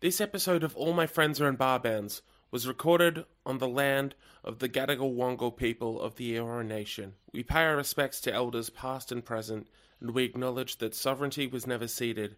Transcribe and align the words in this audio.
This 0.00 0.18
episode 0.18 0.64
of 0.64 0.74
All 0.76 0.94
My 0.94 1.06
Friends 1.06 1.42
Are 1.42 1.48
in 1.48 1.56
Bar 1.56 1.78
Bands 1.78 2.22
was 2.50 2.66
recorded 2.66 3.26
on 3.44 3.58
the 3.58 3.68
land 3.68 4.14
of 4.42 4.58
the 4.58 4.68
Gadigal 4.68 5.14
Wangal 5.14 5.54
people 5.54 6.00
of 6.00 6.16
the 6.16 6.36
Eora 6.36 6.66
Nation. 6.66 7.12
We 7.34 7.42
pay 7.42 7.64
our 7.64 7.76
respects 7.76 8.18
to 8.22 8.32
elders 8.32 8.70
past 8.70 9.12
and 9.12 9.22
present, 9.22 9.68
and 10.00 10.12
we 10.12 10.24
acknowledge 10.24 10.78
that 10.78 10.94
sovereignty 10.94 11.46
was 11.46 11.66
never 11.66 11.86
ceded, 11.86 12.36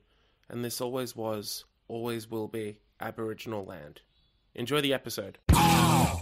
and 0.48 0.64
this 0.64 0.80
always 0.80 1.14
was, 1.14 1.64
always 1.86 2.28
will 2.28 2.48
be, 2.48 2.78
Aboriginal 3.00 3.64
land. 3.64 4.00
Enjoy 4.56 4.80
the 4.80 4.92
episode. 4.92 5.38
Bar 5.46 6.18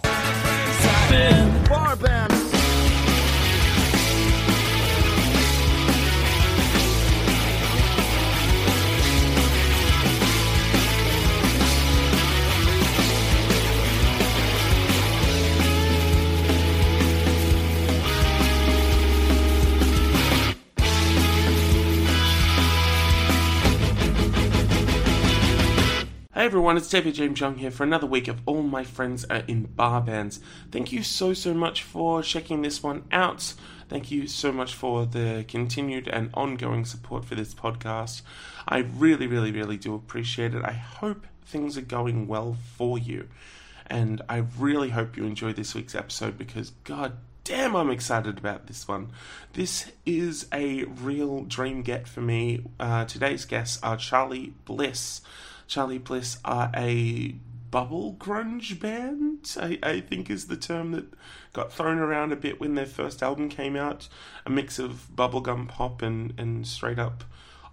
Hey 26.41 26.47
everyone, 26.47 26.79
it's 26.79 26.89
David 26.89 27.17
James 27.17 27.39
Young 27.39 27.59
here 27.59 27.71
for 27.71 27.83
another 27.85 28.07
week 28.07 28.27
of 28.27 28.41
All 28.47 28.63
My 28.63 28.83
Friends 28.83 29.27
Are 29.27 29.43
in 29.47 29.65
Bar 29.65 30.01
Bands. 30.01 30.41
Thank 30.73 30.91
you 30.91 31.03
so, 31.03 31.35
so 31.35 31.53
much 31.53 31.83
for 31.83 32.23
checking 32.23 32.63
this 32.63 32.83
one 32.83 33.05
out. 33.13 33.53
Thank 33.91 34.11
you 34.11 34.27
so 34.27 34.51
much 34.51 34.75
for 34.75 35.05
the 35.05 35.45
continued 35.47 36.09
and 36.09 36.31
ongoing 36.33 36.87
support 36.87 37.27
for 37.27 37.35
this 37.35 37.53
podcast. 37.53 38.23
I 38.67 38.79
really, 38.79 39.27
really, 39.27 39.53
really 39.53 39.77
do 39.77 39.95
appreciate 39.95 40.55
it. 40.55 40.65
I 40.65 40.73
hope 40.73 41.27
things 41.45 41.77
are 41.77 41.83
going 41.83 42.27
well 42.27 42.57
for 42.75 42.99
you. 42.99 43.29
And 43.89 44.23
I 44.27 44.45
really 44.59 44.89
hope 44.89 45.19
you 45.19 45.25
enjoy 45.27 45.53
this 45.53 45.75
week's 45.75 45.95
episode 45.95 46.39
because, 46.39 46.71
god 46.85 47.19
damn, 47.45 47.77
I'm 47.77 47.91
excited 47.91 48.39
about 48.39 48.67
this 48.67 48.89
one. 48.89 49.11
This 49.53 49.93
is 50.07 50.47
a 50.55 50.85
real 50.85 51.43
dream 51.43 51.83
get 51.83 52.09
for 52.09 52.23
me. 52.23 52.65
Uh, 52.79 53.05
today's 53.05 53.45
guests 53.45 53.79
are 53.83 53.99
Charly 53.99 54.55
Bliss. 54.65 55.21
Charly 55.71 55.99
Bliss 55.99 56.39
are 56.45 56.69
a 56.75 57.37
bubble 57.71 58.17
grunge 58.19 58.81
band, 58.81 59.57
I, 59.57 59.79
I 59.85 60.01
think 60.01 60.29
is 60.29 60.49
the 60.49 60.57
term 60.57 60.91
that 60.91 61.05
got 61.53 61.73
thrown 61.73 61.99
around 61.99 62.33
a 62.33 62.37
bit 62.37 62.59
when 62.59 62.75
their 62.75 62.87
first 62.87 63.23
album 63.23 63.49
came 63.49 63.77
out. 63.77 64.09
A 64.45 64.51
mix 64.51 64.81
of 64.81 65.07
bubblegum 65.15 65.69
pop 65.69 66.03
and, 66.03 66.35
and 66.37 66.67
straight 66.67 66.99
up 66.99 67.23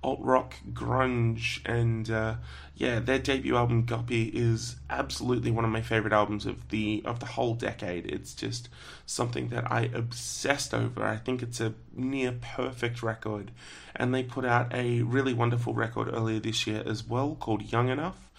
alt 0.04 0.20
rock 0.22 0.56
grunge. 0.74 1.60
And 1.66 2.10
uh, 2.10 2.36
yeah, 2.76 3.00
their 3.00 3.20
debut 3.20 3.56
album 3.56 3.86
Guppy 3.86 4.26
is 4.34 4.76
absolutely 4.90 5.52
one 5.52 5.66
of 5.66 5.72
my 5.72 5.82
favorite 5.82 6.14
albums 6.14 6.46
of 6.46 6.70
the 6.70 7.02
of 7.06 7.20
the 7.20 7.26
whole 7.26 7.54
decade. 7.54 8.06
It's 8.06 8.34
just 8.34 8.70
something 9.06 9.50
that 9.50 9.72
I 9.72 9.90
obsessed 9.94 10.74
over. 10.74 11.04
I 11.04 11.18
think 11.18 11.42
it's 11.42 11.62
a 11.62 11.74
near 11.94 12.34
perfect 12.40 13.02
record. 13.04 13.52
And 13.96 14.14
they 14.14 14.24
put 14.24 14.46
out 14.46 14.74
a 14.74 15.02
really 15.02 15.34
wonderful 15.34 15.74
record 15.74 16.10
earlier 16.14 16.40
this 16.40 16.68
year 16.68 16.84
as 16.86 17.06
well 17.06 17.36
called 17.40 17.72
Young 17.72 17.90
Enough. 17.90 18.30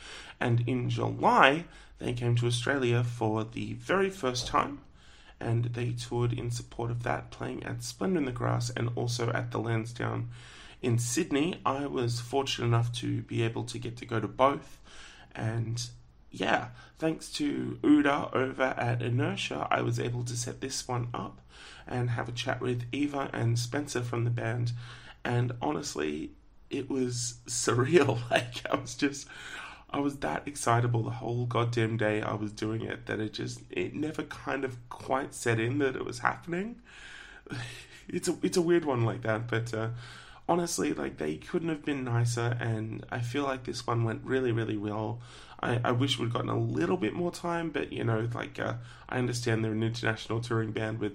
And 0.41 0.63
in 0.69 0.89
July, 0.89 1.65
they 1.99 2.13
came 2.13 2.37
to 2.37 2.47
Australia 2.47 3.03
for 3.03 3.45
the 3.45 3.73
very 3.75 4.09
first 4.09 4.47
time 4.47 4.81
and 5.41 5.67
they 5.67 5.93
toured 5.93 6.33
in 6.33 6.51
support 6.51 6.91
of 6.91 7.03
that, 7.05 7.31
playing 7.31 7.63
at 7.65 7.83
Splendour 7.83 8.19
in 8.19 8.25
the 8.25 8.33
Grass 8.33 8.71
and 8.71 8.91
also 8.97 9.31
at 9.33 9.51
the 9.51 9.59
Lansdowne 9.59 10.29
in 10.83 10.99
Sydney. 10.99 11.61
I 11.65 11.87
was 11.87 12.21
fortunate 12.21 12.67
enough 12.67 12.93
to 12.95 13.23
be 13.23 13.43
able 13.43 13.65
to 13.65 13.79
get 13.79 13.97
to 13.99 14.07
go 14.07 14.21
to 14.21 14.29
both, 14.29 14.79
and 15.35 15.89
yeah, 16.31 16.69
thanks 16.99 17.31
to 17.33 17.79
Uda 17.83 18.35
over 18.35 18.75
at 18.77 19.03
Inertia, 19.03 19.67
I 19.71 19.81
was 19.81 19.99
able 19.99 20.25
to 20.25 20.37
set 20.37 20.61
this 20.61 20.87
one 20.87 21.09
up 21.15 21.41
and 21.87 22.11
have 22.11 22.29
a 22.29 22.33
chat 22.33 22.61
with 22.61 22.85
Eva 22.93 23.31
and 23.33 23.59
Spencer 23.59 24.03
from 24.03 24.25
the 24.25 24.31
band. 24.31 24.73
And 25.25 25.53
honestly, 25.63 26.33
it 26.71 26.91
was 26.91 27.39
surreal. 27.47 28.19
Like, 28.31 28.63
I 28.71 28.77
was 28.77 28.95
just, 28.95 29.27
I 29.91 30.01
was 30.01 30.19
that 30.19 30.47
excitable 30.47 31.03
the 31.03 31.11
whole 31.11 31.47
goddamn 31.47 31.97
day 31.97 32.21
I 32.21 32.35
was 32.35 32.53
doing 32.53 32.83
it 32.83 33.07
that 33.07 33.21
it 33.21 33.33
just, 33.33 33.61
it 33.71 33.95
never 33.95 34.23
kind 34.25 34.65
of 34.65 34.77
quite 34.91 35.35
set 35.35 35.59
in 35.59 35.79
that 35.79 35.97
it 35.97 36.05
was 36.05 36.21
happening. 36.21 36.81
It's 38.11 38.27
a, 38.27 38.39
it's 38.41 38.57
a 38.57 38.63
weird 38.63 38.87
one 38.87 39.05
like 39.05 39.21
that, 39.25 39.49
but, 39.49 39.75
uh, 39.75 39.91
honestly, 40.49 40.95
like 40.95 41.19
they 41.19 41.37
couldn't 41.37 41.69
have 41.69 41.85
been 41.85 42.05
nicer, 42.05 42.57
and 42.59 43.05
I 43.11 43.21
feel 43.21 43.45
like 43.45 43.65
this 43.65 43.87
one 43.87 44.05
went 44.05 44.23
really, 44.25 44.53
really 44.53 44.77
well. 44.77 45.21
I, 45.61 45.81
I 45.85 45.93
wish 45.93 46.19
we'd 46.19 46.33
gotten 46.33 46.49
a 46.49 46.59
little 46.59 46.97
bit 46.97 47.13
more 47.13 47.31
time, 47.31 47.71
but 47.71 47.93
you 47.93 48.05
know, 48.05 48.29
like 48.35 48.59
uh, 48.59 48.75
I 49.09 49.19
understand 49.19 49.65
they're 49.65 49.73
an 49.73 49.83
international 49.83 50.41
touring 50.41 50.73
band 50.73 51.01
with 51.01 51.13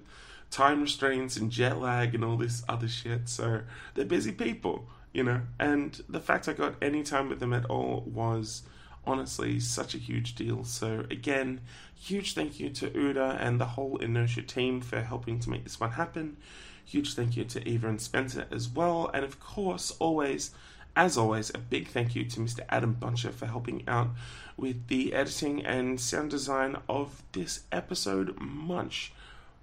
time 0.52 0.82
restraints 0.82 1.36
and 1.36 1.52
jet 1.52 1.80
lag 1.80 2.14
and 2.14 2.24
all 2.24 2.38
this 2.38 2.64
other 2.70 2.88
shit, 2.88 3.28
so 3.28 3.62
they're 3.96 4.06
busy 4.06 4.32
people, 4.32 4.88
you 5.12 5.24
know. 5.24 5.42
And 5.60 6.02
the 6.08 6.20
fact 6.20 6.48
I 6.48 6.54
got 6.54 6.76
any 6.82 7.04
time 7.04 7.30
with 7.30 7.40
them 7.40 7.54
at 7.54 7.66
all 7.66 8.02
was 8.06 8.64
honestly 9.06 9.60
such 9.60 9.96
a 9.96 9.98
huge 9.98 10.36
deal. 10.36 10.64
So 10.64 11.06
again, 11.10 11.62
huge 11.96 12.34
thank 12.34 12.60
you 12.60 12.70
to 12.70 12.90
Uda 12.90 13.38
and 13.40 13.60
the 13.60 13.66
whole 13.66 13.98
Inertia 13.98 14.44
team 14.44 14.80
for 14.82 15.02
helping 15.02 15.40
to 15.40 15.50
make 15.50 15.64
this 15.64 15.80
one 15.80 15.92
happen. 15.92 16.38
Huge 16.86 17.14
thank 17.14 17.36
you 17.38 17.44
to 17.46 17.68
Eva 17.68 17.88
and 17.90 18.02
Spencer 18.02 18.46
as 18.52 18.70
well. 18.70 19.10
And 19.14 19.24
of 19.24 19.40
course, 19.40 19.92
always, 20.00 20.52
as 20.96 21.18
always, 21.18 21.50
a 21.50 21.58
big 21.58 21.88
thank 21.88 22.16
you 22.16 22.26
to 22.26 22.40
Mr. 22.40 22.62
Adam 22.70 22.96
Buncher 23.00 23.32
for 23.32 23.46
helping 23.46 23.84
out 23.88 24.10
with 24.58 24.88
the 24.88 25.14
editing 25.14 25.66
and 25.66 26.00
sound 26.00 26.30
design 26.30 26.78
of 26.88 27.24
this 27.32 27.62
episode. 27.72 28.40
Much, 28.40 29.14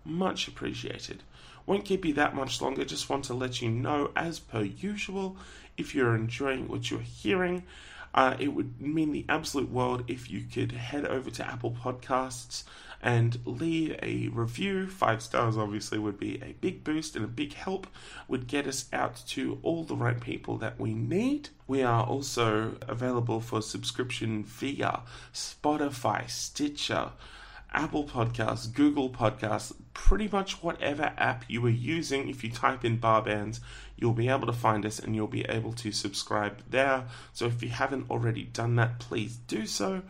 much 0.04 0.48
appreciated. 0.48 1.22
Won't 1.66 1.84
keep 1.84 2.04
you 2.04 2.14
that 2.14 2.34
much 2.34 2.60
longer, 2.60 2.84
just 2.84 3.08
want 3.08 3.24
to 3.26 3.34
let 3.34 3.62
you 3.62 3.70
know, 3.70 4.10
as 4.16 4.40
per 4.40 4.62
usual, 4.62 5.36
if 5.76 5.94
you're 5.94 6.16
enjoying 6.16 6.66
what 6.68 6.90
you're 6.90 7.00
hearing, 7.00 7.62
uh, 8.14 8.34
it 8.40 8.48
would 8.48 8.80
mean 8.80 9.12
the 9.12 9.24
absolute 9.28 9.70
world 9.70 10.04
if 10.08 10.30
you 10.30 10.42
could 10.52 10.72
head 10.72 11.06
over 11.06 11.30
to 11.30 11.46
Apple 11.46 11.70
Podcasts 11.70 12.64
and 13.02 13.38
leave 13.44 13.98
a 14.02 14.28
review. 14.28 14.86
Five 14.86 15.22
stars 15.22 15.56
obviously 15.56 15.98
would 15.98 16.18
be 16.18 16.40
a 16.42 16.54
big 16.60 16.84
boost 16.84 17.16
and 17.16 17.24
a 17.24 17.28
big 17.28 17.54
help, 17.54 17.86
would 18.28 18.46
get 18.46 18.66
us 18.66 18.86
out 18.92 19.22
to 19.28 19.58
all 19.62 19.84
the 19.84 19.96
right 19.96 20.20
people 20.20 20.58
that 20.58 20.78
we 20.78 20.94
need. 20.94 21.48
We 21.66 21.82
are 21.82 22.04
also 22.04 22.76
available 22.86 23.40
for 23.40 23.62
subscription 23.62 24.44
via 24.44 25.00
Spotify, 25.32 26.28
Stitcher, 26.28 27.12
Apple 27.72 28.04
Podcasts, 28.04 28.72
Google 28.72 29.10
Podcasts, 29.10 29.72
pretty 29.94 30.28
much 30.28 30.62
whatever 30.62 31.12
app 31.16 31.44
you 31.48 31.64
are 31.66 31.70
using. 31.70 32.28
If 32.28 32.42
you 32.42 32.50
type 32.50 32.84
in 32.84 32.98
bar 32.98 33.22
bands, 33.22 33.60
you'll 33.96 34.12
be 34.12 34.28
able 34.28 34.46
to 34.46 34.52
find 34.52 34.84
us 34.84 34.98
and 34.98 35.14
you'll 35.14 35.28
be 35.28 35.44
able 35.44 35.72
to 35.74 35.92
subscribe 35.92 36.62
there. 36.68 37.04
So 37.32 37.46
if 37.46 37.62
you 37.62 37.68
haven't 37.68 38.10
already 38.10 38.44
done 38.44 38.74
that, 38.76 38.98
please 38.98 39.36
do 39.36 39.66
so. 39.66 40.02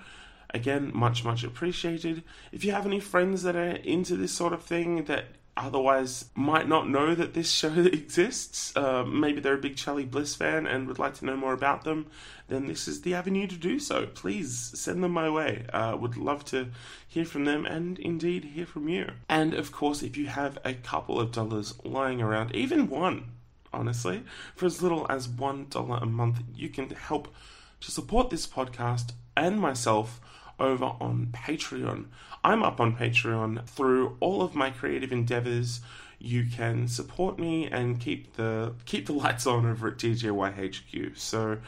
Again, 0.52 0.90
much, 0.94 1.24
much 1.24 1.44
appreciated. 1.44 2.22
If 2.52 2.64
you 2.64 2.72
have 2.72 2.86
any 2.86 3.00
friends 3.00 3.42
that 3.44 3.56
are 3.56 3.76
into 3.76 4.16
this 4.16 4.32
sort 4.32 4.52
of 4.52 4.62
thing 4.62 5.04
that 5.04 5.26
otherwise 5.56 6.26
might 6.34 6.66
not 6.68 6.88
know 6.88 7.14
that 7.14 7.34
this 7.34 7.50
show 7.50 7.72
exists, 7.78 8.74
uh, 8.76 9.04
maybe 9.04 9.40
they're 9.40 9.54
a 9.54 9.58
big 9.58 9.76
Charly 9.76 10.04
Bliss 10.04 10.34
fan 10.34 10.66
and 10.66 10.88
would 10.88 10.98
like 10.98 11.14
to 11.14 11.24
know 11.24 11.36
more 11.36 11.52
about 11.52 11.84
them, 11.84 12.06
then 12.48 12.66
this 12.66 12.88
is 12.88 13.02
the 13.02 13.14
avenue 13.14 13.46
to 13.46 13.56
do 13.56 13.78
so. 13.78 14.06
Please 14.06 14.72
send 14.74 15.04
them 15.04 15.12
my 15.12 15.30
way. 15.30 15.66
Uh, 15.72 15.96
would 15.98 16.16
love 16.16 16.44
to 16.46 16.68
hear 17.06 17.24
from 17.24 17.44
them 17.44 17.64
and 17.66 17.98
indeed 17.98 18.44
hear 18.44 18.66
from 18.66 18.88
you. 18.88 19.10
And 19.28 19.54
of 19.54 19.70
course, 19.70 20.02
if 20.02 20.16
you 20.16 20.26
have 20.26 20.58
a 20.64 20.74
couple 20.74 21.20
of 21.20 21.32
dollars 21.32 21.74
lying 21.84 22.20
around, 22.20 22.54
even 22.54 22.88
one, 22.88 23.32
honestly, 23.72 24.24
for 24.56 24.66
as 24.66 24.82
little 24.82 25.06
as 25.08 25.28
one 25.28 25.66
dollar 25.70 25.98
a 26.02 26.06
month, 26.06 26.42
you 26.54 26.68
can 26.68 26.90
help 26.90 27.32
to 27.80 27.90
support 27.90 28.30
this 28.30 28.46
podcast 28.46 29.12
and 29.36 29.60
myself 29.60 30.20
over 30.60 30.84
on 31.00 31.28
Patreon. 31.32 32.06
I'm 32.44 32.62
up 32.62 32.80
on 32.80 32.96
Patreon 32.96 33.66
through 33.66 34.16
all 34.20 34.42
of 34.42 34.54
my 34.54 34.70
creative 34.70 35.12
endeavors. 35.12 35.80
You 36.18 36.46
can 36.46 36.86
support 36.86 37.38
me 37.38 37.66
and 37.66 37.98
keep 37.98 38.36
the 38.36 38.74
keep 38.84 39.06
the 39.06 39.12
lights 39.12 39.46
on 39.46 39.66
over 39.66 39.88
at 39.88 39.96
DJYHQ. 39.96 41.18
So 41.18 41.58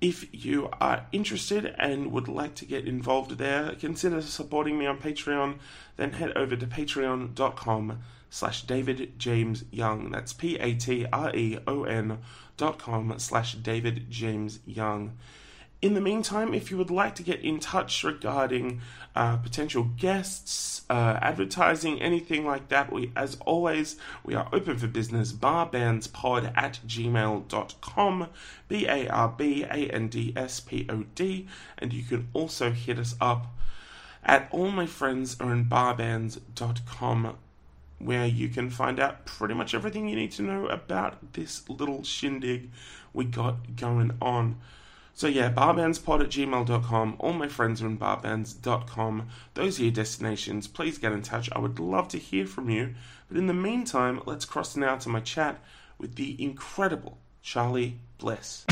if 0.00 0.26
you 0.32 0.68
are 0.80 1.06
interested 1.10 1.74
and 1.78 2.12
would 2.12 2.28
like 2.28 2.54
to 2.56 2.64
get 2.64 2.86
involved 2.86 3.38
there, 3.38 3.74
consider 3.74 4.22
supporting 4.22 4.78
me 4.78 4.86
on 4.86 4.98
Patreon. 4.98 5.58
Then 5.96 6.12
head 6.12 6.36
over 6.36 6.54
to 6.54 6.66
patreon.com 6.66 7.98
slash 8.30 8.62
David 8.62 9.18
James 9.18 9.64
Young. 9.70 10.10
That's 10.10 10.32
P 10.32 10.56
A 10.56 10.74
T 10.74 11.06
R 11.12 11.34
E 11.34 11.58
O 11.66 11.84
N 11.84 12.18
dot 12.56 12.78
com 12.78 13.14
slash 13.18 13.54
David 13.54 14.10
James 14.10 14.60
Young. 14.66 15.16
In 15.80 15.94
the 15.94 16.00
meantime, 16.00 16.54
if 16.54 16.70
you 16.70 16.76
would 16.76 16.90
like 16.90 17.14
to 17.16 17.22
get 17.22 17.40
in 17.40 17.60
touch 17.60 18.02
regarding 18.02 18.80
uh, 19.14 19.36
potential 19.36 19.84
guests, 19.96 20.82
uh, 20.90 21.18
advertising, 21.22 22.02
anything 22.02 22.44
like 22.44 22.68
that, 22.68 22.92
we, 22.92 23.12
as 23.14 23.36
always, 23.46 23.96
we 24.24 24.34
are 24.34 24.48
open 24.52 24.76
for 24.76 24.88
business. 24.88 25.32
Barbandspod 25.32 26.52
at 26.56 26.80
gmail.com, 26.86 28.28
B 28.66 28.86
A 28.88 29.08
R 29.08 29.28
B 29.28 29.62
A 29.62 29.88
N 29.90 30.08
D 30.08 30.32
S 30.34 30.58
P 30.58 30.84
O 30.88 31.04
D, 31.14 31.46
and 31.78 31.92
you 31.92 32.02
can 32.02 32.28
also 32.32 32.72
hit 32.72 32.98
us 32.98 33.14
up 33.20 33.46
at 34.24 34.48
all 34.50 34.70
my 34.70 34.86
friends 34.86 35.40
are 35.40 35.52
in 35.52 35.64
barbands.com 35.64 37.36
where 37.98 38.26
you 38.26 38.48
can 38.48 38.70
find 38.70 39.00
out 39.00 39.24
pretty 39.24 39.54
much 39.54 39.74
everything 39.74 40.08
you 40.08 40.14
need 40.14 40.30
to 40.30 40.42
know 40.42 40.66
about 40.66 41.32
this 41.32 41.68
little 41.68 42.04
shindig 42.04 42.70
we 43.12 43.24
got 43.24 43.76
going 43.76 44.12
on. 44.20 44.56
So 45.18 45.26
yeah, 45.26 45.50
barbandspod 45.50 46.20
at 46.20 46.28
gmail.com. 46.28 47.16
All 47.18 47.32
my 47.32 47.48
friends 47.48 47.82
are 47.82 47.88
in 47.88 47.98
barbands.com. 47.98 49.28
Those 49.54 49.80
are 49.80 49.82
your 49.82 49.90
destinations. 49.90 50.68
Please 50.68 50.96
get 50.96 51.10
in 51.10 51.22
touch. 51.22 51.48
I 51.50 51.58
would 51.58 51.80
love 51.80 52.06
to 52.10 52.18
hear 52.18 52.46
from 52.46 52.70
you. 52.70 52.94
But 53.26 53.36
in 53.36 53.48
the 53.48 53.52
meantime, 53.52 54.22
let's 54.26 54.44
cross 54.44 54.76
now 54.76 54.94
to 54.94 55.08
my 55.08 55.18
chat 55.18 55.58
with 55.98 56.14
the 56.14 56.40
incredible 56.40 57.18
Charly 57.42 57.94
Bliss. 58.18 58.64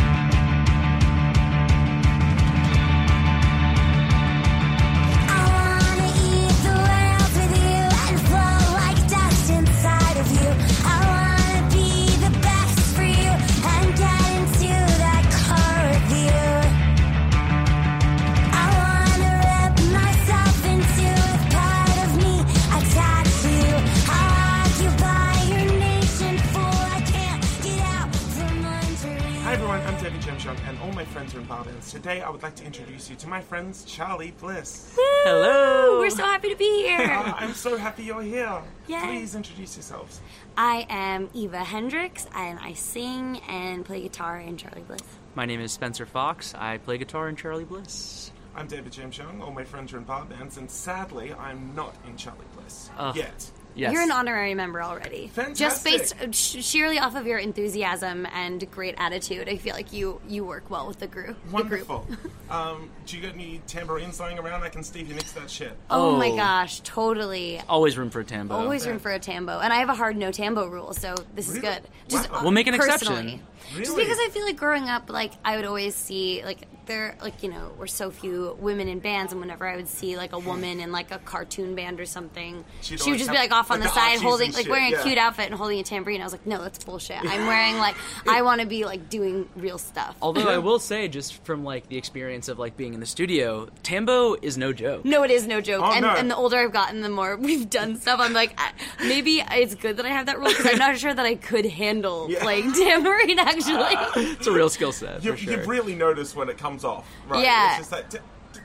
All 30.86 30.92
my 30.92 31.04
friends 31.04 31.34
are 31.34 31.40
in 31.40 31.46
Barbands. 31.46 31.90
Today 31.90 32.20
I 32.20 32.30
would 32.30 32.44
like 32.44 32.54
to 32.54 32.64
introduce 32.64 33.10
you 33.10 33.16
to 33.16 33.26
my 33.26 33.40
friends 33.40 33.84
Charly 33.86 34.30
Bliss. 34.38 34.96
Hello. 34.96 35.98
We're 35.98 36.10
so 36.10 36.22
happy 36.22 36.48
to 36.48 36.54
be 36.54 36.84
here. 36.84 37.10
Uh, 37.10 37.32
I'm 37.36 37.54
so 37.54 37.76
happy 37.76 38.04
you're 38.04 38.22
here. 38.22 38.62
Yay. 38.86 39.00
Please 39.00 39.34
introduce 39.34 39.74
yourselves. 39.74 40.20
I 40.56 40.86
am 40.88 41.28
Eva 41.34 41.64
Hendricks, 41.64 42.28
and 42.32 42.60
I 42.60 42.74
sing 42.74 43.40
and 43.48 43.84
play 43.84 44.00
guitar 44.02 44.38
in 44.38 44.56
Charly 44.58 44.86
Bliss. 44.86 45.02
My 45.34 45.44
name 45.44 45.60
is 45.60 45.72
Spencer 45.72 46.06
Fox. 46.06 46.54
I 46.54 46.78
play 46.78 46.98
guitar 46.98 47.28
in 47.28 47.34
Charly 47.34 47.64
Bliss. 47.64 48.30
I'm 48.54 48.68
David 48.68 48.92
James 48.92 49.18
Young. 49.18 49.42
All 49.42 49.50
my 49.50 49.64
friends 49.64 49.92
are 49.92 49.98
in 49.98 50.04
bar 50.04 50.24
bands, 50.24 50.56
and 50.56 50.70
sadly, 50.70 51.34
I'm 51.34 51.74
not 51.74 51.96
in 52.06 52.16
Charly 52.16 52.46
Bliss 52.54 52.90
Ugh. 52.96 53.16
yet. 53.16 53.50
Yes. 53.76 53.92
You're 53.92 54.02
an 54.02 54.10
honorary 54.10 54.54
member 54.54 54.82
already. 54.82 55.28
Fantastic. 55.28 55.56
Just 55.58 55.84
based 55.84 56.14
uh, 56.20 56.30
sh- 56.32 56.64
sheerly 56.64 56.98
off 56.98 57.14
of 57.14 57.26
your 57.26 57.38
enthusiasm 57.38 58.26
and 58.32 58.68
great 58.70 58.94
attitude, 58.96 59.48
I 59.48 59.56
feel 59.58 59.74
like 59.74 59.92
you 59.92 60.20
you 60.26 60.44
work 60.44 60.70
well 60.70 60.88
with 60.88 60.98
the 60.98 61.06
group. 61.06 61.36
the 61.44 61.62
group. 61.62 61.88
Wonderful. 61.88 62.06
um, 62.50 62.88
do 63.04 63.16
you 63.16 63.22
got 63.22 63.34
any 63.34 63.60
tambourines 63.66 64.18
lying 64.18 64.38
around? 64.38 64.62
I 64.62 64.70
can 64.70 64.82
Stevie 64.82 65.12
Nicks 65.14 65.32
that 65.32 65.50
shit. 65.50 65.76
Oh, 65.90 66.16
my 66.16 66.28
Oh. 66.30 66.36
gosh, 66.36 66.80
totally. 66.80 67.60
Always 67.68 67.98
room 67.98 68.08
for 68.10 68.20
a 68.20 68.24
tambo. 68.24 68.54
Always 68.54 68.86
room 68.86 68.98
for 68.98 69.12
a 69.12 69.18
tambo, 69.18 69.58
and 69.60 69.72
I 69.72 69.76
have 69.76 69.90
a 69.90 69.94
hard 69.94 70.16
no 70.16 70.32
tambo 70.32 70.66
rule, 70.68 70.92
so 70.94 71.14
this 71.34 71.48
is 71.50 71.58
good. 71.58 71.82
Just 72.08 72.30
Wow. 72.30 72.38
uh, 72.38 72.42
We'll 72.44 72.52
make 72.52 72.66
an 72.68 72.76
personally. 72.78 72.94
exception. 73.34 73.46
Just 73.76 73.96
because 73.96 74.18
I 74.20 74.28
feel 74.30 74.44
like 74.44 74.56
growing 74.56 74.88
up, 74.88 75.10
like 75.10 75.32
I 75.44 75.56
would 75.56 75.64
always 75.64 75.94
see 75.94 76.42
like 76.44 76.66
there, 76.86 77.16
like 77.20 77.42
you 77.42 77.50
know, 77.50 77.72
were 77.78 77.86
so 77.86 78.10
few 78.10 78.56
women 78.60 78.88
in 78.88 79.00
bands, 79.00 79.32
and 79.32 79.40
whenever 79.40 79.66
I 79.66 79.76
would 79.76 79.88
see 79.88 80.16
like 80.16 80.32
a 80.32 80.38
woman 80.38 80.80
in 80.80 80.92
like 80.92 81.10
a 81.10 81.18
cartoon 81.18 81.74
band 81.74 82.00
or 82.00 82.06
something, 82.06 82.64
She'd 82.80 83.00
she 83.00 83.10
would 83.10 83.18
just 83.18 83.30
be 83.30 83.36
like 83.36 83.52
off 83.52 83.70
on 83.70 83.80
like, 83.80 83.88
the 83.88 83.94
the 83.94 84.00
side, 84.00 84.20
holding 84.20 84.52
like 84.52 84.64
shit, 84.64 84.70
wearing 84.70 84.92
yeah. 84.92 85.00
a 85.00 85.02
cute 85.02 85.18
outfit 85.18 85.46
and 85.46 85.54
holding 85.54 85.80
a 85.80 85.82
tambourine. 85.82 86.20
I 86.20 86.24
was 86.24 86.32
like, 86.32 86.46
no, 86.46 86.62
that's 86.62 86.82
bullshit. 86.84 87.18
I'm 87.20 87.46
wearing 87.46 87.76
like 87.78 87.96
I 88.28 88.42
want 88.42 88.60
to 88.60 88.66
be 88.66 88.84
like 88.84 89.10
doing 89.10 89.48
real 89.56 89.78
stuff. 89.78 90.16
Although 90.22 90.48
I 90.48 90.58
will 90.66 90.78
say, 90.78 91.08
just 91.08 91.44
from 91.44 91.64
like 91.64 91.88
the 91.88 91.98
experience 91.98 92.48
of 92.48 92.58
like 92.58 92.76
being 92.76 92.94
in 92.94 93.00
the 93.00 93.06
studio, 93.06 93.68
tambo 93.82 94.34
is 94.34 94.56
no 94.56 94.72
joke. 94.72 95.04
No, 95.04 95.24
it 95.24 95.30
is 95.30 95.46
no 95.46 95.60
joke. 95.60 95.82
Oh, 95.84 95.92
and, 95.92 96.02
no. 96.02 96.10
and 96.14 96.30
the 96.30 96.36
older 96.36 96.58
I've 96.58 96.72
gotten, 96.72 97.00
the 97.02 97.08
more 97.08 97.36
we've 97.40 97.68
done 97.68 97.96
stuff. 97.96 98.20
I'm 98.20 98.32
like, 98.32 98.54
I, 98.58 98.72
maybe 99.00 99.42
it's 99.50 99.74
good 99.74 99.96
that 99.96 100.06
I 100.06 100.10
have 100.10 100.26
that 100.26 100.38
rule 100.38 100.48
because 100.48 100.66
I'm 100.66 100.78
not 100.78 100.96
sure 100.98 101.12
that 101.12 101.26
I 101.26 101.34
could 101.34 101.66
handle 101.66 102.30
Yeah. 102.30 102.42
playing 102.42 102.72
tambourine. 102.72 103.38
Actually, 103.56 104.22
It's 104.32 104.46
a 104.46 104.52
real 104.52 104.68
skill 104.68 104.92
set 104.92 105.22
You, 105.24 105.36
sure. 105.36 105.56
you 105.58 105.64
really 105.66 105.94
notice 105.94 106.34
when 106.36 106.48
it 106.48 106.58
comes 106.58 106.84
off, 106.84 107.08
right? 107.28 107.42
Yeah. 107.42 107.78
It's 107.78 107.88
just 107.88 107.92
like, 107.92 108.10
d- 108.10 108.18
d- 108.52 108.60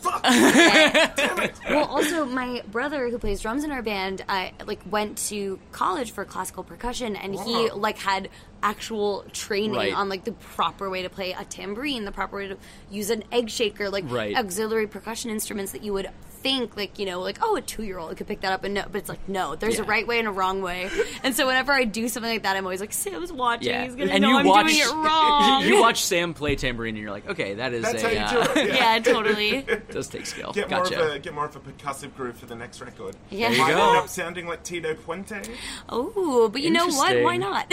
fuck. 0.00 0.22
well, 1.70 1.84
also 1.84 2.24
my 2.24 2.62
brother 2.70 3.08
who 3.08 3.18
plays 3.18 3.40
drums 3.40 3.64
in 3.64 3.70
our 3.72 3.82
band, 3.82 4.24
I 4.28 4.52
like 4.66 4.80
went 4.90 5.18
to 5.28 5.58
college 5.70 6.10
for 6.12 6.24
classical 6.24 6.64
percussion, 6.64 7.14
and 7.16 7.34
he 7.34 7.70
like 7.70 7.98
had 7.98 8.28
actual 8.62 9.24
training 9.32 9.74
Right. 9.76 9.94
on 9.94 10.08
like 10.08 10.24
the 10.24 10.32
proper 10.32 10.88
way 10.90 11.02
to 11.02 11.08
play 11.10 11.32
a 11.32 11.44
tambourine, 11.44 12.04
the 12.04 12.12
proper 12.12 12.36
way 12.36 12.48
to 12.48 12.56
use 12.90 13.10
an 13.10 13.24
egg 13.32 13.50
shaker, 13.50 13.90
like 13.90 14.04
Right. 14.08 14.36
auxiliary 14.36 14.86
percussion 14.86 15.30
instruments 15.30 15.72
that 15.72 15.82
you 15.82 15.92
would 15.92 16.08
think 16.42 16.76
like 16.76 16.98
you 16.98 17.06
know 17.06 17.20
like 17.20 17.38
oh 17.42 17.56
a 17.56 17.60
two 17.60 17.82
year 17.84 17.98
old 17.98 18.16
could 18.16 18.26
pick 18.26 18.40
that 18.40 18.52
up 18.52 18.64
and 18.64 18.74
no 18.74 18.84
but 18.90 18.96
it's 18.96 19.08
like 19.08 19.28
no 19.28 19.54
there's 19.54 19.78
a 19.78 19.84
right 19.84 20.06
way 20.06 20.18
and 20.18 20.26
a 20.26 20.30
wrong 20.30 20.60
way 20.60 20.90
and 21.22 21.34
so 21.34 21.46
whenever 21.46 21.72
I 21.72 21.84
do 21.84 22.08
something 22.08 22.30
like 22.30 22.42
that 22.42 22.56
I'm 22.56 22.64
always 22.64 22.80
like 22.80 22.92
Sam's 22.92 23.32
watching 23.32 23.68
yeah, 23.68 23.84
he's 23.84 23.94
gonna 23.94 24.10
and 24.10 24.22
know 24.22 24.30
you 24.30 24.36
I'm 24.38 24.46
watch 24.46 24.66
doing 24.66 24.80
it 24.80 24.92
wrong 24.94 25.62
you 25.64 25.80
watch 25.80 26.02
Sam 26.02 26.34
play 26.34 26.56
tambourine, 26.56 26.96
and 26.96 27.02
you're 27.02 27.12
like, 27.12 27.28
okay, 27.28 27.54
that 27.54 27.72
is 27.72 27.82
That's 27.82 28.02
a 28.02 28.06
how 28.06 28.12
you 28.12 28.40
uh, 28.40 28.54
do 28.54 28.60
it. 28.60 28.74
yeah 28.74 28.98
totally 29.04 29.66
does 29.90 30.08
take 30.08 30.26
skill. 30.26 30.52
Get 30.52 30.68
gotcha. 30.68 30.96
more 30.96 31.06
of 31.08 31.14
a 31.14 31.18
get 31.18 31.34
more 31.34 31.44
of 31.46 31.56
a 31.56 31.60
percussive 31.60 32.14
groove 32.16 32.36
for 32.36 32.46
the 32.46 32.56
next 32.56 32.80
record. 32.80 33.16
Yeah. 33.30 33.48
There 33.48 33.58
you 33.58 33.62
Might 33.64 33.72
go. 33.74 33.88
end 33.88 33.98
up 33.98 34.08
sounding 34.08 34.46
like 34.46 34.62
Tito 34.62 34.94
Puente. 34.94 35.48
Oh, 35.88 36.48
but 36.48 36.62
you 36.62 36.70
know 36.70 36.86
what? 36.88 37.22
Why 37.22 37.36
not? 37.36 37.72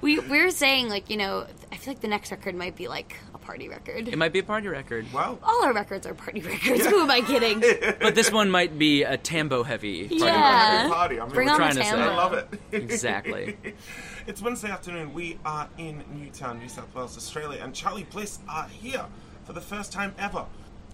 we 0.00 0.18
we're 0.18 0.50
saying 0.50 0.88
like 0.88 1.10
you 1.10 1.16
know 1.16 1.46
I 1.72 1.76
feel 1.76 1.92
like 1.94 2.00
the 2.00 2.08
next 2.08 2.30
record 2.30 2.54
might 2.54 2.76
be 2.76 2.88
like 2.88 3.16
a 3.34 3.35
party 3.46 3.68
record. 3.68 4.08
It 4.08 4.18
might 4.18 4.32
be 4.32 4.40
a 4.40 4.42
party 4.42 4.66
record, 4.66 5.06
Well, 5.12 5.38
All 5.42 5.64
our 5.64 5.72
records 5.72 6.04
are 6.06 6.14
party 6.14 6.40
records. 6.40 6.84
Who 6.86 7.00
am 7.02 7.10
I 7.10 7.20
kidding? 7.20 7.60
but 8.00 8.14
this 8.16 8.32
one 8.32 8.50
might 8.50 8.76
be 8.76 9.04
a 9.04 9.16
tambo 9.16 9.62
heavy. 9.62 10.08
party 10.08 10.16
Yeah. 10.24 10.78
every 10.80 10.90
party. 10.92 11.20
I 11.20 11.24
mean, 11.24 11.32
Bring 11.34 11.46
we're 11.46 11.52
on 11.52 11.58
trying 11.58 11.74
the 11.76 11.80
to 11.82 11.86
say. 11.86 11.90
tambo. 11.96 12.12
I 12.12 12.16
love 12.16 12.32
it. 12.34 12.48
Exactly. 12.72 13.56
it's 14.26 14.42
Wednesday 14.42 14.68
afternoon. 14.70 15.14
We 15.14 15.38
are 15.44 15.68
in 15.78 16.02
Newtown, 16.12 16.58
New 16.58 16.68
South 16.68 16.92
Wales, 16.94 17.16
Australia, 17.16 17.60
and 17.62 17.72
Charly 17.72 18.02
Bliss 18.10 18.40
are 18.48 18.66
here 18.68 19.06
for 19.44 19.52
the 19.52 19.60
first 19.60 19.92
time 19.92 20.12
ever. 20.18 20.44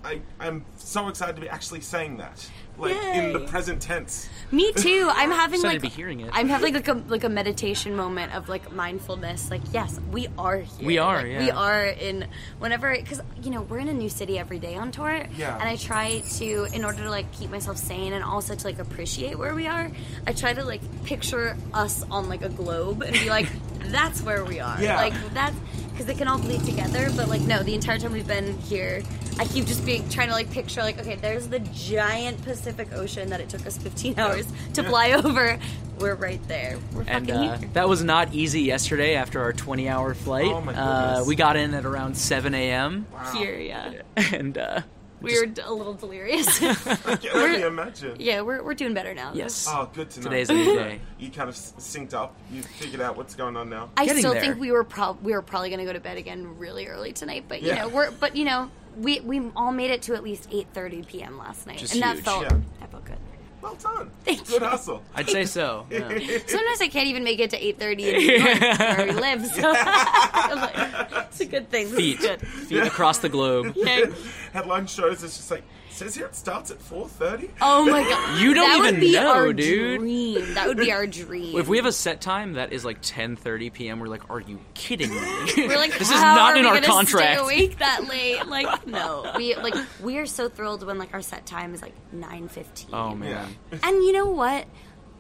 I 0.05 0.21
am 0.41 0.65
so 0.77 1.09
excited 1.09 1.37
to 1.37 1.41
be 1.43 1.49
actually 1.49 1.81
saying 1.81 2.19
that, 2.19 2.51
like 2.79 2.97
in 3.15 3.33
the 3.33 3.41
present 3.41 3.81
tense. 3.81 4.29
Me 4.51 4.73
too. 4.73 5.09
I'm 5.13 5.31
having 5.43 5.61
Excited 5.61 5.83
like 5.83 5.91
to 5.93 5.97
be 5.97 6.03
hearing 6.03 6.21
it. 6.21 6.31
I'm 6.33 6.49
having 6.49 6.75
like 6.75 6.89
a 6.89 6.95
like 7.09 7.25
a 7.25 7.29
meditation 7.29 7.97
moment 7.97 8.35
of 8.35 8.49
like 8.49 8.73
mindfulness. 8.73 9.51
Like 9.51 9.63
yes, 9.73 10.01
we 10.11 10.29
are 10.39 10.59
here. 10.59 10.87
We 10.87 10.99
are, 10.99 11.17
Like, 11.19 11.27
yeah. 11.27 11.39
We 11.39 11.51
are 11.51 11.85
in 11.87 12.27
whenever 12.59 12.95
because 12.97 13.21
you 13.43 13.51
know 13.51 13.63
we're 13.63 13.79
in 13.79 13.89
a 13.89 13.95
new 13.95 14.09
city 14.09 14.39
every 14.39 14.59
day 14.59 14.75
on 14.77 14.91
tour. 14.91 15.27
Yeah. 15.37 15.55
And 15.55 15.69
I 15.69 15.77
try 15.77 16.21
to 16.39 16.67
in 16.73 16.85
order 16.85 17.03
to 17.03 17.11
like 17.11 17.31
keep 17.33 17.51
myself 17.51 17.77
sane 17.77 18.13
and 18.15 18.25
also 18.25 18.55
to 18.55 18.67
like 18.67 18.79
appreciate 18.79 19.39
where 19.39 19.55
we 19.55 19.67
are. 19.67 19.91
I 20.27 20.33
try 20.33 20.53
to 20.53 20.65
like 20.65 20.81
picture 21.05 21.57
us 21.75 22.05
on 22.11 22.29
like 22.29 22.43
a 22.43 22.49
globe 22.49 23.03
and 23.03 23.13
be 23.13 23.29
like, 23.29 23.49
that's 23.87 24.23
where 24.23 24.45
we 24.45 24.61
are. 24.61 24.81
Yeah. 24.83 24.97
Like 24.97 25.15
that's 25.35 25.57
because 25.91 26.07
they 26.07 26.15
can 26.15 26.27
all 26.27 26.39
bleed 26.39 26.65
together. 26.65 27.11
But 27.17 27.29
like 27.29 27.43
no, 27.43 27.63
the 27.63 27.75
entire 27.75 27.99
time 27.99 28.13
we've 28.13 28.27
been 28.27 28.59
here, 28.59 29.03
I 29.39 29.45
keep 29.45 29.67
just 29.67 29.85
being 29.85 30.09
trying 30.09 30.29
to 30.29 30.35
like 30.35 30.51
picture 30.51 30.81
like 30.83 30.99
okay, 30.99 31.17
there's 31.17 31.49
the 31.49 31.59
giant 31.61 32.43
Pacific 32.43 32.62
Ocean 32.95 33.31
that 33.31 33.41
it 33.41 33.49
took 33.49 33.67
us 33.67 33.77
15 33.77 34.19
hours 34.19 34.47
to 34.75 34.83
fly 34.83 35.13
over. 35.13 35.59
We're 35.99 36.15
right 36.15 36.41
there. 36.49 36.79
We're 36.95 37.05
And 37.07 37.27
fucking 37.29 37.31
uh, 37.49 37.59
here. 37.59 37.69
that 37.75 37.89
was 37.89 38.03
not 38.03 38.35
easy 38.35 38.63
yesterday 38.63 39.15
after 39.15 39.41
our 39.41 39.53
20 39.53 39.89
hour 39.89 40.15
flight. 40.15 40.47
Oh 40.47 40.61
my 40.61 40.75
uh, 40.75 41.25
we 41.25 41.37
got 41.37 41.57
in 41.57 41.75
at 41.75 41.85
around 41.85 42.17
7 42.17 42.55
a.m. 42.55 43.07
Wow. 43.13 43.33
Here, 43.35 43.59
yeah. 43.59 43.93
and 44.33 44.57
uh, 44.59 44.81
We 45.21 45.39
were 45.39 45.47
d- 45.47 45.63
a 45.65 45.73
little 45.73 45.95
delirious. 45.95 46.61
I 46.63 46.75
can 47.17 47.31
only 47.37 47.63
imagine. 47.63 48.17
yeah, 48.19 48.41
we're, 48.41 48.63
we're 48.65 48.75
doing 48.75 48.95
better 48.95 49.15
now. 49.15 49.33
yes, 49.35 49.67
Oh, 49.71 49.89
good 49.93 50.11
to 50.11 50.21
know. 50.21 50.25
Today's 50.25 50.51
a 50.51 50.55
new 50.55 50.75
day. 50.75 51.01
You 51.21 51.31
kind 51.31 51.49
of 51.49 51.55
s- 51.55 51.75
synced 51.79 52.15
up. 52.15 52.35
You 52.51 52.63
figured 52.63 53.01
out 53.01 53.17
what's 53.17 53.35
going 53.37 53.57
on 53.57 53.69
now. 53.71 53.91
I 53.97 54.05
Getting 54.07 54.21
still 54.23 54.33
there. 54.33 54.41
think 54.43 54.59
we 54.61 54.73
were 54.73 54.85
prob- 54.85 55.23
we 55.23 55.33
were 55.33 55.43
probably 55.43 55.69
going 55.71 55.81
to 55.81 55.87
go 55.87 55.93
to 55.93 56.01
bed 56.01 56.17
again 56.17 56.59
really 56.59 56.87
early 56.89 57.13
tonight, 57.13 57.45
but 57.49 57.63
you 57.63 57.69
Yeah. 57.69 57.83
know, 57.83 57.89
we're 57.89 58.11
but 58.11 58.35
you 58.35 58.45
know, 58.45 58.71
we 58.97 59.21
we 59.21 59.41
all 59.57 59.73
made 59.73 59.91
it 59.91 60.03
to 60.03 60.15
at 60.15 60.23
least 60.23 60.51
8:30 60.51 61.07
p.m. 61.07 61.39
last 61.39 61.67
night. 61.67 61.75
Which 61.77 61.85
is 61.85 61.93
and 61.95 62.03
that 62.03 62.15
huge. 62.17 62.25
felt 62.25 62.43
Yeah. 62.45 62.49
that 62.81 62.91
felt 62.91 63.05
good. 63.05 63.17
Well 63.61 63.75
done. 63.77 64.11
Thank 64.25 64.47
Good 64.49 64.61
you. 64.63 64.67
hustle. 64.69 65.03
I'd 65.15 65.29
say 65.31 65.45
so. 65.45 65.87
yeah. 65.89 66.09
Sometimes 66.47 66.81
I 66.81 66.89
can't 66.91 67.07
even 67.07 67.23
make 67.23 67.39
it 67.39 67.51
to 67.51 67.59
8:30 67.61 67.93
in 67.93 67.97
New 67.99 68.11
York 68.33 68.61
where 68.79 69.07
we 69.07 69.13
live. 69.13 69.47
So 69.47 69.73
I'm 69.77 70.59
like, 70.59 71.27
it's 71.29 71.41
a 71.41 71.47
good 71.47 71.69
thing. 71.71 71.87
Feet, 71.89 72.19
good. 72.19 72.41
feet 72.41 72.83
across 72.83 73.19
the 73.19 73.29
globe. 73.29 73.75
Okay. 73.77 74.07
Headline 74.53 74.87
shows 74.89 75.23
it's 75.23 75.37
just 75.37 75.51
like 75.51 75.63
says 76.03 76.15
here 76.15 76.27
it 76.27 76.35
starts 76.35 76.71
at 76.71 76.79
4.30. 76.79 77.51
Oh 77.61 77.85
my 77.87 78.03
god. 78.09 78.41
You 78.41 78.55
don't 78.55 78.69
that 78.69 78.79
even 78.79 78.95
would 78.95 79.01
be 79.01 79.13
know, 79.13 79.31
our 79.31 79.53
dude. 79.53 80.01
Dream. 80.01 80.55
That 80.55 80.67
would 80.69 80.77
be 80.79 80.93
our 80.93 81.07
dream. 81.07 81.59
If 81.59 81.69
we 81.69 81.77
have 81.77 81.87
a 81.87 81.93
set 81.93 82.21
time 82.21 82.55
that 82.55 82.73
is 82.73 82.85
like 82.85 83.03
10:30 83.03 83.73
p.m., 83.73 84.01
we're 84.01 84.09
like, 84.09 84.29
"Are 84.31 84.41
you 84.41 84.59
kidding 84.75 85.11
me?" 85.11 85.21
We're 85.57 85.77
like, 85.77 85.93
this 85.99 86.11
is 86.11 86.21
not 86.21 86.53
are 86.53 86.57
in 86.57 86.63
we 86.63 86.69
our 86.69 86.75
gonna 86.75 86.87
contract. 86.87 87.39
Stay 87.39 87.43
awake 87.43 87.79
that 87.79 88.07
late? 88.09 88.47
Like, 88.47 88.87
no. 88.87 89.33
We 89.37 89.55
like 89.57 89.75
we 90.03 90.19
are 90.19 90.27
so 90.27 90.49
thrilled 90.49 90.85
when 90.87 90.99
like 90.99 91.15
our 91.15 91.23
set 91.23 91.47
time 91.47 91.75
is 91.75 91.83
like 91.83 91.95
nine 92.13 92.49
fifteen. 92.49 92.91
Oh 92.93 93.15
man. 93.15 93.49
And 93.83 94.03
you 94.03 94.13
know 94.13 94.27
what? 94.31 94.67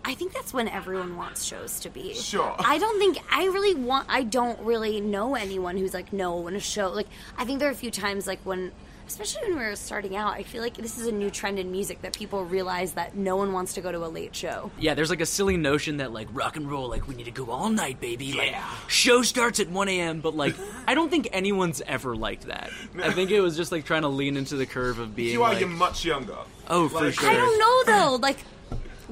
I 0.04 0.14
think 0.14 0.32
that's 0.32 0.52
when 0.52 0.66
everyone 0.68 1.16
wants 1.16 1.44
shows 1.44 1.80
to 1.80 1.90
be. 1.90 2.14
Sure. 2.14 2.56
I 2.58 2.78
don't 2.78 2.98
think 2.98 3.18
I 3.30 3.44
really 3.44 3.74
want. 3.74 4.06
I 4.08 4.24
don't 4.24 4.58
really 4.60 5.00
know 5.00 5.36
anyone 5.36 5.76
who's 5.76 5.94
like 5.94 6.12
no 6.12 6.36
when 6.40 6.56
a 6.56 6.60
show. 6.60 6.88
Like 6.88 7.06
I 7.38 7.44
think 7.44 7.60
there 7.60 7.68
are 7.68 7.72
a 7.72 7.76
few 7.76 7.90
times 7.90 8.26
like 8.26 8.40
when. 8.44 8.72
Especially 9.12 9.50
when 9.50 9.58
we 9.58 9.64
were 9.66 9.76
starting 9.76 10.16
out, 10.16 10.32
I 10.32 10.42
feel 10.42 10.62
like 10.62 10.74
this 10.74 10.96
is 10.96 11.06
a 11.06 11.12
new 11.12 11.28
trend 11.30 11.58
in 11.58 11.70
music 11.70 12.00
that 12.00 12.16
people 12.16 12.46
realize 12.46 12.92
that 12.92 13.14
no 13.14 13.36
one 13.36 13.52
wants 13.52 13.74
to 13.74 13.82
go 13.82 13.92
to 13.92 13.98
a 14.06 14.08
late 14.08 14.34
show. 14.34 14.70
Yeah, 14.78 14.94
there's 14.94 15.10
like 15.10 15.20
a 15.20 15.26
silly 15.26 15.58
notion 15.58 15.98
that 15.98 16.14
like 16.14 16.28
rock 16.32 16.56
and 16.56 16.70
roll, 16.70 16.88
like 16.88 17.06
we 17.06 17.14
need 17.14 17.24
to 17.26 17.30
go 17.30 17.50
all 17.50 17.68
night, 17.68 18.00
baby. 18.00 18.32
Like 18.32 18.56
show 18.88 19.20
starts 19.20 19.60
at 19.60 19.68
1 19.68 19.88
a.m. 19.90 20.20
But 20.22 20.34
like, 20.34 20.54
I 20.86 20.94
don't 20.94 21.10
think 21.10 21.28
anyone's 21.30 21.82
ever 21.82 22.16
liked 22.16 22.46
that. 22.46 22.70
I 23.02 23.10
think 23.12 23.30
it 23.30 23.42
was 23.42 23.54
just 23.54 23.70
like 23.70 23.84
trying 23.84 24.02
to 24.02 24.08
lean 24.08 24.38
into 24.38 24.56
the 24.56 24.64
curve 24.64 24.98
of 24.98 25.14
being 25.14 25.32
You 25.34 25.42
are, 25.42 25.50
like, 25.50 25.60
you're 25.60 25.68
much 25.68 26.06
younger. 26.06 26.38
oh 26.68 26.88
for 26.88 27.04
like- 27.04 27.12
sure. 27.14 27.28
I 27.28 27.34
don't 27.34 27.58
know 27.58 27.94
though. 27.94 28.16
Like 28.16 28.38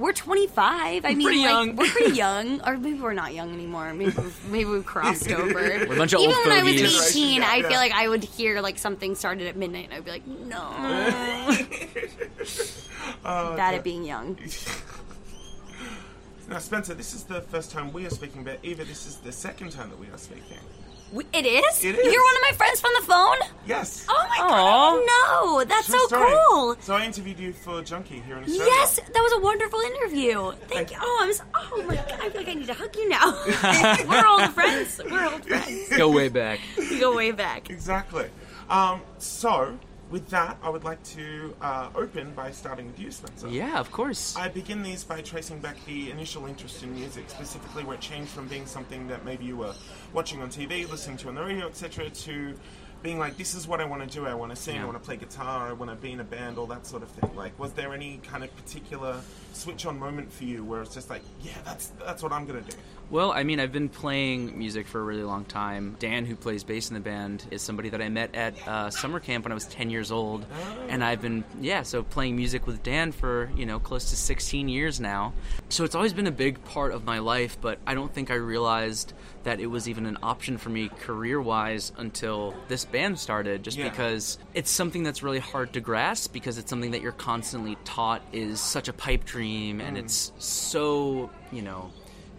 we're 0.01 0.13
25. 0.13 1.05
I 1.05 1.15
mean, 1.15 1.27
pretty 1.27 1.41
like 1.43 1.49
young. 1.51 1.77
we're 1.77 1.87
pretty 1.89 2.17
young, 2.17 2.61
or 2.67 2.77
maybe 2.79 2.99
we're 3.01 3.13
not 3.13 3.35
young 3.35 3.53
anymore. 3.53 3.93
Maybe 3.95 4.13
we've, 4.17 4.51
maybe 4.51 4.65
we've 4.71 4.85
crossed 4.87 5.31
over. 5.31 5.53
We're 5.55 5.93
a 5.93 5.97
bunch 5.97 6.13
of 6.15 6.21
Even 6.21 6.35
old 6.35 6.47
when 6.47 6.59
I 6.59 6.63
was 6.63 6.73
fogies. 6.81 7.11
18, 7.17 7.43
I 7.43 7.57
Yeah. 7.57 7.69
feel 7.69 7.77
like 7.79 7.93
I 7.93 8.09
would 8.09 8.25
hear 8.25 8.61
like 8.61 8.79
something 8.79 9.15
started 9.15 9.47
at 9.47 9.57
midnight, 9.57 9.85
and 9.91 9.95
I'd 9.95 10.05
be 10.05 10.11
like, 10.11 10.27
no. 10.27 11.57
Oh, 13.25 13.57
Bad 13.57 13.75
at 13.75 13.85
being 13.85 14.05
young. 14.05 14.39
Now, 16.49 16.59
Spencer, 16.59 16.95
this 16.95 17.15
is 17.15 17.25
the 17.25 17.41
first 17.43 17.71
time 17.71 17.93
we 17.93 18.07
are 18.07 18.11
speaking, 18.11 18.43
but 18.43 18.59
Eva, 18.63 18.85
this 18.85 19.07
is 19.07 19.17
the 19.19 19.31
second 19.33 19.71
time 19.73 19.89
that 19.91 19.99
we 19.99 20.07
are 20.09 20.19
speaking. 20.19 20.59
We- 21.13 21.27
It 21.33 21.45
is. 21.45 21.83
You're 21.85 21.95
one 21.95 22.37
of 22.37 22.43
my 22.49 22.53
friends 22.57 22.81
from 22.81 22.93
the 23.01 23.05
phone? 23.07 23.37
Yes. 23.67 24.07
Oh 24.09 24.27
my 24.29 24.37
Aw. 24.45 24.49
god! 24.49 25.07
No, 25.07 25.65
that's 25.65 25.87
True 25.87 25.99
so 25.99 26.07
story. 26.07 26.33
cool. 26.49 26.77
So 26.81 26.95
I 26.95 27.05
interviewed 27.05 27.39
you 27.39 27.53
for 27.53 27.83
Junkee 27.83 28.23
here 28.25 28.37
in 28.37 28.45
Australia. 28.45 28.65
Yes, 28.67 28.97
that 28.97 29.21
was 29.21 29.33
a 29.33 29.41
wonderful 29.41 29.81
interview. 29.81 30.53
Thank 30.69 30.93
you. 30.93 30.99
Oh, 31.01 31.19
I'm. 31.23 31.33
So, 31.33 31.43
oh 31.55 31.83
my 31.89 31.97
god! 31.97 32.13
I 32.23 32.29
feel 32.31 32.41
like 32.43 32.49
I 32.49 32.55
need 32.55 32.67
to 32.69 32.75
hug 32.75 32.95
you 32.97 33.09
now. 33.09 33.33
We're 34.09 34.27
old 34.27 34.51
friends. 34.55 35.01
We're 35.11 35.27
old 35.33 35.45
friends. 35.45 35.89
Go 35.97 36.11
way 36.11 36.29
back. 36.29 36.61
We 36.79 37.01
go 37.01 37.17
way 37.17 37.33
back. 37.33 37.71
Exactly. 37.71 38.29
Um, 38.69 39.03
so, 39.19 39.79
with 40.11 40.29
that, 40.31 40.59
I 40.63 40.69
would 40.69 40.85
like 40.85 41.03
to 41.15 41.55
uh, 41.61 41.91
open 41.95 42.33
by 42.33 42.51
starting 42.51 42.87
with 42.89 42.99
you, 42.99 43.11
Spencer. 43.11 43.49
Yeah, 43.49 43.79
of 43.79 43.91
course. 43.93 44.37
I 44.37 44.49
begin 44.49 44.83
these 44.83 45.05
by 45.05 45.21
tracing 45.23 45.61
back 45.61 45.77
the 45.87 46.11
initial 46.11 46.47
interest 46.47 46.83
in 46.83 46.95
music, 46.95 47.31
specifically 47.31 47.85
where 47.85 47.95
it 47.95 48.01
changed 48.01 48.31
from 48.31 48.49
being 48.49 48.67
something 48.67 49.07
that 49.09 49.25
maybe 49.25 49.45
you 49.45 49.57
were 49.57 49.75
watching 50.13 50.43
on 50.43 50.49
TV, 50.49 50.89
listening 50.91 51.17
to 51.19 51.29
on 51.29 51.37
the 51.37 51.43
radio, 51.43 51.67
etc., 51.67 52.11
to 52.11 52.55
being 53.03 53.19
like, 53.19 53.37
this 53.37 53.55
is 53.55 53.67
what 53.67 53.81
I 53.81 53.85
want 53.85 54.03
to 54.03 54.09
do. 54.09 54.27
I 54.27 54.35
want 54.35 54.51
to 54.51 54.57
sing, 54.57 54.79
I 54.79 54.85
want 54.85 55.01
to 55.01 55.05
play 55.05 55.17
guitar, 55.17 55.69
I 55.69 55.73
want 55.73 55.91
to 55.91 55.97
be 55.97 56.13
in 56.13 56.21
a 56.21 56.25
band, 56.25 56.59
all 56.59 56.67
that 56.67 56.87
sort 56.87 57.03
of 57.03 57.09
thing. 57.09 57.35
Like, 57.35 57.59
was 57.59 57.73
there 57.73 57.95
any 57.95 58.21
kind 58.23 58.45
of 58.45 58.55
particular 58.57 59.21
switch 59.61 59.85
on 59.87 59.99
moment 59.99 60.33
for 60.33 60.45
you 60.45 60.65
where 60.65 60.81
it's 60.83 60.95
just 60.95 61.11
like, 61.11 61.23
yeah, 61.43 61.53
that's 61.65 61.89
that's 62.05 62.23
what 62.23 62.33
I'm 62.33 62.47
gonna 62.47 62.63
do? 62.63 62.77
Well, 63.11 63.33
I 63.33 63.43
mean, 63.43 63.59
I've 63.59 63.73
been 63.73 63.89
playing 63.89 64.57
music 64.57 64.87
for 64.87 65.01
a 65.01 65.03
really 65.03 65.25
long 65.25 65.45
time. 65.45 65.97
Dan, 65.99 66.25
who 66.27 66.37
plays 66.37 66.63
bass 66.63 66.91
in 66.91 66.95
the 66.95 67.01
band, 67.01 67.45
is 67.51 67.61
somebody 67.61 67.89
that 67.89 68.01
I 68.01 68.09
met 68.09 68.37
at 68.37 68.55
uh, 68.69 68.89
summer 68.91 69.19
camp 69.19 69.45
when 69.45 69.51
I 69.51 69.55
was 69.57 69.65
10 69.67 69.91
years 69.91 70.13
old. 70.13 70.47
And 70.89 71.03
I've 71.03 71.21
been, 71.21 71.43
yeah, 71.61 71.83
so 71.83 72.05
playing 72.05 72.37
music 72.37 72.69
with 72.69 72.85
Dan 72.85 73.11
for, 73.11 73.51
you 73.57 73.67
know, 73.67 73.81
close 73.81 74.11
to 74.11 74.17
16 74.17 74.69
years 74.69 75.01
now. 75.01 75.33
So 75.71 75.83
it's 75.83 75.97
always 75.97 76.13
been 76.13 76.29
a 76.29 76.31
big 76.33 76.63
part 76.67 76.93
of 76.93 77.05
my 77.05 77.19
life, 77.19 77.59
but 77.61 77.81
I 77.85 77.95
don't 77.95 78.15
think 78.15 78.31
I 78.31 78.35
realized 78.37 79.13
that 79.43 79.59
it 79.59 79.67
was 79.67 79.89
even 79.89 80.07
an 80.07 80.19
option 80.23 80.57
for 80.57 80.69
me 80.69 80.89
career 81.01 81.41
wise 81.41 81.91
until 81.99 82.55
this 82.69 82.85
band 82.85 83.19
started, 83.19 83.65
just 83.65 83.77
Yeah. 83.77 83.89
because 83.89 84.39
it's 84.55 84.71
something 84.71 85.03
that's 85.03 85.25
really 85.25 85.39
hard 85.41 85.73
to 85.73 85.81
grasp 85.81 86.33
because 86.33 86.59
it's 86.59 86.71
something 86.71 86.93
that 86.93 87.01
you're 87.03 87.11
constantly 87.11 87.77
taught 87.85 88.23
is 88.33 88.61
such 88.61 88.87
a 88.87 88.93
pipe 88.93 89.25
dream 89.25 89.50
and 89.81 89.97
mm. 89.97 90.01
it's 90.01 90.33
so, 90.39 91.31
you 91.53 91.63
know, 91.63 91.91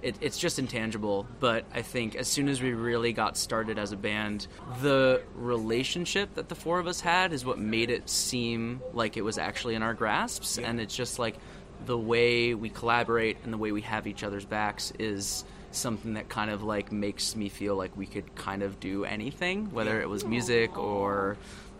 it, 0.01 0.15
it's 0.21 0.37
just 0.37 0.59
intangible. 0.59 1.27
But 1.39 1.65
I 1.73 1.81
think 1.81 2.15
as 2.15 2.27
soon 2.27 2.49
as 2.49 2.61
we 2.61 2.73
really 2.73 3.13
got 3.13 3.37
started 3.37 3.77
as 3.77 3.91
a 3.91 3.97
band, 3.97 4.47
the 4.81 5.21
relationship 5.35 6.35
that 6.35 6.49
the 6.49 6.55
four 6.55 6.79
of 6.79 6.87
us 6.87 7.01
had 7.01 7.33
is 7.33 7.45
what 7.45 7.59
made 7.59 7.89
it 7.89 8.09
seem 8.09 8.81
like 8.93 9.17
it 9.17 9.21
was 9.21 9.37
actually 9.37 9.75
in 9.75 9.83
our 9.83 9.93
grasps. 9.93 10.57
And 10.57 10.79
it's 10.79 10.95
just 10.95 11.19
like 11.19 11.37
the 11.85 11.97
way 11.97 12.53
we 12.53 12.69
collaborate 12.69 13.37
and 13.43 13.53
the 13.53 13.57
way 13.57 13.71
we 13.71 13.81
have 13.81 14.07
each 14.07 14.23
other's 14.23 14.45
backs 14.45 14.91
is 14.99 15.43
something 15.71 16.15
that 16.15 16.29
kind 16.29 16.51
of 16.51 16.63
like 16.63 16.91
makes 16.91 17.35
me 17.35 17.49
feel 17.49 17.75
like 17.75 17.95
we 17.95 18.05
could 18.05 18.35
kind 18.35 18.61
of 18.61 18.79
do 18.79 19.05
anything, 19.05 19.71
whether 19.71 20.01
it 20.01 20.09
was 20.09 20.25
music 20.25 20.77
or 20.77 21.37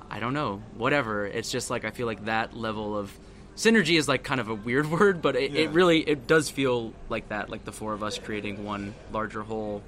I 0.10 0.20
don't 0.20 0.34
know, 0.34 0.62
whatever. 0.76 1.26
It's 1.26 1.52
just 1.52 1.70
like 1.70 1.86
I 1.86 1.92
feel 1.92 2.08
like 2.08 2.26
that 2.26 2.56
level 2.56 2.98
of 2.98 3.18
synergy 3.56 3.98
is 3.98 4.08
like 4.08 4.24
kind 4.24 4.40
of 4.40 4.50
a 4.50 4.56
weird 4.56 4.90
word, 5.00 5.22
but 5.22 5.36
it, 5.36 5.52
Yeah. 5.52 5.62
it 5.62 5.70
really 5.72 6.00
it 6.00 6.28
does 6.28 6.50
feel 6.50 6.94
like 7.10 7.30
that, 7.30 7.50
like 7.50 7.66
the 7.66 7.72
four 7.72 7.94
of 7.94 8.04
us 8.04 8.18
creating 8.18 8.64
one 8.64 8.94
larger 9.12 9.42
whole. 9.44 9.84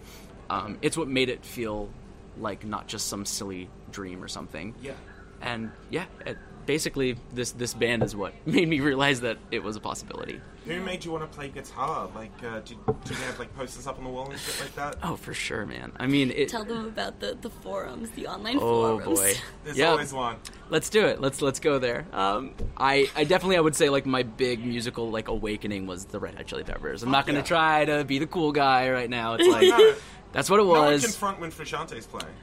Um, 0.49 0.77
it's 0.81 0.97
what 0.97 1.07
made 1.07 1.29
it 1.29 1.45
feel 1.45 1.89
like 2.37 2.65
not 2.65 2.87
just 2.87 3.07
some 3.07 3.25
silly 3.25 3.69
dream 3.91 4.23
or 4.23 4.27
something. 4.27 4.75
Yeah. 4.81 4.93
And 5.41 5.71
yeah, 5.89 6.05
it, 6.25 6.37
basically 6.65 7.17
this 7.33 7.51
this 7.51 7.73
band 7.73 8.03
is 8.03 8.15
what 8.15 8.33
made 8.47 8.67
me 8.67 8.79
realize 8.79 9.21
that 9.21 9.37
it 9.51 9.63
was 9.63 9.75
a 9.75 9.79
possibility. 9.79 10.41
Who 10.65 10.79
made 10.79 11.03
you 11.03 11.11
want 11.11 11.29
to 11.29 11.35
play 11.35 11.49
guitar? 11.49 12.09
Like, 12.15 12.31
uh, 12.41 12.59
did, 12.61 12.77
did 12.85 13.09
you 13.09 13.23
have 13.25 13.37
like 13.37 13.53
posters 13.55 13.85
up 13.85 13.97
on 13.97 14.05
the 14.05 14.09
wall 14.09 14.29
and 14.31 14.39
shit 14.39 14.59
like 14.61 14.73
that? 14.75 14.95
Oh, 15.03 15.17
for 15.17 15.33
sure, 15.33 15.65
man. 15.65 15.91
I 15.97 16.07
mean, 16.07 16.31
it, 16.31 16.47
Tell 16.49 16.63
them 16.63 16.85
about 16.85 17.19
the, 17.19 17.37
the 17.41 17.49
forums, 17.49 18.09
the 18.11 18.27
online 18.27 18.57
oh 18.57 18.99
forums. 18.99 19.19
boy, 19.19 19.33
There's 19.65 19.77
yeah. 19.77 19.89
always 19.89 20.13
one. 20.13 20.37
Let's 20.69 20.89
do 20.89 21.05
it. 21.05 21.19
Let's 21.19 21.41
let's 21.41 21.59
go 21.59 21.79
there. 21.79 22.05
Um, 22.13 22.53
I 22.77 23.09
I 23.15 23.25
definitely 23.25 23.57
I 23.57 23.59
would 23.59 23.75
say 23.75 23.89
like 23.89 24.05
my 24.05 24.23
big 24.23 24.65
musical 24.65 25.11
like 25.11 25.27
awakening 25.27 25.85
was 25.85 26.05
the 26.05 26.19
Red 26.19 26.35
Hot 26.35 26.45
Chili 26.47 26.63
Peppers. 26.63 27.03
I'm 27.03 27.11
not 27.11 27.25
gonna 27.25 27.39
yeah. 27.39 27.43
try 27.43 27.85
to 27.85 28.05
be 28.05 28.19
the 28.19 28.27
cool 28.27 28.51
guy 28.53 28.89
right 28.89 29.09
now. 29.09 29.33
It's 29.35 29.47
like 29.51 29.67
No, 29.67 29.95
that's 30.31 30.49
what 30.49 30.59
it 30.59 30.63
no 30.63 30.69
one 30.69 30.93
was. 30.93 31.03
can 31.03 31.11
front 31.11 31.39
when 31.41 31.51
Frusciante's 31.51 32.07
playing. 32.07 32.33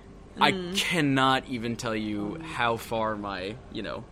I 0.40 0.52
cannot 0.74 1.46
even 1.48 1.76
tell 1.76 1.96
you 1.96 2.38
how 2.54 2.76
far 2.76 3.16
my 3.16 3.56
you 3.72 3.82
know 3.82 4.04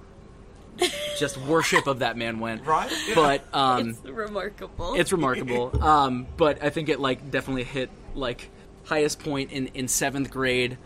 just 1.19 1.37
worship 1.39 1.87
of 1.87 2.01
that 2.01 2.17
man 2.17 2.41
went. 2.41 2.65
Right? 2.65 2.91
Yeah. 3.09 3.15
But 3.15 3.45
um, 3.53 3.91
It's 3.91 4.05
remarkable. 4.05 4.95
it's 4.95 5.13
remarkable. 5.13 5.83
Um, 5.83 6.27
but 6.37 6.63
I 6.63 6.71
think 6.71 6.89
it 6.89 7.01
like 7.01 7.31
definitely 7.31 7.65
hit 7.65 7.91
like 8.15 8.51
highest 8.85 9.21
point 9.21 9.53
in 9.53 9.69
in 9.69 9.89
seventh 9.89 10.31
grade. 10.31 10.79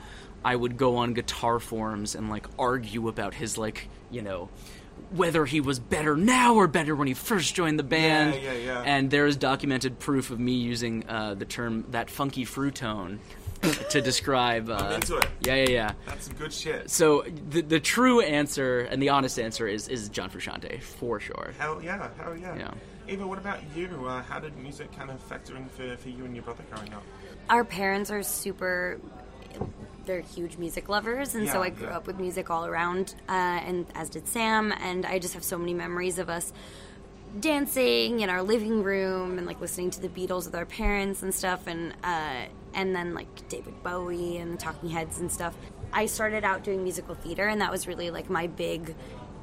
I 0.45 0.57
would 0.57 0.77
go 0.77 0.97
on 0.97 1.15
guitar 1.15 1.61
forums 1.61 2.15
and 2.15 2.29
like 2.29 2.47
argue 2.59 3.09
about 3.09 3.35
his 3.35 3.57
like 3.59 3.89
you 4.11 4.23
know 4.23 4.49
whether 5.11 5.45
he 5.45 5.61
was 5.61 5.79
better 5.79 6.17
now 6.17 6.55
or 6.55 6.67
better 6.67 6.97
when 6.97 7.07
he 7.07 7.15
first 7.15 7.55
joined 7.55 7.79
the 7.79 7.83
band. 7.83 8.35
Yeah, 8.35 8.53
yeah, 8.53 8.59
yeah. 8.59 8.83
And 8.85 9.11
there 9.11 9.27
is 9.27 9.37
documented 9.37 9.99
proof 9.99 10.31
of 10.31 10.41
me 10.41 10.53
using 10.55 11.05
uh, 11.09 11.35
the 11.35 11.45
term 11.45 11.85
that 11.91 12.11
funky 12.11 12.45
frutone 12.47 13.19
to 13.90 14.00
describe. 14.00 14.69
Uh, 14.69 14.75
I'm 14.75 14.92
into 14.95 15.16
it. 15.16 15.28
Yeah, 15.40 15.54
yeah, 15.54 15.69
yeah. 15.69 15.92
That's 16.07 16.26
some 16.26 16.35
good 16.37 16.52
shit. 16.52 16.90
So 16.90 17.25
the 17.50 17.62
the 17.62 17.81
true 17.81 18.21
answer 18.21 18.81
and 18.81 19.00
the 19.00 19.11
honest 19.11 19.38
answer 19.38 19.69
is 19.69 19.88
is 19.88 20.09
John 20.09 20.31
Frusciante 20.31 20.83
for 20.83 21.21
sure. 21.21 21.52
Hell 21.59 21.81
yeah, 21.83 22.09
hell 22.19 22.37
yeah. 22.37 22.57
Yeah. 22.57 22.75
Eva, 23.09 23.26
what 23.26 23.38
about 23.38 23.59
you? 23.76 23.88
Uh, 24.07 24.23
how 24.23 24.38
did 24.38 24.57
music 24.57 24.90
kind 24.97 25.11
of 25.11 25.21
factor 25.23 25.57
in 25.57 25.69
for, 25.69 25.97
for 25.97 26.09
you 26.09 26.25
and 26.25 26.35
your 26.35 26.45
brother 26.45 26.64
growing 26.73 26.92
up? 26.92 27.02
Our 27.50 27.64
parents 27.64 28.11
are 28.11 28.23
super. 28.23 29.00
They're 30.07 30.21
huge 30.21 30.57
music 30.57 30.88
lovers, 30.88 31.37
and 31.37 31.49
so 31.49 31.62
I 31.62 31.71
grew 31.71 31.87
yeah. 31.87 31.97
up 31.97 32.09
with 32.09 32.19
music 32.19 32.50
all 32.50 32.66
around, 32.66 33.14
uh, 33.28 33.33
and 33.33 33.87
as 33.95 34.11
did 34.11 34.26
Sam. 34.26 34.73
And 34.73 35.07
I 35.07 35.21
just 35.21 35.35
have 35.35 35.45
so 35.45 35.57
many 35.57 35.75
memories 35.75 36.19
of 36.19 36.28
us 36.28 36.52
dancing 37.38 38.21
in 38.21 38.28
our 38.28 38.42
living 38.42 38.83
room 38.83 39.38
and 39.38 39.47
like 39.47 39.61
listening 39.61 39.90
to 39.90 40.00
the 40.00 40.09
Beatles 40.09 40.47
with 40.47 40.57
our 40.57 40.66
parents 40.66 41.23
and 41.23 41.33
stuff, 41.33 41.69
and 41.69 41.95
uh, 42.02 42.47
and 42.75 42.95
then 42.95 43.14
like 43.14 43.49
David 43.49 43.83
Bowie 43.83 44.38
and 44.38 44.52
the 44.52 44.59
Talking 44.59 44.91
Heads 44.91 45.19
and 45.19 45.31
stuff. 45.31 45.55
I 45.93 46.07
started 46.07 46.45
out 46.45 46.64
doing 46.64 46.83
musical 46.83 47.14
theater, 47.14 47.47
and 47.47 47.61
that 47.61 47.71
was 47.71 47.87
really 47.87 48.11
like 48.11 48.31
my 48.31 48.47
big. 48.47 48.95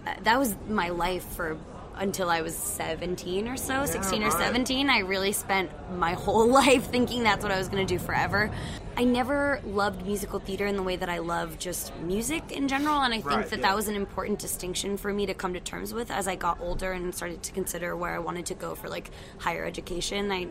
Uh, 0.05 0.15
that 0.23 0.39
was 0.39 0.55
my 0.67 0.89
life 0.89 1.23
for 1.23 1.57
until 1.99 2.29
I 2.29 2.41
was 2.41 2.55
17 2.55 3.47
or 3.47 3.57
so, 3.57 3.85
16 3.85 4.23
or 4.23 4.29
right. 4.29 4.33
17. 4.33 4.89
I 4.89 4.99
really 4.99 5.31
spent 5.33 5.69
my 5.97 6.13
whole 6.23 6.47
life 6.47 6.85
thinking 6.85 7.23
that's 7.23 7.43
what 7.43 7.51
I 7.51 7.57
was 7.57 7.67
going 7.67 7.85
to 7.85 7.93
do 7.93 7.99
forever. 7.99 8.49
I 8.97 9.03
never 9.03 9.61
loved 9.65 10.05
musical 10.05 10.39
theater 10.39 10.65
in 10.65 10.75
the 10.75 10.83
way 10.83 10.95
that 10.95 11.09
I 11.09 11.19
love 11.19 11.57
just 11.59 11.95
music 11.99 12.51
in 12.51 12.67
general, 12.67 13.01
and 13.01 13.13
I 13.13 13.17
think 13.17 13.29
Right, 13.29 13.49
that 13.49 13.59
yeah. 13.59 13.67
that 13.67 13.75
was 13.75 13.87
an 13.87 13.95
important 13.95 14.39
distinction 14.39 14.97
for 14.97 15.13
me 15.13 15.25
to 15.25 15.33
come 15.33 15.53
to 15.53 15.59
terms 15.59 15.93
with 15.93 16.09
as 16.11 16.27
I 16.27 16.35
got 16.35 16.59
older 16.59 16.91
and 16.93 17.13
started 17.13 17.43
to 17.43 17.51
consider 17.51 17.95
where 17.95 18.15
I 18.15 18.19
wanted 18.19 18.45
to 18.47 18.55
go 18.55 18.75
for 18.75 18.89
like 18.89 19.11
higher 19.37 19.65
education. 19.65 20.31
I 20.31 20.47